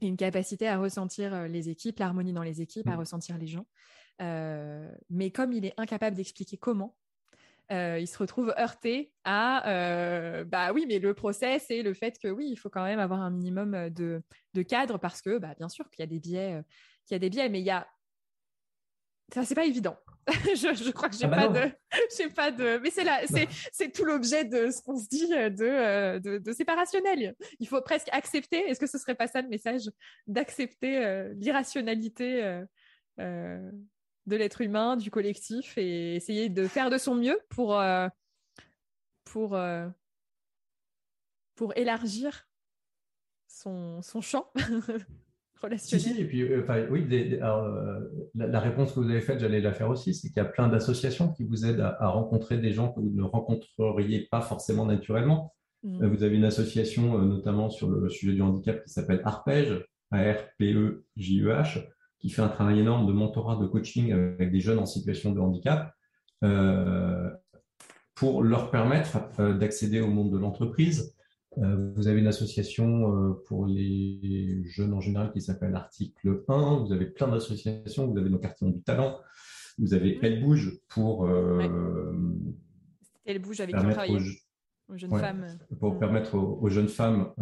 et 0.00 0.06
une 0.06 0.16
capacité 0.16 0.68
à 0.68 0.78
ressentir 0.78 1.48
les 1.48 1.68
équipes, 1.68 1.98
l'harmonie 1.98 2.32
dans 2.32 2.42
les 2.42 2.60
équipes, 2.60 2.88
à 2.88 2.96
mmh. 2.96 2.98
ressentir 2.98 3.38
les 3.38 3.46
gens. 3.46 3.66
mais 4.18 5.30
comme 5.30 5.52
il 5.52 5.64
est 5.64 5.74
incapable 5.76 6.16
d'expliquer 6.16 6.56
comment, 6.56 6.96
il 7.70 8.06
se 8.06 8.18
retrouve 8.18 8.52
heurté 8.58 9.12
à 9.24 10.44
bah 10.44 10.72
oui, 10.72 10.86
mais 10.88 10.98
le 10.98 11.14
process 11.14 11.70
et 11.70 11.84
le 11.84 11.94
fait 11.94 12.18
que 12.18 12.26
oui, 12.26 12.48
il 12.50 12.56
faut 12.56 12.68
quand 12.68 12.82
même 12.82 12.98
avoir 12.98 13.20
un 13.20 13.30
minimum 13.30 13.90
de, 13.90 14.22
de 14.54 14.62
cadre 14.62 14.98
parce 14.98 15.22
que 15.22 15.38
bah, 15.38 15.54
bien 15.56 15.68
sûr 15.68 15.88
qu'il 15.88 16.00
y 16.00 16.02
a 16.02 16.08
des 16.08 16.18
biais, 16.18 16.60
qu'il 17.06 17.14
y 17.14 17.16
a 17.16 17.20
des 17.20 17.30
biais, 17.30 17.48
mais 17.48 17.60
il 17.60 17.66
y 17.66 17.70
a 17.70 17.86
ça 19.32 19.44
c'est 19.44 19.54
pas 19.54 19.64
évident. 19.64 19.96
je, 20.28 20.90
crois 20.92 21.08
que 21.08 21.16
j'ai 21.16 21.24
ah 21.24 21.28
bah 21.28 21.48
pas 21.48 21.48
de, 21.48 21.72
j'ai 22.16 22.28
pas 22.28 22.50
de, 22.52 22.78
mais 22.78 22.90
c'est 22.90 23.02
là, 23.02 23.22
c'est, 23.26 23.48
c'est 23.72 23.90
tout 23.90 24.04
l'objet 24.04 24.44
de 24.44 24.70
ce 24.70 24.80
qu'on 24.80 24.96
se 24.96 25.08
dit 25.08 25.32
euh, 25.32 25.50
de, 25.50 25.64
euh, 25.64 26.20
de, 26.20 26.38
de, 26.38 26.52
séparationnel. 26.52 27.34
Il 27.58 27.66
faut 27.66 27.80
presque 27.82 28.08
accepter. 28.12 28.58
Est-ce 28.68 28.78
que 28.78 28.86
ce 28.86 28.98
serait 28.98 29.16
pas 29.16 29.26
ça 29.26 29.42
le 29.42 29.48
message 29.48 29.90
d'accepter 30.28 31.04
euh, 31.04 31.32
l'irrationalité 31.36 32.62
de 33.18 34.36
l'être 34.36 34.60
humain, 34.60 34.96
du 34.96 35.10
collectif, 35.10 35.76
et 35.76 36.14
essayer 36.14 36.48
de 36.48 36.68
faire 36.68 36.90
de 36.90 36.98
son 36.98 37.16
mieux 37.16 37.40
pour 37.48 37.82
pour 39.24 39.58
pour 41.56 41.76
élargir 41.76 42.46
son, 43.48 44.00
son 44.02 44.20
champ? 44.20 44.52
Si, 45.76 46.20
et 46.20 46.24
puis, 46.24 46.42
euh, 46.42 46.88
oui, 46.90 47.06
euh, 47.12 48.00
la, 48.34 48.60
réponse 48.60 48.92
que 48.92 49.00
vous 49.00 49.08
avez 49.08 49.20
faite, 49.20 49.38
j'allais 49.38 49.60
la 49.60 49.72
faire 49.72 49.90
aussi, 49.90 50.12
c'est 50.12 50.28
qu'il 50.28 50.38
y 50.38 50.40
a 50.40 50.44
plein 50.44 50.68
d'associations 50.68 51.32
qui 51.32 51.44
vous 51.44 51.64
aident 51.64 51.80
à, 51.80 52.08
rencontrer 52.08 52.58
des 52.58 52.72
gens 52.72 52.92
que 52.92 53.00
vous 53.00 53.10
ne 53.10 53.22
rencontreriez 53.22 54.26
pas 54.30 54.40
forcément 54.40 54.86
naturellement. 54.86 55.54
Mm. 55.84 56.02
Euh, 56.02 56.08
vous 56.08 56.24
avez 56.24 56.36
une 56.36 56.44
association, 56.44 57.16
notamment 57.18 57.70
sur 57.70 57.88
le 57.88 58.08
sujet 58.08 58.32
du 58.32 58.42
handicap, 58.42 58.82
qui 58.82 58.92
s'appelle 58.92 59.22
Arpège, 59.24 59.86
A-R-P-E-J-E-H, 60.10 61.86
qui 62.18 62.30
fait 62.30 62.42
un 62.42 62.48
travail 62.48 62.80
énorme 62.80 63.06
de 63.06 63.12
mentorat, 63.12 63.56
de 63.56 63.66
coaching 63.66 64.12
avec 64.12 64.50
des 64.50 64.60
jeunes 64.60 64.78
en 64.78 64.86
situation 64.86 65.32
de 65.32 65.40
handicap, 65.40 65.92
pour 68.14 68.42
leur 68.42 68.70
permettre 68.70 69.18
d'accéder 69.58 70.00
au 70.00 70.08
monde 70.08 70.32
de 70.32 70.38
l'entreprise, 70.38 71.14
vous 71.56 72.08
avez 72.08 72.20
une 72.20 72.26
association 72.26 73.14
euh, 73.14 73.34
pour 73.46 73.66
les 73.66 74.62
jeunes 74.64 74.94
en 74.94 75.00
général 75.00 75.32
qui 75.32 75.42
s'appelle 75.42 75.74
Article 75.74 76.44
1. 76.48 76.84
Vous 76.84 76.92
avez 76.92 77.06
plein 77.06 77.28
d'associations. 77.28 78.10
Vous 78.10 78.18
avez 78.18 78.30
nos 78.30 78.38
quartiers 78.38 78.70
du 78.70 78.82
talent. 78.82 79.20
Vous 79.78 79.92
avez 79.92 80.18
Elle 80.22 80.42
Bouge 80.42 80.78
pour. 80.88 81.26
Euh, 81.26 82.02
Elle 83.24 83.40
Bouge 83.40 83.60
avec 83.60 83.76
qui 83.76 84.12
aux, 84.88 84.96
jeunes 84.96 85.18
femmes. 85.18 85.58
Pour 85.78 85.98
permettre 85.98 86.36
aux, 86.36 86.68
jeunes 86.68 86.88
femmes 86.88 87.32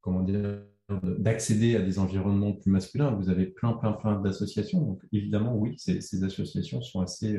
comment 0.00 0.22
dire, 0.22 0.62
d'accéder 1.02 1.76
à 1.76 1.80
des 1.80 1.98
environnements 1.98 2.52
plus 2.52 2.70
masculins. 2.70 3.12
Vous 3.12 3.30
avez 3.30 3.46
plein, 3.46 3.72
plein, 3.72 3.92
plein 3.92 4.20
d'associations. 4.20 4.80
Donc, 4.80 5.02
évidemment, 5.12 5.56
oui, 5.56 5.78
ces, 5.78 6.24
associations 6.24 6.82
sont 6.82 7.00
assez, 7.00 7.38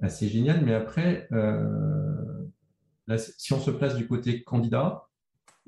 assez 0.00 0.28
géniales. 0.28 0.64
Mais 0.64 0.74
après, 0.74 1.28
si 3.16 3.52
on 3.52 3.60
se 3.60 3.70
place 3.70 3.96
du 3.96 4.06
côté 4.06 4.42
candidat, 4.42 5.08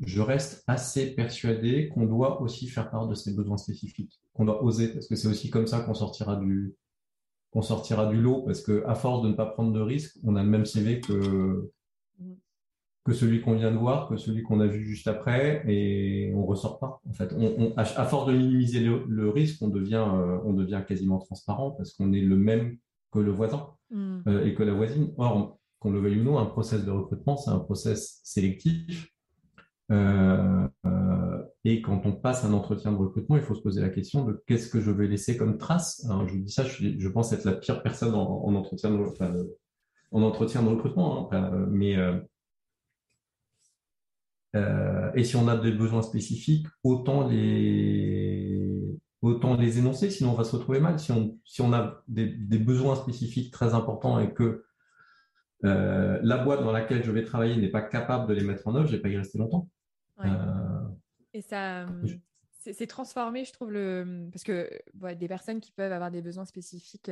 je 0.04 0.20
reste 0.20 0.64
assez 0.66 1.14
persuadé 1.14 1.88
qu'on 1.88 2.06
doit 2.06 2.40
aussi 2.40 2.68
faire 2.68 2.90
part 2.90 3.06
de 3.06 3.14
ses 3.14 3.34
besoins 3.34 3.58
spécifiques, 3.58 4.20
qu'on 4.32 4.46
doit 4.46 4.62
oser, 4.64 4.88
parce 4.88 5.06
que 5.06 5.16
c'est 5.16 5.28
aussi 5.28 5.50
comme 5.50 5.66
ça 5.66 5.80
qu'on 5.80 5.94
sortira 5.94 6.36
du 6.36 6.74
qu'on 7.50 7.62
sortira 7.62 8.06
du 8.06 8.20
lot, 8.20 8.42
parce 8.42 8.62
que 8.62 8.84
à 8.86 8.94
force 8.94 9.22
de 9.22 9.28
ne 9.28 9.34
pas 9.34 9.46
prendre 9.46 9.72
de 9.72 9.80
risques, 9.80 10.16
on 10.22 10.36
a 10.36 10.42
le 10.42 10.48
même 10.48 10.66
CV 10.66 11.00
que 11.00 11.70
que 13.04 13.12
celui 13.14 13.40
qu'on 13.40 13.54
vient 13.54 13.72
de 13.72 13.78
voir, 13.78 14.08
que 14.08 14.16
celui 14.16 14.42
qu'on 14.42 14.60
a 14.60 14.66
vu 14.66 14.84
juste 14.84 15.08
après, 15.08 15.64
et 15.66 16.32
on 16.34 16.44
ressort 16.44 16.78
pas. 16.78 17.00
En 17.08 17.12
fait, 17.14 17.34
à, 17.76 18.04
force 18.04 18.26
de 18.26 18.32
minimiser 18.32 18.80
le, 18.80 19.30
risque, 19.30 19.62
on 19.62 19.68
devient 19.68 20.06
euh, 20.06 20.38
on 20.44 20.52
devient 20.52 20.82
quasiment 20.86 21.18
transparent 21.18 21.72
parce 21.72 21.94
qu'on 21.94 22.12
est 22.12 22.20
le 22.20 22.36
même 22.36 22.76
que 23.10 23.18
le 23.18 23.32
voisin 23.32 23.68
mm. 23.90 24.20
euh, 24.28 24.44
et 24.44 24.54
que 24.54 24.62
la 24.62 24.74
voisine. 24.74 25.12
Or, 25.16 25.58
qu'on 25.80 25.90
le 25.90 26.00
veuille 26.00 26.20
ou 26.20 26.24
non, 26.24 26.38
un 26.38 26.46
process 26.46 26.84
de 26.84 26.90
recrutement, 26.90 27.36
c'est 27.36 27.50
un 27.50 27.58
process 27.58 28.20
sélectif. 28.22 29.08
Euh, 29.90 30.68
euh, 30.86 31.42
et 31.64 31.82
quand 31.82 32.06
on 32.06 32.12
passe 32.12 32.44
un 32.44 32.52
entretien 32.52 32.92
de 32.92 32.96
recrutement, 32.96 33.36
il 33.36 33.42
faut 33.42 33.56
se 33.56 33.62
poser 33.62 33.80
la 33.80 33.88
question 33.88 34.24
de 34.24 34.40
qu'est-ce 34.46 34.68
que 34.68 34.80
je 34.80 34.92
vais 34.92 35.08
laisser 35.08 35.36
comme 35.36 35.58
trace. 35.58 36.06
je 36.26 36.32
vous 36.32 36.38
dis 36.38 36.52
ça, 36.52 36.64
je, 36.64 37.08
pense 37.08 37.32
être 37.32 37.44
la 37.44 37.54
pire 37.54 37.82
personne 37.82 38.14
en, 38.14 38.54
entretien, 38.54 38.90
de, 38.90 39.56
en 40.12 40.22
entretien 40.22 40.62
de 40.62 40.68
recrutement. 40.68 41.32
Hein, 41.32 41.66
mais 41.70 41.96
euh, 44.56 45.10
et 45.14 45.24
si 45.24 45.36
on 45.36 45.48
a 45.48 45.56
des 45.56 45.72
besoins 45.72 46.02
spécifiques, 46.02 46.66
autant 46.82 47.28
les 47.28 48.80
autant 49.22 49.54
les 49.54 49.78
énoncer, 49.78 50.10
sinon 50.10 50.30
on 50.32 50.34
va 50.34 50.44
se 50.44 50.56
retrouver 50.56 50.80
mal. 50.80 50.98
Si 50.98 51.12
on, 51.12 51.38
si 51.44 51.60
on 51.60 51.72
a 51.72 52.02
des, 52.08 52.26
besoins 52.58 52.96
spécifiques 52.96 53.52
très 53.52 53.74
importants 53.74 54.18
et 54.18 54.32
que 54.32 54.64
euh, 55.64 56.18
la 56.22 56.38
boîte 56.38 56.62
dans 56.62 56.72
laquelle 56.72 57.02
je 57.04 57.10
vais 57.10 57.24
travailler 57.24 57.56
n'est 57.56 57.70
pas 57.70 57.82
capable 57.82 58.26
de 58.28 58.34
les 58.34 58.44
mettre 58.44 58.66
en 58.66 58.74
œuvre, 58.74 58.86
je 58.86 58.96
vais 58.96 59.02
pas 59.02 59.08
y 59.08 59.16
rester 59.16 59.38
longtemps. 59.38 59.68
Et 61.32 61.42
ça, 61.42 61.86
c'est 62.58 62.86
transformé, 62.86 63.44
je 63.44 63.52
trouve, 63.52 63.70
le... 63.70 64.28
parce 64.32 64.42
que 64.42 64.68
des 65.14 65.28
personnes 65.28 65.60
qui 65.60 65.72
peuvent 65.72 65.92
avoir 65.92 66.10
des 66.10 66.22
besoins 66.22 66.44
spécifiques. 66.44 67.10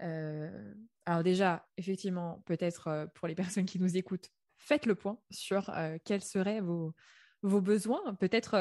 alors 0.00 1.22
déjà, 1.22 1.66
effectivement, 1.76 2.42
peut-être 2.46 3.08
pour 3.14 3.28
les 3.28 3.34
personnes 3.36 3.66
qui 3.66 3.78
nous 3.78 3.96
écoutent, 3.96 4.30
faites 4.58 4.86
le 4.86 4.94
point 4.94 5.18
sur 5.30 5.70
quels 6.04 6.22
seraient 6.22 6.60
vos, 6.60 6.94
vos 7.42 7.60
besoins. 7.60 8.14
Peut-être 8.14 8.56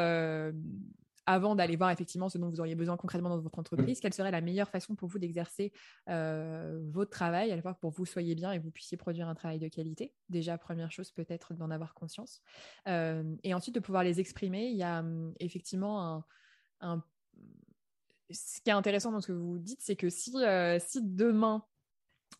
avant 1.32 1.56
d'aller 1.56 1.76
voir 1.76 1.90
effectivement 1.92 2.30
ce 2.30 2.38
dont 2.38 2.50
vous 2.50 2.60
auriez 2.60 2.76
besoin 2.76 2.98
concrètement 2.98 3.30
dans 3.30 3.40
votre 3.40 3.58
entreprise, 3.58 4.00
quelle 4.00 4.14
serait 4.14 4.32
la 4.32 4.42
meilleure 4.42 4.70
façon 4.70 4.96
pour 4.96 5.08
vous 5.08 5.20
d'exercer 5.20 5.72
votre 6.08 7.10
travail, 7.10 7.52
à 7.52 7.56
la 7.56 7.62
fois 7.62 7.74
pour 7.76 7.92
que 7.92 7.98
vous 7.98 8.06
soyez 8.06 8.36
bien 8.36 8.52
et 8.52 8.60
que 8.60 8.64
vous 8.64 8.72
puissiez 8.72 8.98
produire 8.98 9.28
un 9.28 9.36
travail 9.36 9.60
de 9.60 9.68
qualité. 9.68 10.14
Déjà, 10.30 10.58
première 10.58 10.92
chose, 10.92 11.12
peut-être 11.12 11.54
d'en 11.54 11.72
avoir 11.72 11.94
conscience. 11.94 12.42
et 12.86 13.54
ensuite, 13.54 13.76
de 13.76 13.80
pouvoir 13.80 14.04
les 14.04 14.20
exprimer. 14.20 14.68
Il 14.68 14.78
y 14.78 14.84
a 14.84 15.04
effectivement 15.40 16.26
un, 16.82 17.04
Ce 18.30 18.62
qui 18.62 18.70
est 18.70 18.74
intéressant 18.74 19.12
dans 19.12 19.22
ce 19.22 19.28
que 19.28 19.34
vous 19.34 19.60
dites, 19.60 19.82
c'est 19.82 19.96
que 19.96 20.10
si, 20.10 20.34
si 20.80 21.02
demain, 21.02 21.64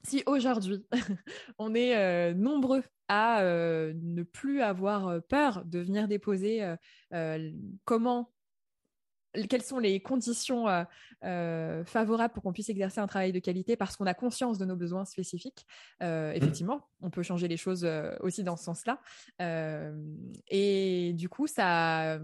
si 0.04 0.24
aujourd'hui, 0.26 0.86
on 1.58 1.74
est 1.74 2.34
nombreux 2.34 2.84
à 3.08 3.44
ne 3.44 4.24
plus 4.24 4.62
avoir 4.62 5.22
peur 5.24 5.64
de 5.66 5.80
venir 5.80 6.08
déposer 6.08 6.76
comment 7.86 8.32
quelles 9.50 9.64
sont 9.64 9.80
les 9.80 10.02
conditions 10.02 10.66
favorables 11.22 12.34
pour 12.34 12.44
qu'on 12.44 12.54
puisse 12.54 12.70
exercer 12.70 13.00
un 13.00 13.08
travail 13.08 13.32
de 13.32 13.40
qualité 13.40 13.76
parce 13.76 13.96
qu'on 13.96 14.06
a 14.06 14.14
conscience 14.14 14.58
de 14.58 14.66
nos 14.66 14.76
besoins 14.76 15.06
spécifiques. 15.06 15.66
Mmh. 16.02 16.32
effectivement, 16.36 16.90
on 17.02 17.10
peut 17.10 17.24
changer 17.24 17.48
les 17.48 17.58
choses 17.58 17.88
aussi 18.22 18.44
dans 18.44 18.58
ce 18.58 18.66
sens-là. 18.66 19.00
et 20.50 21.14
du 21.14 21.30
coup, 21.30 21.48
ça, 21.48 22.20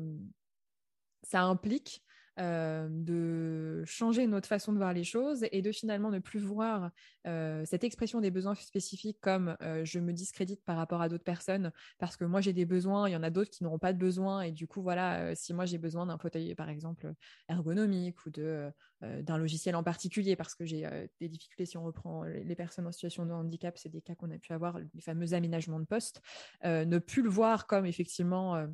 ça 1.24 1.44
implique 1.44 2.04
euh, 2.40 2.88
de 2.90 3.84
changer 3.86 4.28
notre 4.28 4.48
façon 4.48 4.72
de 4.72 4.78
voir 4.78 4.94
les 4.94 5.04
choses 5.04 5.46
et 5.52 5.64
de 5.64 5.72
finalement 5.72 6.12
ne 6.12 6.20
plus 6.20 6.40
voir 6.40 6.92
euh, 7.26 7.64
cette 7.66 7.84
expression 7.84 8.22
des 8.22 8.30
besoins 8.30 8.54
spécifiques 8.54 9.20
comme 9.22 9.58
euh, 9.64 9.84
je 9.84 10.00
me 10.00 10.14
discrédite 10.14 10.64
par 10.64 10.78
rapport 10.78 11.02
à 11.02 11.10
d'autres 11.10 11.24
personnes 11.24 11.72
parce 11.98 12.16
que 12.16 12.26
moi 12.26 12.40
j'ai 12.42 12.54
des 12.54 12.66
besoins, 12.66 13.10
il 13.10 13.14
y 13.14 13.16
en 13.16 13.24
a 13.24 13.32
d'autres 13.32 13.50
qui 13.50 13.64
n'auront 13.64 13.80
pas 13.80 13.92
de 13.92 13.98
besoins 13.98 14.42
et 14.42 14.52
du 14.52 14.68
coup 14.68 14.84
voilà, 14.84 15.34
si 15.36 15.52
moi 15.54 15.66
j'ai 15.66 15.80
besoin 15.80 16.06
d'un 16.06 16.20
fauteuil 16.20 16.54
par 16.54 16.70
exemple 16.70 17.12
ergonomique 17.50 18.24
ou 18.26 18.30
d'un 18.30 19.38
logiciel 19.38 19.76
en 19.76 19.84
particulier 19.84 20.36
parce 20.36 20.54
que 20.54 20.66
j'ai 20.66 20.88
des 21.20 21.30
difficultés 21.30 21.66
si 21.66 21.78
on 21.78 21.84
reprend 21.84 22.24
les 22.24 22.56
personnes 22.56 22.86
en 22.86 22.92
situation 22.92 23.26
de 23.26 23.32
handicap, 23.32 23.78
c'est 23.78 23.90
des 23.90 24.02
cas 24.02 24.14
qu'on 24.14 24.30
a 24.32 24.38
pu 24.38 24.54
avoir, 24.54 24.80
les 24.80 25.02
fameux 25.02 25.34
aménagements 25.34 25.80
de 25.80 25.86
poste, 25.86 26.22
ne 26.64 27.00
plus 27.00 27.24
le 27.24 27.30
voir 27.30 27.66
comme 27.66 27.86
effectivement 27.86 28.68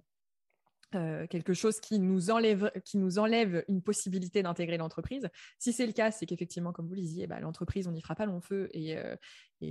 euh, 0.96 1.28
quelque 1.28 1.54
chose 1.54 1.80
qui 1.80 2.00
nous 2.00 2.30
enlève, 2.30 2.72
qui 2.84 2.98
nous 2.98 3.20
enlève 3.20 3.64
une 3.68 3.82
possibilité 3.82 4.44
d'intégrer 4.44 4.78
l'entreprise. 4.78 5.30
Si 5.60 5.74
c'est 5.74 5.86
le 5.86 5.94
cas, 5.94 6.12
c'est 6.12 6.26
qu'effectivement, 6.26 6.72
comme 6.72 6.88
vous 6.88 6.96
le 6.96 7.02
disiez, 7.02 7.28
bah, 7.28 7.40
l'entreprise, 7.40 7.88
on 7.88 7.92
n'y 7.92 8.02
fera 8.02 8.16
pas 8.16 8.26
long 8.26 8.42
feu 8.42 8.70
et, 8.74 8.98
euh, 8.98 9.16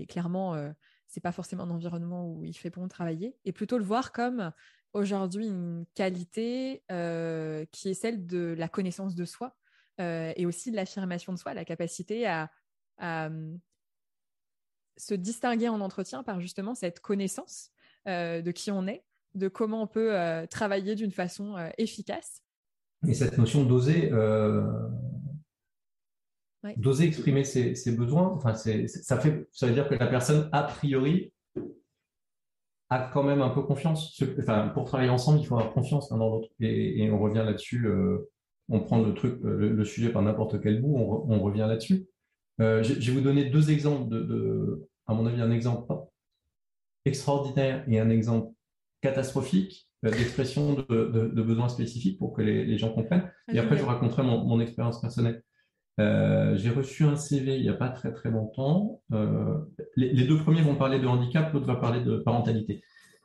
clairement, 0.08 0.54
euh, 0.54 0.70
c'est 1.06 1.20
pas 1.20 1.32
forcément 1.32 1.64
un 1.64 1.70
environnement 1.70 2.26
où 2.26 2.44
il 2.44 2.54
fait 2.54 2.70
bon 2.70 2.88
travailler. 2.88 3.36
Et 3.44 3.52
plutôt 3.52 3.78
le 3.78 3.84
voir 3.84 4.12
comme 4.12 4.52
aujourd'hui 4.92 5.46
une 5.46 5.84
qualité 5.94 6.82
qui 6.88 7.88
est 7.88 7.94
celle 7.94 8.26
de 8.26 8.54
la 8.56 8.68
connaissance 8.68 9.14
de 9.14 9.24
soi 9.24 9.56
et 9.98 10.46
aussi 10.46 10.70
de 10.70 10.76
l'affirmation 10.76 11.32
de 11.34 11.38
soi, 11.38 11.52
la 11.52 11.66
capacité 11.66 12.26
à, 12.26 12.50
à 12.98 13.28
se 14.96 15.14
distinguer 15.14 15.68
en 15.68 15.80
entretien 15.82 16.22
par 16.22 16.40
justement 16.40 16.74
cette 16.74 17.00
connaissance 17.00 17.70
de 18.06 18.50
qui 18.50 18.70
on 18.70 18.86
est 18.86 19.04
de 19.34 19.48
comment 19.48 19.82
on 19.82 19.86
peut 19.86 20.18
euh, 20.18 20.46
travailler 20.46 20.94
d'une 20.94 21.12
façon 21.12 21.56
euh, 21.56 21.68
efficace. 21.78 22.42
Et 23.06 23.14
cette 23.14 23.36
notion 23.38 23.64
d'oser, 23.64 24.12
euh, 24.12 24.62
d'oser 26.76 27.06
exprimer 27.06 27.44
ses, 27.44 27.96
besoins, 27.96 28.28
enfin, 28.28 28.54
ça, 28.54 29.18
fait, 29.18 29.48
ça 29.50 29.66
veut 29.66 29.72
dire 29.72 29.88
que 29.88 29.94
la 29.94 30.06
personne, 30.06 30.48
a 30.52 30.62
priori, 30.62 31.32
a 32.90 33.10
quand 33.12 33.24
même 33.24 33.42
un 33.42 33.48
peu 33.48 33.62
confiance. 33.62 34.22
Enfin, 34.38 34.68
pour 34.68 34.84
travailler 34.84 35.10
ensemble, 35.10 35.40
il 35.40 35.46
faut 35.46 35.56
avoir 35.56 35.72
confiance 35.72 36.10
l'un 36.10 36.18
dans 36.18 36.28
l'autre. 36.28 36.48
Et, 36.60 37.10
on 37.10 37.18
revient 37.18 37.42
là-dessus, 37.44 37.88
on 38.68 38.80
prend 38.80 39.02
le, 39.02 39.14
truc, 39.14 39.40
le, 39.42 39.84
sujet 39.84 40.10
par 40.10 40.22
n'importe 40.22 40.60
quel 40.60 40.80
bout, 40.80 40.94
on, 40.94 41.40
revient 41.40 41.66
là-dessus. 41.68 42.06
je, 42.58 43.10
vais 43.10 43.12
vous 43.12 43.22
donner 43.22 43.46
deux 43.46 43.72
exemples 43.72 44.10
de, 44.10 44.88
à 45.06 45.14
mon 45.14 45.26
avis, 45.26 45.40
un 45.40 45.50
exemple 45.50 45.92
extraordinaire 47.04 47.84
et 47.88 47.98
un 47.98 48.10
exemple 48.10 48.52
catastrophique 49.02 49.88
euh, 50.04 50.10
d'expression 50.10 50.74
de, 50.74 51.42
besoins 51.42 51.68
spécifiques 51.68 52.18
pour 52.18 52.32
que 52.32 52.42
les, 52.42 52.78
gens 52.78 52.92
comprennent. 52.92 53.30
Et 53.52 53.58
après, 53.58 53.76
je 53.76 53.84
raconterai 53.84 54.22
mon, 54.22 54.60
expérience 54.60 55.00
personnelle. 55.00 55.42
Euh, 56.00 56.56
j'ai 56.56 56.70
reçu 56.70 57.04
un 57.04 57.16
CV 57.16 57.56
il 57.56 57.62
n'y 57.62 57.68
a 57.68 57.74
pas 57.74 57.90
très 57.90 58.12
très 58.12 58.30
longtemps. 58.30 59.02
Euh, 59.12 59.58
les, 59.96 60.24
deux 60.24 60.38
premiers 60.38 60.62
vont 60.62 60.76
parler 60.76 60.98
de 60.98 61.06
handicap, 61.06 61.52
l'autre 61.52 61.66
va 61.66 61.76
parler 61.76 62.00
de 62.00 62.16
parentalité. 62.16 62.82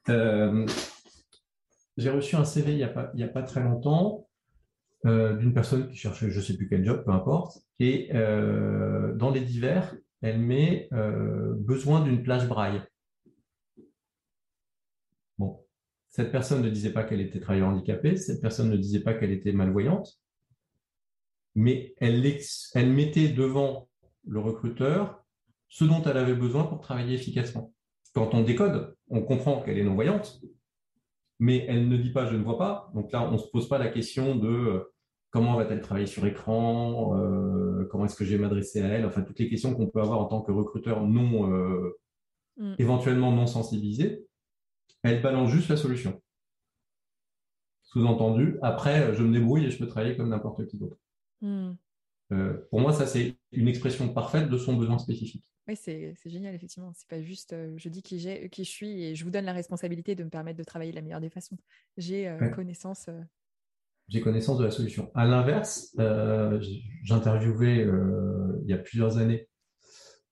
j'ai 0.07 2.09
reçu 2.09 2.36
un 2.36 2.45
CV 2.45 2.73
il 2.73 2.78
n'y 2.78 2.84
a, 2.84 3.25
a 3.25 3.30
pas 3.30 3.43
très 3.43 3.63
longtemps 3.63 4.28
d'une 5.05 5.53
personne 5.53 5.88
qui 5.88 5.95
cherchait 5.95 6.30
je 6.30 6.38
ne 6.38 6.43
sais 6.43 6.57
plus 6.57 6.67
quel 6.67 6.84
job, 6.84 7.03
peu 7.05 7.11
importe. 7.11 7.59
Et 7.80 8.09
dans 8.11 9.32
les 9.32 9.41
divers, 9.41 9.95
elle 10.21 10.39
met 10.39 10.89
besoin 10.91 12.01
d'une 12.01 12.21
plage 12.21 12.47
braille. 12.47 12.82
Bon, 15.38 15.63
cette 16.18 16.32
personne 16.32 16.63
ne 16.63 16.70
disait 16.72 16.93
pas 16.93 17.03
qu'elle 17.03 17.22
était 17.22 17.39
travailleur 17.39 17.70
handicapée, 17.70 18.15
cette 18.15 18.41
personne 18.41 18.72
ne 18.72 18.76
disait 18.76 19.01
pas 19.01 19.13
qu'elle 19.13 19.30
était 19.30 19.51
malvoyante, 19.51 20.20
mais 21.53 21.93
elle, 21.97 22.26
elle 22.74 22.91
mettait 22.91 23.30
devant 23.30 23.88
le 24.26 24.39
recruteur 24.39 25.24
ce 25.70 25.86
dont 25.86 26.01
elle 26.01 26.18
avait 26.18 26.34
besoin 26.34 26.63
pour 26.63 26.80
travailler 26.80 27.13
efficacement. 27.13 27.72
Quand 28.15 28.34
on 28.34 28.41
décode, 28.41 28.95
on 29.09 29.22
comprend 29.22 29.61
qu'elle 29.61 29.78
est 29.78 29.84
non-voyante, 29.84 30.41
mais 31.38 31.68
elle 31.70 31.88
ne 31.88 31.97
dit 31.97 32.11
pas 32.11 32.26
je 32.26 32.36
ne 32.36 32.43
vois 32.43 32.57
pas. 32.57 32.89
Donc 32.95 33.11
là, 33.11 33.30
on 33.30 33.34
ne 33.34 33.38
se 33.38 33.49
pose 33.49 33.70
pas 33.70 33.78
la 33.78 33.89
question 33.89 34.36
de 34.36 34.47
euh, 34.47 34.91
comment 35.30 35.55
va-t-elle 35.55 35.82
travailler 35.82 36.07
sur 36.07 36.26
écran, 36.26 37.15
euh, 37.15 37.88
comment 37.91 38.05
est-ce 38.05 38.15
que 38.15 38.26
je 38.26 38.36
vais 38.36 38.41
m'adresser 38.41 38.82
à 38.82 38.88
elle, 38.88 39.05
enfin 39.05 39.22
toutes 39.22 39.38
les 39.38 39.49
questions 39.49 39.76
qu'on 39.76 39.86
peut 39.86 40.01
avoir 40.01 40.20
en 40.20 40.26
tant 40.26 40.41
que 40.41 40.51
recruteur 40.51 41.05
non, 41.05 41.53
euh, 41.53 41.95
mm. 42.57 42.74
éventuellement 42.80 43.32
non 43.32 43.45
sensibilisé 43.45 44.28
elle 45.03 45.21
balance 45.21 45.51
juste 45.51 45.69
la 45.69 45.77
solution. 45.77 46.21
Sous-entendu, 47.83 48.57
après, 48.61 49.13
je 49.15 49.23
me 49.23 49.31
débrouille 49.31 49.65
et 49.65 49.71
je 49.71 49.77
peux 49.77 49.88
travailler 49.88 50.17
comme 50.17 50.29
n'importe 50.29 50.65
qui 50.67 50.77
d'autre. 50.77 50.97
Hmm. 51.41 51.73
Euh, 52.33 52.57
pour 52.69 52.81
moi, 52.81 52.93
ça, 52.93 53.05
c'est 53.07 53.38
une 53.51 53.67
expression 53.67 54.13
parfaite 54.13 54.49
de 54.49 54.57
son 54.57 54.75
besoin 54.75 54.99
spécifique. 54.99 55.45
Oui, 55.67 55.75
c'est 55.75 56.15
génial, 56.25 56.55
effectivement. 56.55 56.91
C'est 56.93 57.07
pas 57.07 57.21
juste 57.21 57.53
euh, 57.53 57.73
je 57.77 57.89
dis 57.89 58.01
qui, 58.01 58.17
qui 58.49 58.63
je 58.63 58.69
suis 58.69 59.03
et 59.03 59.15
je 59.15 59.23
vous 59.25 59.31
donne 59.31 59.45
la 59.45 59.53
responsabilité 59.53 60.15
de 60.15 60.23
me 60.23 60.29
permettre 60.29 60.57
de 60.57 60.63
travailler 60.63 60.91
de 60.91 60.95
la 60.95 61.01
meilleure 61.01 61.21
des 61.21 61.29
façons. 61.29 61.57
J'ai 61.97 62.27
euh, 62.27 62.49
connaissance. 62.49 63.09
J'ai 64.07 64.21
connaissance 64.21 64.57
de 64.57 64.63
la 64.63 64.71
solution. 64.71 65.11
À 65.13 65.25
l'inverse, 65.25 65.93
j'interviewais 67.03 67.85
il 68.63 68.69
y 68.69 68.73
a 68.73 68.77
plusieurs 68.77 69.17
années 69.17 69.49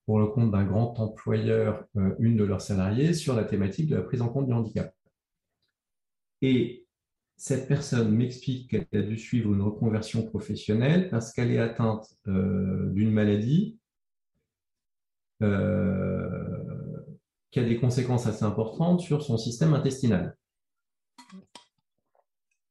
pour 0.05 0.19
le 0.19 0.27
compte 0.27 0.51
d'un 0.51 0.65
grand 0.65 0.99
employeur 0.99 1.85
euh, 1.95 2.15
une 2.19 2.37
de 2.37 2.43
leurs 2.43 2.61
salariés 2.61 3.13
sur 3.13 3.35
la 3.35 3.43
thématique 3.43 3.89
de 3.89 3.95
la 3.95 4.03
prise 4.03 4.21
en 4.21 4.29
compte 4.29 4.45
du 4.45 4.53
handicap. 4.53 4.93
Et 6.41 6.85
cette 7.37 7.67
personne 7.67 8.15
m'explique 8.15 8.69
qu'elle 8.69 8.87
a 8.93 9.01
dû 9.01 9.17
suivre 9.17 9.53
une 9.53 9.61
reconversion 9.61 10.25
professionnelle 10.25 11.09
parce 11.09 11.33
qu'elle 11.33 11.51
est 11.51 11.59
atteinte 11.59 12.07
euh, 12.27 12.89
d'une 12.91 13.11
maladie 13.11 13.79
euh, 15.41 16.57
qui 17.51 17.59
a 17.59 17.63
des 17.63 17.79
conséquences 17.79 18.27
assez 18.27 18.45
importantes 18.45 19.01
sur 19.01 19.23
son 19.23 19.37
système 19.37 19.73
intestinal. 19.73 20.37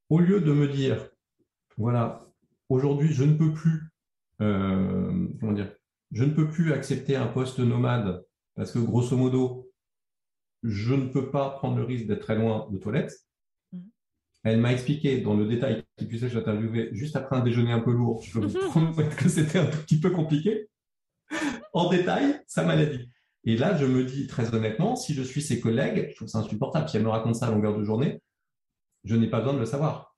Au 0.08 0.20
lieu 0.20 0.40
de 0.40 0.52
me 0.52 0.68
dire, 0.68 1.10
voilà, 1.76 2.26
aujourd'hui 2.68 3.12
je 3.12 3.24
ne 3.24 3.36
peux 3.36 3.52
plus, 3.52 3.90
comment 4.38 5.52
dire, 5.52 5.74
je 6.12 6.24
ne 6.24 6.30
peux 6.30 6.48
plus 6.48 6.72
accepter 6.72 7.16
un 7.16 7.26
poste 7.26 7.58
nomade 7.58 8.24
parce 8.54 8.72
que 8.72 8.78
grosso 8.78 9.16
modo, 9.16 9.70
je 10.62 10.94
ne 10.94 11.08
peux 11.08 11.30
pas 11.30 11.50
prendre 11.50 11.76
le 11.76 11.84
risque 11.84 12.06
d'être 12.06 12.20
très 12.20 12.36
loin 12.36 12.68
de 12.70 12.78
toilettes. 12.78 13.14
Mm. 13.72 13.80
Elle 14.44 14.60
m'a 14.60 14.72
expliqué 14.72 15.20
dans 15.20 15.34
le 15.34 15.46
détail, 15.46 15.82
qui 15.98 16.06
puissait 16.06 16.28
je 16.28 16.88
juste 16.92 17.16
après 17.16 17.36
un 17.36 17.40
déjeuner 17.40 17.72
un 17.72 17.80
peu 17.80 17.92
lourd, 17.92 18.22
je 18.22 18.38
peux 18.38 18.46
vous 18.46 18.58
promettre 18.70 19.16
que 19.16 19.28
c'était 19.28 19.58
un 19.58 19.66
tout 19.66 19.78
petit 19.78 20.00
peu 20.00 20.10
compliqué, 20.10 20.68
en 21.72 21.90
détail, 21.90 22.40
sa 22.46 22.64
maladie. 22.64 23.10
Et 23.44 23.56
là, 23.56 23.76
je 23.76 23.84
me 23.84 24.04
dis 24.04 24.26
très 24.26 24.54
honnêtement, 24.54 24.96
si 24.96 25.12
je 25.12 25.22
suis 25.22 25.42
ses 25.42 25.60
collègues, 25.60 26.08
je 26.10 26.16
trouve 26.16 26.28
ça 26.28 26.38
insupportable. 26.38 26.88
Si 26.88 26.96
elle 26.96 27.02
me 27.02 27.10
raconte 27.10 27.36
ça 27.36 27.48
à 27.48 27.50
longueur 27.50 27.76
de 27.76 27.84
journée, 27.84 28.22
je 29.04 29.16
n'ai 29.16 29.28
pas 29.28 29.40
besoin 29.40 29.54
de 29.54 29.58
le 29.58 29.66
savoir. 29.66 30.14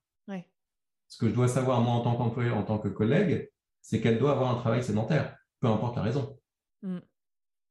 Ce 1.08 1.18
que 1.18 1.28
je 1.28 1.34
dois 1.34 1.48
savoir, 1.48 1.80
moi, 1.80 1.94
en 1.94 2.00
tant 2.00 2.16
qu'employeur, 2.16 2.56
en 2.56 2.64
tant 2.64 2.78
que 2.78 2.88
collègue, 2.88 3.50
c'est 3.80 4.00
qu'elle 4.00 4.18
doit 4.18 4.32
avoir 4.32 4.50
un 4.50 4.58
travail 4.60 4.82
sédentaire, 4.82 5.35
peu 5.60 5.68
importe 5.68 5.96
la 5.96 6.02
raison. 6.02 6.38
Mm. 6.82 6.98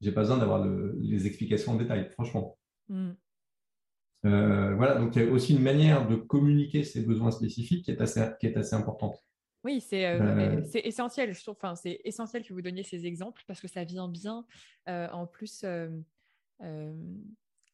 J'ai 0.01 0.11
pas 0.11 0.21
besoin 0.21 0.37
d'avoir 0.37 0.65
les 0.65 1.27
explications 1.27 1.73
en 1.73 1.75
détail, 1.75 2.09
franchement. 2.11 2.57
Mm. 2.89 3.11
Euh, 4.25 4.75
voilà, 4.75 4.95
donc 4.95 5.15
il 5.15 5.23
y 5.23 5.27
a 5.27 5.31
aussi 5.31 5.53
une 5.55 5.61
manière 5.61 6.07
de 6.07 6.15
communiquer 6.15 6.83
ces 6.83 7.01
besoins 7.01 7.31
spécifiques 7.31 7.85
qui 7.85 7.91
est 7.91 8.01
assez, 8.01 8.21
qui 8.39 8.47
est 8.47 8.57
assez 8.57 8.75
importante. 8.75 9.23
Oui, 9.63 9.81
c'est 9.81 10.05
euh, 10.05 10.19
euh, 10.19 10.61
essentiel. 10.83 11.33
Je 11.33 11.41
trouve, 11.41 11.55
enfin, 11.55 11.75
c'est 11.75 12.01
essentiel 12.03 12.43
que 12.43 12.53
vous 12.53 12.61
donniez 12.61 12.83
ces 12.83 13.05
exemples 13.05 13.43
parce 13.47 13.61
que 13.61 13.67
ça 13.67 13.83
vient 13.83 14.07
bien. 14.07 14.45
en 14.87 15.27
plus, 15.27 15.65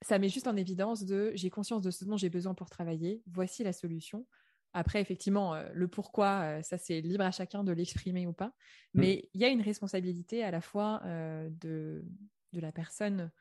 ça 0.02 0.20
met 0.20 0.30
juste 0.30 0.48
en 0.48 0.56
évidence 0.56 1.06
de 1.06 1.32
j'ai 1.36 1.50
conscience 1.50 1.82
de 1.82 1.92
ce 1.92 2.06
dont 2.06 2.18
j'ai 2.18 2.30
besoin 2.30 2.54
pour 2.54 2.70
travailler. 2.70 3.22
Voici 3.28 3.64
la 3.64 3.74
solution. 3.74 4.26
Après, 4.74 5.02
effectivement, 5.02 5.62
le 5.74 5.88
pourquoi, 5.88 6.64
ça 6.64 6.78
c'est 6.78 7.02
libre 7.02 7.24
à 7.24 7.32
chacun 7.32 7.64
de 7.64 7.72
l'exprimer 7.72 8.26
ou 8.28 8.34
pas. 8.34 8.54
Mm. 8.94 9.02
Mais 9.02 9.30
il 9.34 9.42
y 9.42 9.46
a 9.46 9.50
une 9.50 9.62
responsabilité 9.62 10.44
à 10.44 10.52
la 10.52 10.62
fois 10.62 11.02
de, 11.06 12.06
de 12.54 12.60
la 12.60 12.72
personne 12.72 13.32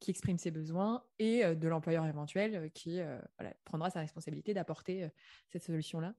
qui 0.00 0.10
exprime 0.10 0.38
ses 0.38 0.50
besoins 0.50 1.02
et 1.18 1.54
de 1.54 1.68
l'employeur 1.68 2.06
éventuel 2.06 2.70
qui 2.72 3.00
prendra 3.64 3.90
sa 3.90 4.00
responsabilité 4.00 4.54
d'apporter 4.54 5.08
cette 5.48 5.64
solution-là. 5.64 6.14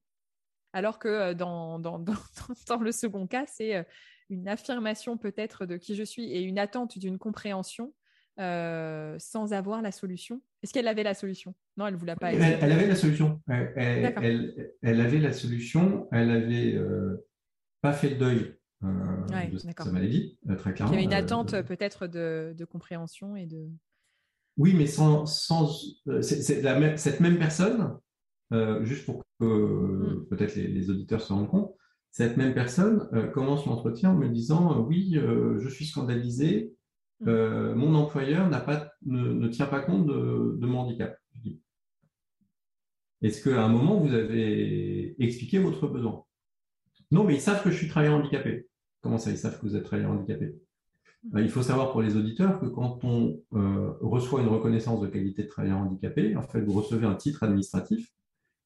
Alors 0.73 0.99
que 0.99 1.33
dans, 1.33 1.79
dans, 1.79 1.99
dans, 1.99 2.79
le 2.79 2.91
second 2.91 3.27
cas, 3.27 3.45
c'est 3.47 3.85
une 4.29 4.47
affirmation 4.47 5.17
peut-être 5.17 5.65
de 5.65 5.77
qui 5.77 5.95
je 5.95 6.03
suis 6.03 6.31
et 6.31 6.41
une 6.41 6.59
attente 6.59 6.97
d'une 6.97 7.17
compréhension 7.17 7.93
sans 8.37 9.53
avoir 9.53 9.81
la 9.81 9.91
solution. 9.91 10.41
Est-ce 10.63 10.73
qu'elle 10.73 10.87
avait 10.87 11.03
la 11.03 11.13
solution? 11.13 11.55
Non, 11.77 11.87
elle 11.87 11.93
ne 11.93 11.99
vous 11.99 12.05
l'a 12.05 12.15
pas. 12.15 12.33
Elle, 12.33 12.57
elle, 12.61 12.71
avait 12.71 12.87
la 12.87 12.95
solution. 12.95 13.41
Elle, 13.47 14.13
elle, 14.81 15.01
avait 15.01 15.19
la 15.19 15.31
solution. 15.31 16.07
Elle 16.11 16.27
n'avait 16.27 16.77
pas 17.81 17.93
fait 17.93 18.09
le 18.09 18.15
deuil 18.15 18.57
euh, 18.83 19.47
de 19.51 19.57
sa 19.57 19.91
maladie, 19.91 20.37
euh, 20.49 20.55
très 20.55 20.73
clairement. 20.73 20.93
Il 20.93 20.95
y 20.95 20.97
avait 20.99 21.05
une 21.05 21.13
euh, 21.13 21.23
attente 21.23 21.59
peut-être 21.63 22.05
de, 22.05 22.53
de, 22.55 22.65
compréhension 22.65 23.35
et 23.35 23.47
de. 23.47 23.69
Oui, 24.57 24.75
mais 24.75 24.85
sans, 24.85 25.25
sans 25.25 25.67
c'est, 26.21 26.61
la 26.61 26.95
cette 26.97 27.19
même 27.19 27.39
personne, 27.39 27.97
juste 28.81 29.05
pour 29.05 29.23
que 29.39 29.45
mm. 29.45 30.27
peut-être 30.29 30.55
les, 30.55 30.89
auditeurs 30.91 31.21
se 31.21 31.33
rendent 31.33 31.49
compte, 31.49 31.73
cette 32.11 32.37
même 32.37 32.53
personne 32.53 33.31
commence 33.33 33.65
l'entretien 33.65 34.11
en 34.11 34.15
me 34.15 34.29
disant 34.29 34.79
oui, 34.81 35.13
je 35.13 35.69
suis 35.69 35.85
scandalisé, 35.85 36.73
mm. 37.21 37.73
mon 37.73 37.95
employeur 37.95 38.47
n'a 38.47 38.61
pas, 38.61 38.91
ne, 39.05 39.33
ne, 39.33 39.47
tient 39.47 39.67
pas 39.67 39.81
compte 39.81 40.05
de, 40.05 40.57
de 40.59 40.67
mon 40.67 40.81
handicap. 40.81 41.17
Est-ce 43.21 43.43
qu'à 43.43 43.63
un 43.63 43.69
moment, 43.69 43.99
vous 43.99 44.13
avez 44.13 45.15
expliqué 45.23 45.59
votre 45.59 45.87
besoin? 45.87 46.23
Non, 47.11 47.23
mais 47.23 47.35
ils 47.35 47.41
savent 47.41 47.63
que 47.63 47.71
je 47.71 47.77
suis 47.77 47.87
travailleur 47.87 48.19
handicapé. 48.19 48.67
Comment 49.01 49.17
ça, 49.17 49.31
ils 49.31 49.37
savent 49.37 49.59
que 49.59 49.65
vous 49.65 49.75
êtes 49.75 49.83
travailleur 49.83 50.11
handicapé? 50.11 50.55
Ben, 51.23 51.41
Il 51.41 51.49
faut 51.49 51.63
savoir 51.63 51.91
pour 51.91 52.01
les 52.01 52.15
auditeurs 52.15 52.59
que 52.59 52.67
quand 52.67 53.03
on 53.03 53.41
euh, 53.53 53.93
reçoit 54.01 54.41
une 54.41 54.47
reconnaissance 54.47 55.01
de 55.01 55.07
qualité 55.07 55.43
de 55.43 55.47
travailleur 55.47 55.79
handicapé, 55.79 56.35
en 56.35 56.43
fait, 56.43 56.61
vous 56.61 56.73
recevez 56.73 57.05
un 57.05 57.15
titre 57.15 57.43
administratif 57.43 58.11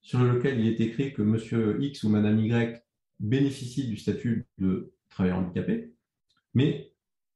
sur 0.01 0.23
lequel 0.23 0.59
il 0.59 0.67
est 0.67 0.79
écrit 0.81 1.13
que 1.13 1.21
monsieur 1.21 1.81
X 1.81 2.03
ou 2.03 2.09
madame 2.09 2.39
Y 2.39 2.83
bénéficie 3.19 3.87
du 3.87 3.97
statut 3.97 4.47
de 4.57 4.93
travailleur 5.09 5.39
handicapé, 5.39 5.93
mais 6.53 6.90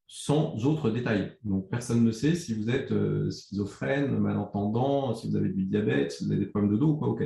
sans 0.07 0.65
autres 0.65 0.89
détails. 0.91 1.37
Donc, 1.43 1.69
personne 1.69 2.03
ne 2.03 2.11
sait 2.11 2.35
si 2.35 2.53
vous 2.53 2.69
êtes 2.69 2.91
euh, 2.91 3.29
schizophrène, 3.31 4.17
malentendant, 4.17 5.15
si 5.15 5.29
vous 5.29 5.35
avez 5.35 5.49
du 5.49 5.65
diabète, 5.65 6.11
si 6.11 6.25
vous 6.25 6.31
avez 6.31 6.39
des 6.41 6.47
problèmes 6.47 6.71
de 6.71 6.77
dos 6.77 6.91
ou 6.91 6.97
quoi 6.97 7.07
au 7.09 7.17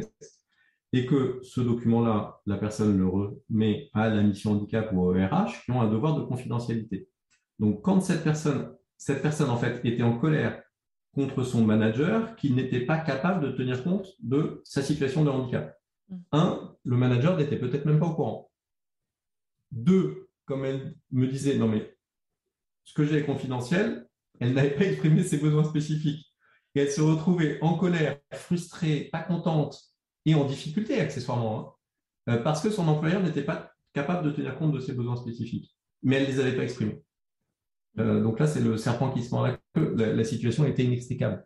et 0.91 1.05
que 1.05 1.39
ce 1.43 1.61
document-là, 1.61 2.41
la 2.45 2.57
personne 2.57 2.97
le 2.97 3.07
remet 3.07 3.89
à 3.93 4.09
la 4.09 4.23
mission 4.23 4.53
handicap 4.53 4.91
ou 4.91 5.01
au 5.01 5.11
RH 5.11 5.63
qui 5.63 5.71
ont 5.71 5.81
un 5.81 5.89
devoir 5.89 6.15
de 6.15 6.23
confidentialité. 6.23 7.07
Donc, 7.59 7.81
quand 7.83 8.01
cette 8.01 8.23
personne, 8.23 8.75
cette 8.97 9.21
personne 9.21 9.49
en 9.49 9.57
fait 9.57 9.85
était 9.85 10.03
en 10.03 10.17
colère 10.17 10.63
contre 11.13 11.43
son 11.43 11.63
manager 11.63 12.35
qui 12.35 12.53
n'était 12.53 12.85
pas 12.85 12.97
capable 12.97 13.45
de 13.45 13.51
tenir 13.51 13.83
compte 13.83 14.07
de 14.19 14.61
sa 14.63 14.81
situation 14.81 15.23
de 15.23 15.29
handicap. 15.29 15.77
Mm. 16.09 16.17
Un, 16.31 16.75
le 16.83 16.97
manager 16.97 17.37
n'était 17.37 17.57
peut-être 17.57 17.85
même 17.85 17.99
pas 17.99 18.07
au 18.07 18.15
courant. 18.15 18.51
Deux, 19.71 20.29
comme 20.45 20.65
elle 20.65 20.95
me 21.11 21.27
disait, 21.27 21.57
non 21.57 21.67
mais 21.67 21.95
ce 22.89 22.93
que 22.95 23.05
j'ai 23.05 23.17
est 23.17 23.25
confidentiel, 23.25 24.07
elle 24.39 24.53
n'avait 24.53 24.71
pas 24.71 24.85
exprimé 24.85 25.23
ses 25.23 25.37
besoins 25.37 25.63
spécifiques. 25.63 26.25
Et 26.73 26.81
elle 26.81 26.91
se 26.91 27.01
retrouvait 27.01 27.59
en 27.61 27.75
colère, 27.75 28.17
frustrée, 28.33 29.09
pas 29.11 29.21
contente, 29.21 29.79
et 30.25 30.33
en 30.33 30.45
difficulté 30.45 30.99
accessoirement, 30.99 31.77
hein. 32.27 32.33
euh, 32.33 32.37
parce 32.41 32.61
que 32.61 32.71
son 32.71 32.87
employeur 32.87 33.21
n'était 33.21 33.43
pas 33.43 33.71
capable 33.93 34.25
de 34.25 34.31
tenir 34.31 34.57
compte 34.57 34.73
de 34.73 34.79
ses 34.79 34.93
besoins 34.93 35.17
spécifiques, 35.17 35.75
mais 36.01 36.15
elle 36.15 36.23
ne 36.23 36.27
les 36.29 36.39
avait 36.39 36.55
pas 36.55 36.63
exprimés. 36.63 37.03
Euh, 37.99 38.23
donc 38.23 38.39
là, 38.39 38.47
c'est 38.47 38.59
le 38.59 38.75
serpent 38.75 39.11
qui 39.11 39.23
se 39.23 39.29
mord 39.29 39.45
la 39.45 39.59
queue. 39.75 39.95
La, 39.95 40.23
situation 40.23 40.65
était 40.65 40.83
inextricable. 40.83 41.45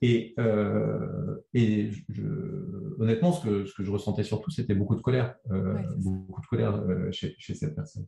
Et, 0.00 0.34
euh, 0.38 1.36
et 1.52 1.90
je, 2.08 2.22
honnêtement, 2.98 3.32
ce 3.32 3.44
que, 3.44 3.66
ce 3.66 3.74
que 3.74 3.84
je 3.84 3.90
ressentais 3.90 4.24
surtout, 4.24 4.50
c'était 4.50 4.74
beaucoup 4.74 4.94
de 4.94 5.02
colère, 5.02 5.34
beaucoup 5.98 6.40
de 6.40 6.46
colère 6.46 6.82
chez, 7.12 7.34
chez, 7.38 7.54
cette 7.54 7.74
personne. 7.74 8.06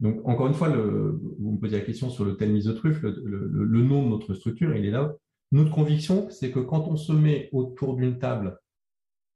Donc, 0.00 0.26
encore 0.26 0.46
une 0.46 0.54
fois, 0.54 0.68
le, 0.68 1.20
vous 1.38 1.52
me 1.52 1.58
posez 1.58 1.78
la 1.78 1.84
question 1.84 2.10
sur 2.10 2.24
le 2.24 2.36
thème 2.36 2.52
mise 2.52 2.64
de 2.64 2.72
truffe, 2.72 3.02
le, 3.02 3.22
le, 3.22 3.82
nom 3.82 4.04
de 4.04 4.08
notre 4.08 4.34
structure, 4.34 4.74
il 4.74 4.86
est 4.86 4.90
là. 4.90 5.14
Notre 5.52 5.70
conviction, 5.70 6.30
c'est 6.30 6.50
que 6.50 6.60
quand 6.60 6.88
on 6.88 6.96
se 6.96 7.12
met 7.12 7.48
autour 7.52 7.96
d'une 7.96 8.18
table 8.18 8.58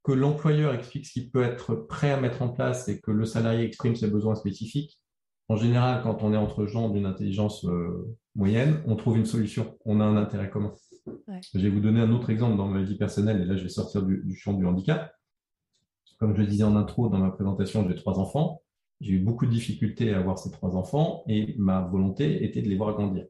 que 0.04 0.12
l'employeur 0.12 0.74
explique 0.74 1.06
ce 1.06 1.12
qu'il 1.12 1.30
peut 1.30 1.42
être 1.42 1.74
prêt 1.74 2.10
à 2.10 2.20
mettre 2.20 2.42
en 2.42 2.48
place 2.48 2.88
et 2.88 3.00
que 3.00 3.10
le 3.10 3.24
salarié 3.24 3.64
exprime 3.64 3.96
ses 3.96 4.08
besoins 4.08 4.34
spécifiques, 4.34 4.98
en 5.48 5.56
général, 5.56 6.02
quand 6.02 6.22
on 6.22 6.32
est 6.32 6.38
entre 6.38 6.66
gens 6.66 6.88
d'une 6.88 7.06
intelligence 7.06 7.64
euh, 7.66 8.16
moyenne, 8.34 8.82
on 8.86 8.96
trouve 8.96 9.18
une 9.18 9.26
solution, 9.26 9.76
on 9.84 10.00
a 10.00 10.04
un 10.04 10.16
intérêt 10.16 10.48
commun. 10.48 10.72
Je 11.52 11.58
vais 11.58 11.68
vous 11.68 11.80
donner 11.80 12.00
un 12.00 12.12
autre 12.12 12.30
exemple 12.30 12.56
dans 12.56 12.66
ma 12.66 12.82
vie 12.82 12.96
personnelle, 12.96 13.42
et 13.42 13.44
là 13.44 13.56
je 13.56 13.62
vais 13.62 13.68
sortir 13.68 14.02
du, 14.02 14.34
champ 14.36 14.54
du 14.54 14.64
handicap. 14.64 15.12
Comme 16.18 16.34
je 16.34 16.40
le 16.40 16.46
disais 16.46 16.64
en 16.64 16.76
intro 16.76 17.08
dans 17.08 17.18
ma 17.18 17.30
présentation, 17.30 17.86
j'ai 17.86 17.94
trois 17.94 18.18
enfants. 18.18 18.62
J'ai 19.04 19.12
eu 19.12 19.18
beaucoup 19.18 19.44
de 19.44 19.50
difficultés 19.50 20.14
à 20.14 20.18
avoir 20.18 20.38
ces 20.38 20.50
trois 20.50 20.76
enfants 20.76 21.24
et 21.28 21.54
ma 21.58 21.82
volonté 21.82 22.42
était 22.42 22.62
de 22.62 22.70
les 22.70 22.76
voir 22.76 22.94
grandir. 22.94 23.26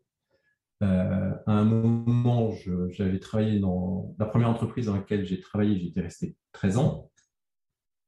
Euh, 0.84 1.32
à 1.46 1.52
un 1.52 1.64
moment, 1.64 2.52
j'avais 2.90 3.18
travaillé 3.18 3.58
dans 3.58 4.14
la 4.20 4.26
première 4.26 4.50
entreprise 4.50 4.86
dans 4.86 4.94
laquelle 4.94 5.26
j'ai 5.26 5.40
travaillé, 5.40 5.80
j'étais 5.80 6.00
resté 6.00 6.36
13 6.52 6.78
ans, 6.78 7.10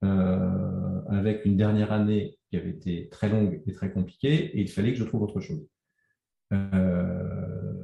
euh, 0.04 1.00
avec 1.08 1.44
une 1.44 1.56
dernière 1.56 1.90
année 1.90 2.38
qui 2.50 2.56
avait 2.56 2.70
été 2.70 3.08
très 3.08 3.28
longue 3.28 3.60
et 3.66 3.72
très 3.72 3.90
compliquée, 3.90 4.56
et 4.56 4.60
il 4.60 4.68
fallait 4.68 4.92
que 4.92 4.98
je 4.98 5.04
trouve 5.04 5.22
autre 5.22 5.40
chose. 5.40 5.66
Euh, 6.52 7.82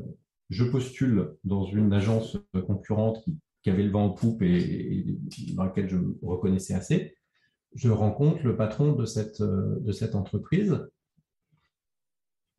je 0.49 0.63
postule 0.63 1.35
dans 1.43 1.65
une 1.65 1.93
agence 1.93 2.39
concurrente 2.69 3.25
qui, 3.65 3.71
avait 3.71 3.83
le 3.83 3.91
vent 3.91 4.05
en 4.05 4.11
poupe 4.11 4.43
et, 4.43 5.19
dans 5.55 5.65
laquelle 5.65 5.89
je 5.89 5.97
me 5.97 6.17
reconnaissais 6.23 6.75
assez. 6.75 7.17
Je 7.75 7.91
rencontre 7.91 8.43
le 8.45 8.57
patron 8.57 8.93
de 8.93 9.05
cette, 9.07 9.43
cette 9.93 10.15
entreprise 10.15 10.87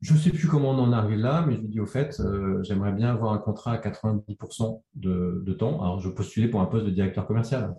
je 0.03 0.11
ne 0.11 0.18
sais 0.18 0.32
plus 0.32 0.49
comment 0.49 0.72
on 0.72 0.80
en 0.80 0.91
arrive 0.91 1.20
là, 1.20 1.45
mais 1.47 1.55
je 1.55 1.61
lui 1.61 1.70
dis 1.70 1.80
au 1.80 1.86
fait, 1.86 2.20
euh, 2.20 2.61
j'aimerais 2.64 2.91
bien 2.91 3.09
avoir 3.09 3.32
un 3.32 3.38
contrat 3.38 3.72
à 3.72 3.78
90% 3.78 4.84
de, 4.95 5.53
temps. 5.53 5.82
Alors, 5.82 6.01
je 6.01 6.09
postulais 6.09 6.49
pour 6.49 6.59
un 6.59 6.66
poste 6.66 6.86
de 6.86 6.91
directeur 6.91 7.26
commercial, 7.26 7.74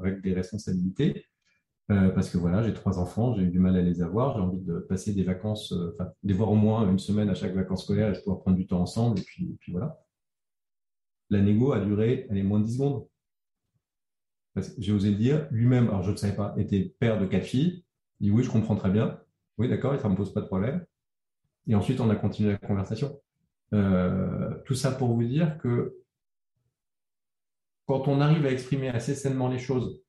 avec 0.00 0.22
des 0.22 0.32
responsabilités, 0.32 1.26
euh, 1.90 2.10
parce 2.10 2.30
que 2.30 2.38
voilà, 2.38 2.62
j'ai 2.62 2.72
trois 2.72 3.00
enfants, 3.00 3.34
j'ai 3.34 3.42
eu 3.42 3.48
du 3.48 3.58
mal 3.58 3.76
à 3.76 3.82
les 3.82 4.00
avoir, 4.00 4.36
j'ai 4.36 4.42
envie 4.42 4.60
de 4.60 4.78
passer 4.78 5.12
des 5.12 5.24
vacances, 5.24 5.72
euh, 5.72 5.92
enfin, 5.98 6.12
les 6.22 6.34
voir 6.34 6.52
au 6.52 6.54
moins 6.54 6.88
une 6.88 7.00
semaine 7.00 7.28
à 7.28 7.34
chaque 7.34 7.54
vacances 7.54 7.82
scolaires 7.82 8.10
et 8.10 8.12
de 8.12 8.18
pouvoir 8.18 8.38
prendre 8.42 8.56
du 8.56 8.68
temps 8.68 8.80
ensemble, 8.80 9.18
et 9.18 9.22
puis, 9.22 9.56
puis 9.58 9.72
voilà. 9.72 10.00
La 11.30 11.40
négo 11.40 11.72
a 11.72 11.80
duré, 11.80 12.28
elle 12.30 12.38
est 12.38 12.44
moins 12.44 12.60
de 12.60 12.66
10 12.66 12.74
secondes. 12.74 13.06
J'ai 14.78 14.92
osé 14.92 15.10
le 15.10 15.16
dire, 15.16 15.46
lui-même, 15.50 15.88
alors 15.88 16.02
je 16.02 16.08
ne 16.08 16.12
le 16.12 16.18
savais 16.18 16.34
pas, 16.34 16.54
était 16.56 16.94
père 16.98 17.20
de 17.20 17.26
quatre 17.26 17.46
filles. 17.46 17.84
Il 18.20 18.26
dit 18.26 18.30
oui, 18.30 18.42
je 18.42 18.50
comprends 18.50 18.76
très 18.76 18.90
bien. 18.90 19.18
Oui, 19.58 19.68
d'accord, 19.68 19.98
ça 19.98 20.08
ne 20.08 20.12
me 20.12 20.16
pose 20.16 20.32
pas 20.32 20.40
de 20.40 20.46
problème. 20.46 20.84
Et 21.66 21.74
ensuite, 21.74 22.00
on 22.00 22.10
a 22.10 22.16
continué 22.16 22.52
la 22.52 22.58
conversation. 22.58 23.20
Euh, 23.72 24.50
tout 24.64 24.74
ça 24.74 24.90
pour 24.90 25.14
vous 25.14 25.22
dire 25.22 25.58
que 25.58 25.96
quand 27.86 28.08
on 28.08 28.20
arrive 28.20 28.44
à 28.46 28.50
exprimer 28.50 28.88
assez 28.88 29.14
sainement 29.14 29.48
les 29.48 29.58
choses 29.58 30.02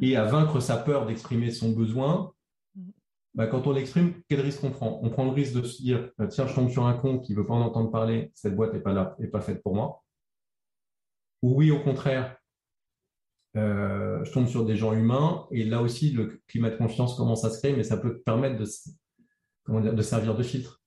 et 0.00 0.16
à 0.16 0.24
vaincre 0.24 0.60
sa 0.60 0.76
peur 0.76 1.06
d'exprimer 1.06 1.50
son 1.50 1.72
besoin, 1.72 2.32
bah, 3.34 3.46
quand 3.46 3.66
on 3.66 3.72
l'exprime, 3.72 4.14
quel 4.28 4.40
risque 4.40 4.64
on 4.64 4.70
prend? 4.70 4.98
On 5.02 5.10
prend 5.10 5.24
le 5.24 5.30
risque 5.30 5.54
de 5.54 5.62
se 5.62 5.82
dire 5.82 6.10
tiens, 6.30 6.46
je 6.46 6.54
tombe 6.54 6.70
sur 6.70 6.86
un 6.86 6.94
con 6.94 7.18
qui 7.18 7.32
ne 7.32 7.38
veut 7.38 7.46
pas 7.46 7.54
en 7.54 7.60
entendre 7.60 7.90
parler, 7.90 8.32
cette 8.34 8.56
boîte 8.56 8.72
n'est 8.72 8.80
pas 8.80 8.92
là, 8.92 9.14
n'est 9.18 9.28
pas 9.28 9.40
faite 9.40 9.62
pour 9.62 9.74
moi. 9.74 10.02
Ou 11.46 11.54
oui, 11.54 11.70
au 11.70 11.78
contraire, 11.78 12.36
euh, 13.56 14.24
je 14.24 14.32
tombe 14.32 14.48
sur 14.48 14.64
des 14.64 14.74
gens 14.74 14.92
humains 14.92 15.46
et 15.52 15.62
là 15.62 15.80
aussi, 15.80 16.10
le 16.10 16.42
climat 16.48 16.70
de 16.70 16.76
confiance 16.76 17.14
commence 17.14 17.44
à 17.44 17.50
se 17.50 17.58
créer, 17.58 17.72
mais 17.72 17.84
ça 17.84 17.96
peut 17.96 18.18
permettre 18.18 18.56
de, 18.56 18.68
comment 19.62 19.78
dire, 19.78 19.94
de 19.94 20.02
servir 20.02 20.34
de 20.34 20.42
filtre. 20.42 20.82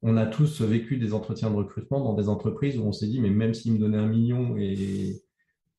On 0.00 0.16
a 0.16 0.24
tous 0.24 0.62
vécu 0.62 0.96
des 0.96 1.12
entretiens 1.12 1.50
de 1.50 1.56
recrutement 1.56 2.02
dans 2.02 2.14
des 2.14 2.30
entreprises 2.30 2.78
où 2.78 2.84
on 2.84 2.92
s'est 2.92 3.08
dit, 3.08 3.20
mais 3.20 3.28
même 3.28 3.52
s'ils 3.52 3.74
me 3.74 3.78
donnaient 3.78 3.98
un 3.98 4.08
million 4.08 4.56
et, 4.56 5.22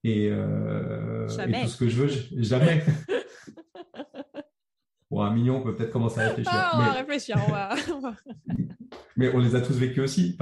Et, 0.04 0.30
tout 0.30 1.68
ce 1.68 1.78
que 1.78 1.90
je 1.90 2.04
veux, 2.04 2.44
jamais. 2.44 2.84
bon, 5.10 5.24
un 5.24 5.34
million, 5.34 5.58
on 5.58 5.64
peut 5.64 5.76
peut-être 5.76 5.90
commencer 5.90 6.20
à 6.20 6.28
réfléchir. 6.28 6.52
Ah, 6.54 6.74
on 6.76 6.78
va 6.78 6.92
réfléchir, 6.92 7.38
on 7.48 7.52
va... 7.52 7.76
mais 9.18 9.34
on 9.34 9.40
les 9.40 9.56
a 9.56 9.62
tous 9.62 9.80
vécus 9.80 10.04
aussi. 10.04 10.38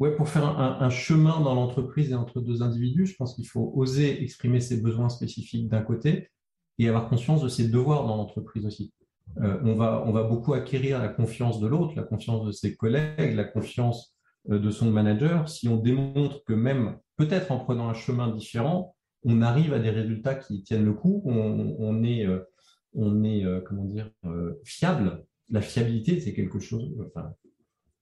Ouais, 0.00 0.16
pour 0.16 0.28
faire 0.28 0.58
un, 0.58 0.90
chemin 0.90 1.40
dans 1.40 1.54
l'entreprise 1.54 2.10
et 2.10 2.14
entre 2.14 2.40
deux 2.40 2.62
individus, 2.62 3.06
je 3.06 3.14
pense 3.16 3.36
qu'il 3.36 3.46
faut 3.46 3.72
oser 3.76 4.22
exprimer 4.24 4.58
ses 4.60 4.80
besoins 4.80 5.08
spécifiques 5.08 5.68
d'un 5.68 5.82
côté 5.82 6.30
et 6.80 6.88
avoir 6.88 7.08
conscience 7.08 7.42
de 7.42 7.48
ses 7.48 7.68
devoirs 7.68 8.04
dans 8.04 8.16
l'entreprise 8.16 8.66
aussi. 8.66 8.92
Euh, 9.40 9.58
on, 9.62 9.74
va, 9.74 10.02
on 10.04 10.10
va 10.10 10.24
beaucoup 10.24 10.52
acquérir 10.52 10.98
la 10.98 11.08
confiance 11.08 11.60
de 11.60 11.68
l'autre, 11.68 11.94
la 11.94 12.02
confiance 12.02 12.44
de 12.44 12.50
ses 12.50 12.74
collègues, 12.74 13.34
la 13.34 13.44
confiance 13.44 14.16
euh, 14.50 14.58
de 14.58 14.70
son 14.70 14.90
manager. 14.90 15.48
Si 15.48 15.68
on 15.68 15.76
démontre 15.76 16.42
que 16.44 16.52
même, 16.52 16.98
peut-être 17.16 17.52
en 17.52 17.58
prenant 17.58 17.88
un 17.88 17.94
chemin 17.94 18.34
différent, 18.34 18.96
on 19.22 19.42
arrive 19.42 19.72
à 19.72 19.78
des 19.78 19.90
résultats 19.90 20.34
qui 20.34 20.62
tiennent 20.64 20.84
le 20.84 20.92
coup, 20.92 21.22
on, 21.24 22.02
est, 22.02 22.26
on 22.92 23.24
est 23.24 23.44
euh, 23.44 23.60
comment 23.60 23.84
dire, 23.84 24.10
fiable. 24.64 25.24
La 25.50 25.60
fiabilité, 25.60 26.20
c'est 26.20 26.34
quelque 26.34 26.58
chose, 26.58 26.92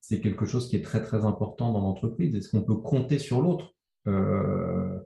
c'est 0.02 0.20
quelque 0.20 0.44
chose 0.44 0.68
qui 0.68 0.76
est 0.76 0.82
très 0.82 1.02
très 1.02 1.24
important 1.24 1.72
dans 1.72 1.80
l'entreprise. 1.80 2.34
Est-ce 2.34 2.50
qu'on 2.50 2.62
peut 2.62 2.76
compter 2.76 3.18
sur 3.18 3.40
l'autre? 3.40 3.74
Euh, 4.06 4.98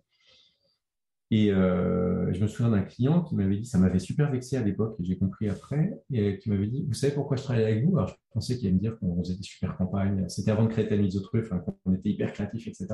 Et 1.30 1.50
euh, 1.50 2.32
je 2.32 2.40
me 2.40 2.46
souviens 2.46 2.70
d'un 2.70 2.82
client 2.82 3.20
qui 3.24 3.34
m'avait 3.34 3.56
dit, 3.56 3.66
ça 3.66 3.78
m'avait 3.78 3.98
super 3.98 4.30
vexé 4.30 4.56
à 4.56 4.62
l'époque, 4.62 4.94
et 5.00 5.04
j'ai 5.04 5.18
compris 5.18 5.48
après, 5.48 6.00
et 6.12 6.38
qui 6.38 6.50
m'avait 6.50 6.68
dit, 6.68 6.84
vous 6.86 6.94
savez 6.94 7.12
pourquoi 7.12 7.36
je 7.36 7.42
travaille 7.42 7.64
avec 7.64 7.84
vous? 7.84 7.96
Alors 7.96 8.08
je 8.08 8.14
pensais 8.30 8.56
qu'il 8.56 8.68
allait 8.68 8.76
me 8.76 8.80
dire 8.80 8.96
qu'on 8.98 9.18
faisait 9.24 9.36
des 9.36 9.42
super 9.42 9.76
campagnes, 9.76 10.28
c'était 10.28 10.52
avant 10.52 10.64
de 10.64 10.68
créer 10.68 10.88
Tamiz 10.88 11.16
enfin, 11.16 11.58
qu'on 11.58 11.94
était 11.94 12.10
hyper 12.10 12.32
créatif, 12.32 12.68
etc. 12.68 12.86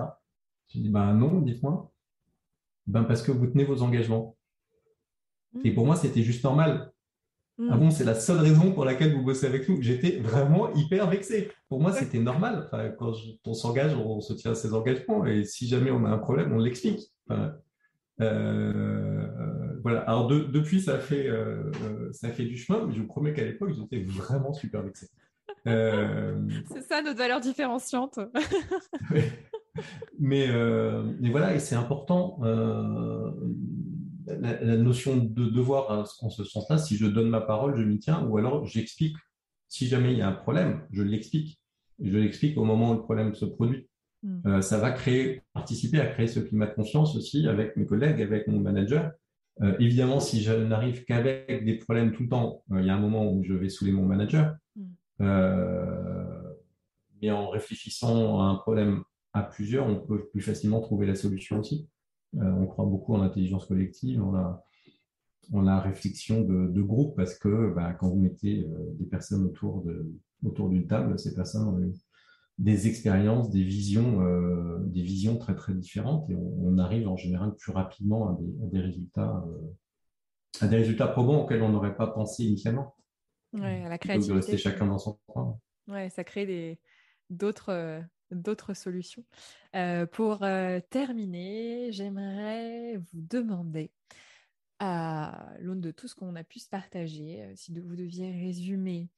J'ai 0.68 0.80
dit, 0.80 0.88
ben 0.88 1.14
non, 1.14 1.42
dites-moi. 1.42 1.92
Ben 2.86 3.04
parce 3.04 3.22
que 3.22 3.32
vous 3.32 3.46
tenez 3.46 3.64
vos 3.64 3.82
engagements. 3.82 4.36
Et 5.64 5.72
pour 5.74 5.84
moi, 5.84 5.96
c'était 5.96 6.22
juste 6.22 6.42
normal. 6.42 6.91
Ah 7.70 7.76
bon, 7.76 7.90
c'est 7.90 8.04
la 8.04 8.14
seule 8.14 8.38
raison 8.38 8.72
pour 8.72 8.84
laquelle 8.84 9.14
vous 9.14 9.22
bossez 9.22 9.46
avec 9.46 9.68
nous. 9.68 9.80
J'étais 9.82 10.18
vraiment 10.18 10.72
hyper 10.74 11.08
vexé. 11.08 11.50
Pour 11.68 11.80
moi, 11.80 11.92
c'était 11.92 12.18
normal. 12.18 12.68
quand 12.98 13.12
on 13.46 13.54
s'engage, 13.54 13.94
on 13.94 14.20
se 14.20 14.32
tient 14.32 14.52
à 14.52 14.54
ses 14.54 14.72
engagements. 14.74 15.26
Et 15.26 15.44
si 15.44 15.68
jamais 15.68 15.90
on 15.90 16.04
a 16.04 16.08
un 16.08 16.18
problème, 16.18 16.52
on 16.52 16.58
l'explique. 16.58 17.12
Euh, 18.20 19.26
voilà. 19.82 20.00
Alors 20.00 20.26
depuis, 20.28 20.80
ça 20.80 20.98
fait, 20.98 21.28
euh, 21.28 21.70
ça 22.12 22.30
fait 22.30 22.44
du 22.44 22.56
chemin. 22.56 22.86
Mais 22.86 22.94
je 22.94 23.00
vous 23.00 23.06
promets 23.06 23.32
qu'à 23.34 23.44
l'époque, 23.44 23.72
j'étais 23.74 24.02
vraiment 24.02 24.52
super 24.52 24.82
vexé. 24.82 25.08
Euh, 25.68 26.40
c'est 26.72 26.82
ça 26.82 27.02
notre 27.02 27.18
valeur 27.18 27.40
différenciante. 27.40 28.18
mais, 30.18 30.48
mais 31.20 31.30
voilà, 31.30 31.54
et 31.54 31.58
c'est 31.58 31.76
important 31.76 32.40
la, 34.40 34.76
notion 34.76 35.16
de 35.16 35.46
devoir 35.46 35.90
hein, 35.90 36.04
en 36.20 36.30
ce 36.30 36.44
sens-là, 36.44 36.78
si 36.78 36.96
je 36.96 37.06
donne 37.06 37.28
ma 37.28 37.40
parole, 37.40 37.76
je 37.76 37.82
m'y 37.82 37.98
tiens, 37.98 38.24
ou 38.26 38.38
alors 38.38 38.66
j'explique. 38.66 39.16
Si 39.68 39.86
jamais 39.86 40.12
il 40.12 40.18
y 40.18 40.22
a 40.22 40.28
un 40.28 40.32
problème, 40.32 40.86
je 40.90 41.02
l'explique. 41.02 41.58
Je 42.02 42.18
l'explique 42.18 42.58
au 42.58 42.64
moment 42.64 42.90
où 42.90 42.94
le 42.94 43.02
problème 43.02 43.34
se 43.34 43.44
produit. 43.44 43.88
Hmm. 44.22 44.40
Euh, 44.46 44.60
ça 44.60 44.78
va 44.78 44.92
créer, 44.92 45.42
participer 45.52 46.00
à 46.00 46.06
créer 46.06 46.28
ce 46.28 46.40
climat 46.40 46.66
de 46.66 46.74
confiance 46.74 47.16
aussi 47.16 47.48
avec 47.48 47.76
mes 47.76 47.86
collègues, 47.86 48.20
avec 48.20 48.48
mon 48.48 48.60
manager. 48.60 49.12
Euh, 49.62 49.74
évidemment, 49.78 50.20
si 50.20 50.42
je 50.42 50.52
n'arrive 50.52 51.04
qu'avec 51.04 51.64
des 51.64 51.76
problèmes 51.76 52.12
tout 52.12 52.24
le 52.24 52.28
temps, 52.28 52.62
euh, 52.72 52.80
il 52.80 52.86
y 52.86 52.90
a 52.90 52.94
un 52.94 53.00
moment 53.00 53.30
où 53.30 53.44
je 53.44 53.54
vais 53.54 53.68
saouler 53.68 53.92
mon 53.92 54.04
manager. 54.04 54.56
Mais 55.18 55.28
en 57.30 57.50
réfléchissant 57.50 58.40
à 58.40 58.44
un 58.44 58.56
problème 58.56 59.04
à 59.32 59.42
plusieurs, 59.42 59.86
on 59.86 59.96
peut 59.96 60.28
plus 60.32 60.40
facilement 60.40 60.80
trouver 60.80 61.06
la 61.06 61.14
solution 61.14 61.60
aussi. 61.60 61.88
Euh, 62.36 62.50
on 62.52 62.66
croit 62.66 62.86
beaucoup 62.86 63.14
en 63.14 63.18
l'intelligence 63.18 63.66
collective, 63.66 64.22
en 64.22 64.32
la, 64.32 64.64
la 65.52 65.80
réflexion 65.80 66.42
de, 66.42 66.80
groupe, 66.80 67.16
parce 67.16 67.38
que 67.38 67.72
bah, 67.74 67.92
quand 67.92 68.08
vous 68.08 68.20
mettez 68.20 68.64
euh, 68.64 68.94
des 68.98 69.06
personnes 69.06 69.44
autour 69.44 69.84
autour 70.42 70.68
d'une 70.70 70.86
table, 70.86 71.18
ces 71.18 71.34
personnes 71.34 71.68
ont 71.68 71.92
des 72.58 72.88
expériences, 72.88 73.50
des 73.50 73.62
visions, 73.62 74.22
euh, 74.22 74.78
des 74.86 75.02
visions 75.02 75.36
très 75.36 75.54
très 75.54 75.74
différentes, 75.74 76.28
et 76.30 76.34
on, 76.34 76.78
arrive 76.78 77.08
en 77.08 77.16
général 77.16 77.54
plus 77.54 77.72
rapidement 77.72 78.30
à 78.30 78.38
des, 78.72 78.80
résultats, 78.80 79.44
à 80.60 80.66
des 80.66 80.76
résultats 80.76 81.06
probants 81.06 81.44
auxquels 81.44 81.62
on 81.62 81.68
n'aurait 81.68 81.96
pas 81.96 82.06
pensé 82.06 82.44
initialement. 82.44 82.96
Ouais, 83.52 83.84
à 83.84 83.88
la 83.90 83.98
créativité. 83.98 84.30
de 84.32 84.36
rester 84.36 84.56
chacun 84.56 84.86
dans 84.86 84.98
son 84.98 85.18
coin. 85.26 85.58
Ouais, 85.86 86.08
ça 86.08 86.24
crée 86.24 86.46
des 86.46 86.80
d'autres 87.28 88.02
d'autres 88.34 88.74
solutions. 88.74 89.24
Euh, 89.74 90.06
pour 90.06 90.42
euh, 90.42 90.80
terminer, 90.90 91.92
j'aimerais 91.92 92.96
vous 92.96 93.20
demander, 93.20 93.90
à 94.78 95.52
l'aune 95.60 95.80
de 95.80 95.92
tout 95.92 96.08
ce 96.08 96.14
qu'on 96.14 96.34
a 96.34 96.42
pu 96.42 96.58
se 96.58 96.68
partager, 96.68 97.42
euh, 97.42 97.52
si 97.54 97.72
vous 97.72 97.94
deviez 97.94 98.32
résumer 98.32 99.08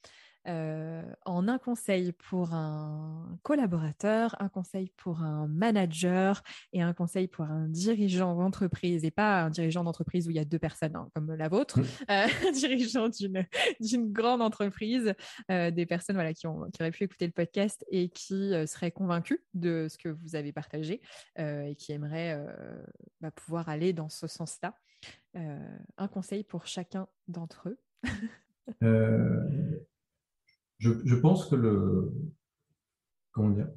euh, 0.47 1.03
en 1.25 1.49
un 1.49 1.59
conseil 1.59 2.13
pour 2.13 2.53
un 2.53 3.39
collaborateur, 3.43 4.37
un 4.41 4.51
conseil 4.51 4.91
pour 4.97 5.23
un 5.23 5.47
manager 5.49 6.43
et 6.73 6.83
un 6.83 6.93
conseil 6.93 7.29
pour 7.29 7.47
un 7.47 7.67
dirigeant 7.69 8.35
d'entreprise 8.35 9.05
et 9.05 9.11
pas 9.11 9.43
un 9.43 9.51
dirigeant 9.51 9.85
d'entreprise 9.85 10.27
où 10.27 10.31
il 10.31 10.37
y 10.37 10.41
a 10.41 10.45
deux 10.45 10.59
personnes 10.59 10.97
hein, 10.97 11.09
comme 11.15 11.35
la 11.35 11.49
vôtre, 11.49 11.81
mmh. 11.81 11.85
euh, 12.11 12.27
un 12.49 12.53
dirigeant 12.53 13.09
d'une 13.09 14.13
grande 14.13 14.43
entreprise, 14.43 15.15
euh, 15.51 15.71
des 15.71 15.87
personnes 15.87 16.17
voilà, 16.17 16.35
qui, 16.35 16.47
ont, 16.47 16.71
qui 16.71 16.83
auraient 16.83 16.91
pu 16.91 17.05
écouter 17.05 17.27
le 17.27 17.33
podcast 17.33 17.85
et 17.91 18.11
qui 18.11 18.53
seraient 18.67 18.93
convaincus 18.93 19.39
de 19.55 19.87
ce 19.89 19.97
que 19.97 20.11
vous 20.11 20.37
avez 20.37 20.53
partagé 20.53 21.01
et 21.37 21.75
qui 21.77 21.93
aimeraient 21.93 22.39
bah, 23.21 23.31
pouvoir 23.31 23.69
aller 23.69 23.93
dans 23.93 24.09
ce 24.09 24.27
sens-là. 24.27 24.75
un 25.35 26.09
conseil 26.09 26.45
pour 26.45 26.67
chacun 26.67 27.09
d'entre 27.29 27.69
eux. 27.69 27.79
Je, 30.79 31.15
pense 31.15 31.47
que 31.47 31.57
le. 31.57 32.13
Comment 33.33 33.51
dire 33.51 33.69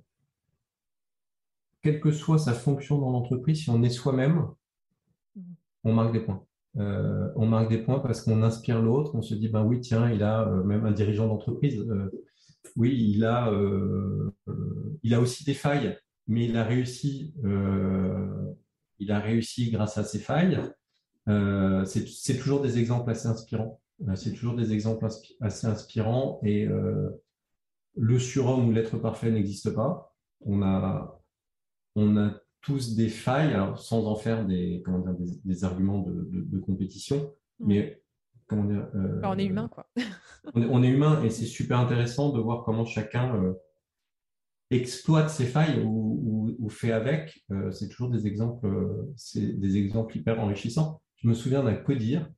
Quelle 1.82 2.00
que 2.00 2.12
soit 2.12 2.38
sa 2.38 2.54
fonction 2.54 3.00
dans 3.00 3.12
l'entreprise, 3.12 3.64
si 3.64 3.70
on 3.70 3.82
est 3.84 3.90
soi-même, 3.90 4.48
on 5.84 5.94
marque 5.94 6.14
des 6.14 6.20
points. 6.20 6.44
Euh, 6.78 7.32
on 7.36 7.48
marque 7.48 7.70
des 7.70 7.80
points 7.80 8.00
parce 8.00 8.22
qu'on 8.22 8.44
inspire 8.44 8.82
l'autre, 8.82 9.16
on 9.16 9.22
se 9.22 9.34
dit, 9.34 9.50
ben 9.50 9.64
oui, 9.64 9.82
tiens, 9.82 10.12
il 10.12 10.22
a 10.22 10.48
euh, 10.48 10.64
même 10.64 10.86
un 10.86 10.92
dirigeant 10.92 11.28
d'entreprise, 11.28 11.80
euh, 11.80 12.12
oui, 12.76 12.96
il 13.16 13.26
a, 13.26 13.52
aussi 15.20 15.44
des 15.44 15.56
failles, 15.56 15.98
mais 16.28 16.46
il 16.46 16.58
a 16.58 16.64
réussi, 16.64 17.34
il 19.00 19.12
a 19.12 19.20
réussi 19.20 19.72
grâce 19.72 19.98
à 19.98 20.04
ses 20.04 20.20
failles. 20.20 20.62
c'est 21.26 22.38
toujours 22.38 22.62
des 22.62 22.78
exemples 22.78 23.10
assez 23.10 23.28
inspirants. 23.28 23.82
Euh, 24.08 24.16
c'est 24.16 24.34
toujours 24.34 24.56
des 24.56 24.74
exemples 24.74 25.08
assez 25.42 25.68
inspirants 25.68 26.40
et 26.44 26.68
euh, 26.68 27.10
le 27.96 28.20
surhomme 28.20 28.68
ou 28.68 28.72
l'être 28.72 28.98
parfait 28.98 29.32
n'existe 29.32 29.72
pas. 29.72 30.16
On 30.42 30.62
a, 30.62 31.20
on 31.96 32.18
a 32.18 32.40
tous 32.62 32.96
des 32.96 33.10
failles, 33.10 33.58
sans 33.78 34.06
en 34.06 34.16
faire 34.16 34.46
des, 34.46 34.82
comment 34.86 35.00
dire, 35.00 35.16
des, 35.44 35.64
arguments 35.64 36.04
de, 36.04 36.60
compétition, 36.60 37.34
mm. 37.60 37.68
mais 37.68 38.04
comment 38.46 38.66
dire, 38.66 38.88
euh, 38.96 39.22
on 39.24 39.38
est 39.38 39.46
humain, 39.46 39.68
quoi. 39.68 39.90
on, 40.54 40.84
est, 40.84 40.90
humain 40.90 41.24
et 41.24 41.30
c'est 41.30 41.46
super 41.46 41.80
intéressant 41.80 42.32
de 42.32 42.40
voir 42.40 42.64
comment 42.64 42.86
chacun 42.86 43.56
exploite 44.70 45.30
ses 45.30 45.46
failles 45.46 45.82
ou, 45.84 46.56
ou, 46.60 46.70
fait 46.70 46.92
avec. 46.92 47.46
c'est 47.72 47.90
toujours 47.90 48.10
des 48.10 48.28
exemples, 48.28 48.68
c'est 49.16 49.60
des 49.60 49.78
exemples 49.78 50.18
hyper 50.18 50.40
enrichissants. 50.40 51.02
Je 51.16 51.28
me 51.28 51.34
souviens 51.34 51.64
d'un 51.64 51.76
codir 51.76 52.30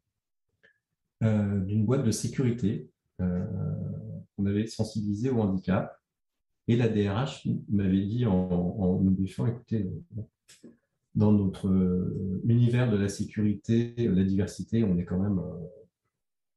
euh, 1.21 1.59
d'une 1.59 1.85
boîte 1.85 2.05
de 2.05 2.11
sécurité 2.11 2.89
euh, 3.19 3.45
qu'on 4.37 4.45
avait 4.45 4.67
sensibilisé 4.67 5.29
au 5.29 5.41
handicap. 5.41 5.99
Et 6.69 6.77
la 6.77 6.87
DRH 6.87 7.45
m'avait 7.67 8.05
dit 8.05 8.25
en, 8.25 9.01
nous 9.01 9.25
écoutez, 9.25 9.89
dans 11.15 11.33
notre 11.33 11.67
euh, 11.67 12.41
univers 12.45 12.89
de 12.89 12.95
la 12.95 13.09
sécurité, 13.09 13.95
la 13.97 14.23
diversité, 14.23 14.85
on 14.85 14.97
est 14.97 15.03
quand 15.03 15.19
même, 15.19 15.41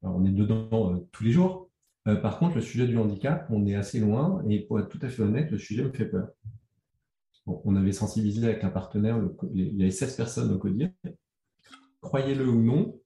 on 0.02 0.24
est 0.24 0.30
dedans 0.30 1.08
tous 1.10 1.24
les 1.24 1.32
jours. 1.32 1.68
par 2.04 2.38
contre, 2.38 2.56
le 2.56 2.60
sujet 2.60 2.86
du 2.86 2.96
handicap, 2.98 3.48
on 3.50 3.66
est 3.66 3.74
assez 3.74 3.98
loin 3.98 4.44
et 4.48 4.60
pour 4.60 4.78
être 4.78 4.88
tout 4.88 5.00
à 5.02 5.08
fait 5.08 5.22
honnête, 5.22 5.50
le 5.50 5.58
sujet 5.58 5.82
me 5.82 5.90
fait 5.90 6.06
peur. 6.06 6.28
on 7.46 7.74
avait 7.74 7.90
sensibilisé 7.90 8.46
avec 8.46 8.62
un 8.62 8.70
partenaire, 8.70 9.20
il 9.54 9.76
y 9.76 9.82
avait 9.82 9.90
16 9.90 10.14
personnes 10.14 10.52
au 10.52 10.58
CODIR. 10.58 10.90
Croyez-le 12.00 12.48
ou 12.48 12.62
non, 12.62 13.01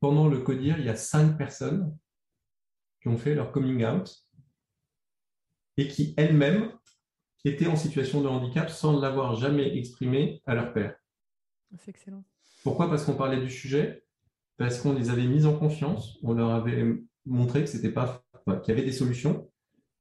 pendant 0.00 0.28
le 0.28 0.38
CODIR, 0.38 0.78
il 0.78 0.86
y 0.86 0.88
a 0.88 0.96
cinq 0.96 1.36
personnes 1.36 1.96
qui 3.00 3.08
ont 3.08 3.18
fait 3.18 3.34
leur 3.34 3.52
coming 3.52 3.84
out 3.84 4.26
et 5.76 5.88
qui 5.88 6.14
elles-mêmes 6.16 6.72
étaient 7.44 7.66
en 7.66 7.76
situation 7.76 8.20
de 8.20 8.28
handicap 8.28 8.68
sans 8.68 9.00
l'avoir 9.00 9.36
jamais 9.36 9.76
exprimé 9.78 10.42
à 10.46 10.54
leur 10.54 10.72
père. 10.72 10.96
C'est 11.78 11.90
excellent. 11.90 12.24
Pourquoi? 12.62 12.88
Parce 12.88 13.04
qu'on 13.04 13.14
parlait 13.14 13.40
du 13.40 13.50
sujet, 13.50 14.04
parce 14.56 14.80
qu'on 14.80 14.92
les 14.92 15.08
avait 15.08 15.26
mis 15.26 15.46
en 15.46 15.56
confiance, 15.56 16.18
on 16.22 16.34
leur 16.34 16.50
avait 16.50 16.84
montré 17.24 17.62
que 17.62 17.70
c'était 17.70 17.92
pas, 17.92 18.24
qu'il 18.62 18.74
y 18.74 18.78
avait 18.78 18.84
des 18.84 18.92
solutions, 18.92 19.50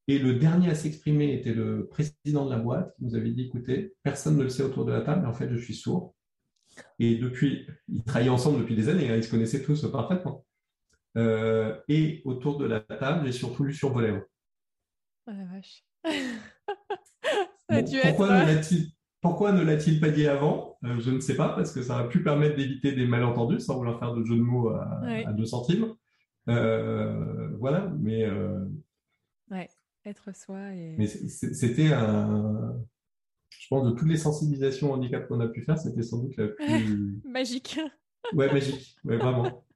Et 0.07 0.17
le 0.17 0.33
dernier 0.33 0.69
à 0.69 0.75
s'exprimer 0.75 1.33
était 1.33 1.53
le 1.53 1.87
président 1.87 2.45
de 2.45 2.49
la 2.49 2.57
boîte 2.57 2.95
qui 2.95 3.05
nous 3.05 3.15
avait 3.15 3.29
dit, 3.29 3.43
écoutez, 3.43 3.95
personne 4.01 4.37
ne 4.37 4.43
le 4.43 4.49
sait 4.49 4.63
autour 4.63 4.83
de 4.83 4.91
la 4.91 5.01
table, 5.01 5.21
mais 5.21 5.27
en 5.27 5.33
fait, 5.33 5.49
je 5.49 5.57
suis 5.57 5.75
sourd. 5.75 6.15
Et 6.99 7.15
depuis, 7.15 7.67
ils 7.87 8.03
travaillaient 8.03 8.29
ensemble 8.29 8.59
depuis 8.59 8.75
des 8.75 8.89
années, 8.89 9.09
hein, 9.09 9.15
ils 9.15 9.23
se 9.23 9.31
connaissaient 9.31 9.63
tous 9.63 9.89
parfaitement. 9.91 10.45
Euh, 11.17 11.75
et 11.87 12.21
autour 12.25 12.57
de 12.57 12.65
la 12.65 12.79
table, 12.79 13.25
j'ai 13.25 13.31
surtout 13.31 13.63
lu 13.63 13.73
sur 13.73 13.91
vos 13.91 14.01
lèvres. 14.01 14.23
Oh 15.27 15.31
la 15.31 15.45
vache. 15.45 15.83
pourquoi, 19.21 19.51
ne 19.51 19.63
l'a-t-il 19.63 19.99
pas 19.99 20.09
dit 20.09 20.27
avant? 20.27 20.77
Euh, 20.83 20.99
Je 20.99 21.11
ne 21.11 21.19
sais 21.19 21.35
pas, 21.35 21.49
parce 21.49 21.71
que 21.71 21.81
ça 21.81 21.95
aurait 21.95 22.09
pu 22.09 22.23
permettre 22.23 22.55
d'éviter 22.55 22.91
des 22.91 23.05
malentendus 23.07 23.59
sans 23.59 23.77
vouloir 23.77 23.99
faire 23.99 24.13
de 24.13 24.23
jeu 24.23 24.35
de 24.35 24.41
mots 24.41 24.69
à, 24.69 25.33
deux 25.33 25.45
centimes. 25.45 25.93
Euh, 26.47 27.49
voilà, 27.59 27.91
mais. 27.99 28.29
Ouais, 29.51 29.69
être 30.05 30.35
soi. 30.35 30.73
Et... 30.73 30.95
Mais 30.97 31.07
c'était 31.07 31.91
un. 31.91 32.75
Je 33.49 33.67
pense 33.69 33.85
de 33.85 33.91
toutes 33.91 34.09
les 34.09 34.17
sensibilisations 34.17 34.91
au 34.91 34.95
handicap 34.95 35.27
qu'on 35.27 35.39
a 35.39 35.47
pu 35.47 35.61
faire, 35.61 35.77
c'était 35.77 36.03
sans 36.03 36.23
doute 36.23 36.37
la 36.37 36.47
plus. 36.47 37.19
magique. 37.25 37.79
ouais, 38.33 38.51
magique, 38.51 38.95
ouais, 39.03 39.17
vraiment. 39.17 39.65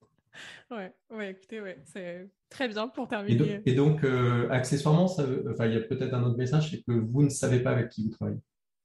Ouais, 0.71 0.91
ouais, 1.11 1.31
écoutez, 1.31 1.61
ouais, 1.61 1.77
c'est 1.85 2.27
très 2.49 2.67
bien 2.67 2.87
pour 2.87 3.07
terminer. 3.07 3.61
Et 3.67 3.75
donc, 3.75 4.03
euh, 4.03 4.49
accessoirement, 4.49 5.07
ça 5.07 5.23
enfin, 5.51 5.67
il 5.67 5.73
y 5.73 5.77
a 5.77 5.81
peut-être 5.81 6.13
un 6.15 6.23
autre 6.23 6.37
message, 6.37 6.71
c'est 6.71 6.81
que 6.81 6.91
vous 6.91 7.21
ne 7.21 7.29
savez 7.29 7.59
pas 7.59 7.69
avec 7.69 7.89
qui 7.89 8.03
vous 8.03 8.09
travaillez. 8.09 8.39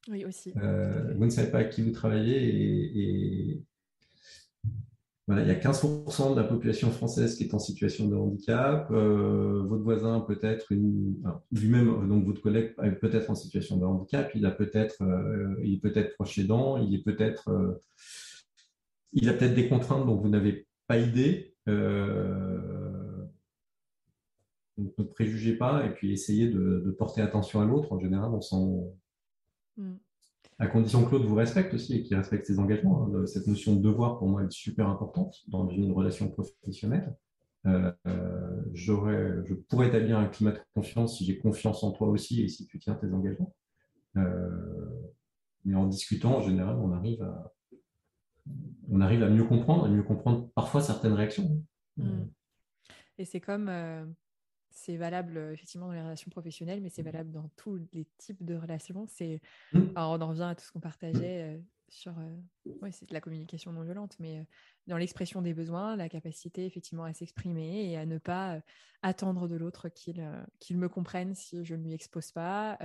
Oui, 0.09 0.25
aussi. 0.25 0.53
Euh, 0.63 1.15
vous 1.15 1.25
ne 1.25 1.31
savez 1.31 1.51
pas 1.51 1.59
avec 1.59 1.71
qui 1.71 1.83
vous 1.83 1.91
travaillez 1.91 2.45
et, 2.45 3.63
voilà, 5.29 5.43
il 5.43 5.49
y 5.49 5.51
a 5.51 5.55
15% 5.55 6.35
de 6.35 6.41
la 6.41 6.45
population 6.45 6.91
française 6.91 7.37
qui 7.37 7.45
est 7.45 7.55
en 7.55 7.61
situation 7.61 8.09
de 8.09 8.17
handicap. 8.17 8.91
Euh, 8.91 9.63
votre 9.63 9.85
voisin 9.85 10.19
peut-être 10.21 10.67
lui-même, 10.71 12.09
donc 12.09 12.25
votre 12.25 12.41
collègue 12.41 12.75
peut-être 13.01 13.31
en 13.31 13.37
situation 13.37 13.77
de 13.77 13.85
handicap. 13.85 14.31
Il 14.35 14.45
a 14.47 14.51
peut-être, 14.51 14.97
il 15.63 15.75
est 15.75 15.81
peut-être 15.81 16.15
proche 16.15 16.39
aidant. 16.39 16.79
Il 16.79 16.95
est 16.95 17.05
peut-être, 17.05 17.79
il 19.13 19.29
a 19.29 19.35
peut-être 19.35 19.55
des 19.55 19.69
contraintes 19.69 20.07
dont 20.07 20.17
vous 20.17 20.29
n'avez 20.29 20.67
pas 20.89 20.99
idée. 20.99 21.55
Euh, 21.69 23.27
ne 24.79 25.05
préjugez 25.05 25.57
pas 25.57 25.85
et 25.85 25.91
puis 25.91 26.13
essayez 26.13 26.49
de, 26.49 26.95
porter 26.99 27.21
attention 27.21 27.61
à 27.61 27.65
l'autre. 27.65 27.93
En 27.93 27.99
général, 27.99 28.31
on 28.33 28.41
s'en. 28.41 28.95
Mm. 29.77 29.95
À 30.59 30.67
condition 30.67 31.05
que 31.05 31.13
l'autre 31.13 31.27
vous 31.27 31.37
respecte 31.37 31.73
aussi 31.75 31.95
et 31.95 32.03
qu'il 32.03 32.17
respecte 32.17 32.47
ses 32.47 32.59
engagements. 32.59 33.07
Hein. 33.07 33.27
Cette 33.27 33.47
notion 33.47 33.77
de 33.77 33.81
devoir, 33.81 34.19
pour 34.19 34.29
moi, 34.29 34.43
est 34.43 34.51
super 34.51 34.89
importante 34.89 35.37
dans 35.47 35.69
une 35.69 35.93
relation 35.93 36.29
professionnelle. 36.31 37.15
Euh, 37.67 37.93
je 38.73 39.55
pourrais 39.69 39.89
établir 39.89 40.19
un 40.19 40.27
climat 40.27 40.53
de 40.53 40.61
confiance 40.75 41.19
si 41.19 41.25
j'ai 41.25 41.39
confiance 41.39 41.83
en 41.85 41.93
toi 41.93 42.09
aussi 42.09 42.43
et 42.43 42.49
si 42.49 42.67
tu 42.67 42.79
tiens 42.79 42.95
tes 42.95 43.13
engagements. 43.13 43.55
Euh, 44.17 44.51
mais 45.65 45.75
en 45.75 45.87
discutant, 45.87 46.37
en 46.39 46.41
général, 46.41 46.77
on 46.77 46.93
arrive 46.93 47.23
à, 49.23 49.29
mieux 49.29 49.45
comprendre, 49.45 49.85
à 49.85 49.89
mieux 49.89 50.03
comprendre 50.03 50.51
parfois 50.55 50.81
certaines 50.81 51.13
réactions. 51.13 51.63
Mm. 51.97 52.25
Et 53.19 53.25
c'est 53.25 53.41
comme, 53.41 53.69
euh, 53.69 54.05
c'est 54.79 54.97
valable 54.97 55.37
euh, 55.37 55.53
effectivement 55.53 55.87
dans 55.87 55.93
les 55.93 56.03
relations 56.03 56.31
professionnelles, 56.31 56.81
mais 56.81 56.89
c'est 56.89 57.03
valable 57.03 57.31
dans 57.31 57.49
tous 57.57 57.81
les 57.93 58.07
types 58.19 58.45
de 58.45 58.55
relations. 58.55 59.07
C'est, 59.09 59.41
mm. 59.73 59.91
on 59.97 60.21
en 60.21 60.29
revient 60.29 60.43
à 60.43 60.55
tout 60.55 60.65
ce 60.65 60.73
qu'on 60.73 60.81
partageait 60.81 61.57
euh, 61.57 61.59
sur, 61.89 62.15
c'est 62.91 63.09
de 63.09 63.15
la 63.15 63.21
communication 63.21 63.73
non 63.73 63.83
violente, 63.83 64.17
mais 64.19 64.47
dans 64.87 64.99
l'expression 64.99 65.41
des 65.41 65.55
besoins, 65.55 65.97
la 65.97 66.11
capacité 66.11 66.67
effectivement 66.67 67.05
à 67.05 67.15
s'exprimer 67.15 67.91
et 67.91 67.97
à 67.97 68.05
ne 68.05 68.19
pas 68.19 68.61
attendre 69.01 69.49
de 69.49 69.57
l'autre 69.57 69.89
qu'il 69.89 70.23
qu'il 70.59 70.77
me 70.77 70.91
comprenne 70.91 71.35
si 71.35 71.65
je 71.65 71.75
ne 71.75 71.83
lui 71.85 71.95
expose 71.95 72.31
pas, 72.31 72.79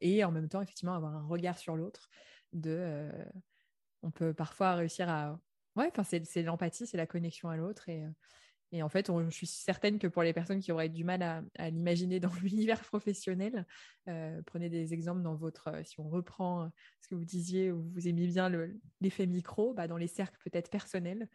et 0.00 0.24
en 0.24 0.32
même 0.32 0.48
temps 0.48 0.62
effectivement 0.62 0.94
avoir 0.94 1.14
un 1.14 1.26
regard 1.26 1.58
sur 1.58 1.76
l'autre 1.76 2.08
de 2.54 3.10
on 4.02 4.10
peut 4.10 4.34
parfois 4.34 4.74
réussir 4.74 5.08
à. 5.08 5.38
Ouais, 5.76 5.90
enfin, 5.96 6.02
c'est 6.04 6.42
l'empathie, 6.42 6.86
c'est 6.86 6.96
la 6.96 7.06
connexion 7.06 7.48
à 7.48 7.56
l'autre. 7.56 7.88
Et, 7.88 8.04
euh, 8.04 8.10
et, 8.72 8.82
en 8.82 8.88
fait, 8.88 9.10
je 9.10 9.30
suis 9.30 9.46
certaine 9.46 9.98
que 9.98 10.06
pour 10.06 10.22
les 10.22 10.32
personnes 10.32 10.60
qui 10.60 10.72
auraient 10.72 10.88
du 10.88 11.04
mal 11.04 11.22
à, 11.56 11.70
l'imaginer 11.70 12.20
dans 12.20 12.30
l'univers 12.42 12.80
professionnel, 12.80 13.66
euh, 14.08 14.40
prenez 14.46 14.68
des 14.68 14.92
exemples 14.94 15.22
dans 15.22 15.34
votre. 15.34 15.68
Euh, 15.68 15.82
si 15.84 15.98
on 16.00 16.08
reprend 16.08 16.70
ce 17.00 17.08
que 17.08 17.14
vous 17.14 17.24
disiez, 17.24 17.72
où 17.72 17.82
vous 17.94 18.08
aimiez 18.08 18.26
bien 18.26 18.50
l'effet 19.00 19.26
micro, 19.26 19.74
bah, 19.74 19.88
dans 19.88 19.96
les 19.96 20.06
cercles 20.06 20.38
peut-être 20.44 20.70
personnels, 20.70 21.28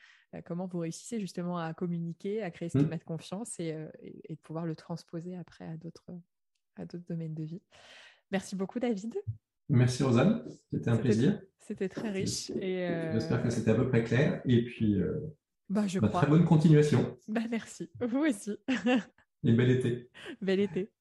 comment 0.45 0.65
vous 0.65 0.79
réussissez 0.79 1.19
justement 1.19 1.57
à 1.57 1.73
communiquer, 1.73 2.43
à 2.43 2.51
créer 2.51 2.69
ce 2.69 2.77
mmh. 2.77 2.81
climat 2.81 2.97
de 2.97 3.03
confiance 3.03 3.59
et, 3.59 3.75
et, 4.01 4.35
de 4.35 4.39
pouvoir 4.41 4.65
le 4.65 4.75
transposer 4.75 5.35
après 5.35 5.65
à 5.65 5.77
d'autres 5.77 7.07
domaines 7.07 7.33
de 7.33 7.43
vie. 7.43 7.61
Merci 8.31 8.55
beaucoup, 8.55 8.79
David. 8.79 9.15
Merci 9.69 10.03
Rosanne, 10.03 10.43
c'était 10.71 10.89
un 10.89 10.97
plaisir. 10.97 11.39
C'était 11.59 11.89
très 11.89 12.11
riche. 12.11 12.51
Et 12.61 12.87
euh, 12.87 13.11
J'espère 13.13 13.41
que 13.41 13.49
c'était 13.49 13.71
à 13.71 13.75
peu 13.75 13.89
près 13.89 14.03
clair. 14.03 14.41
Et 14.45 14.63
puis, 14.65 14.99
euh, 15.01 15.19
bah, 15.69 15.87
je 15.87 15.99
bah, 15.99 16.09
très 16.09 16.27
bonne 16.27 16.45
continuation. 16.45 17.17
Bah, 17.27 17.41
merci. 17.49 17.89
Vous 17.99 18.19
aussi. 18.19 18.57
Et 19.43 19.51
bel 19.51 19.71
été. 19.71 20.09
Bel 20.41 20.59
été. 20.59 20.91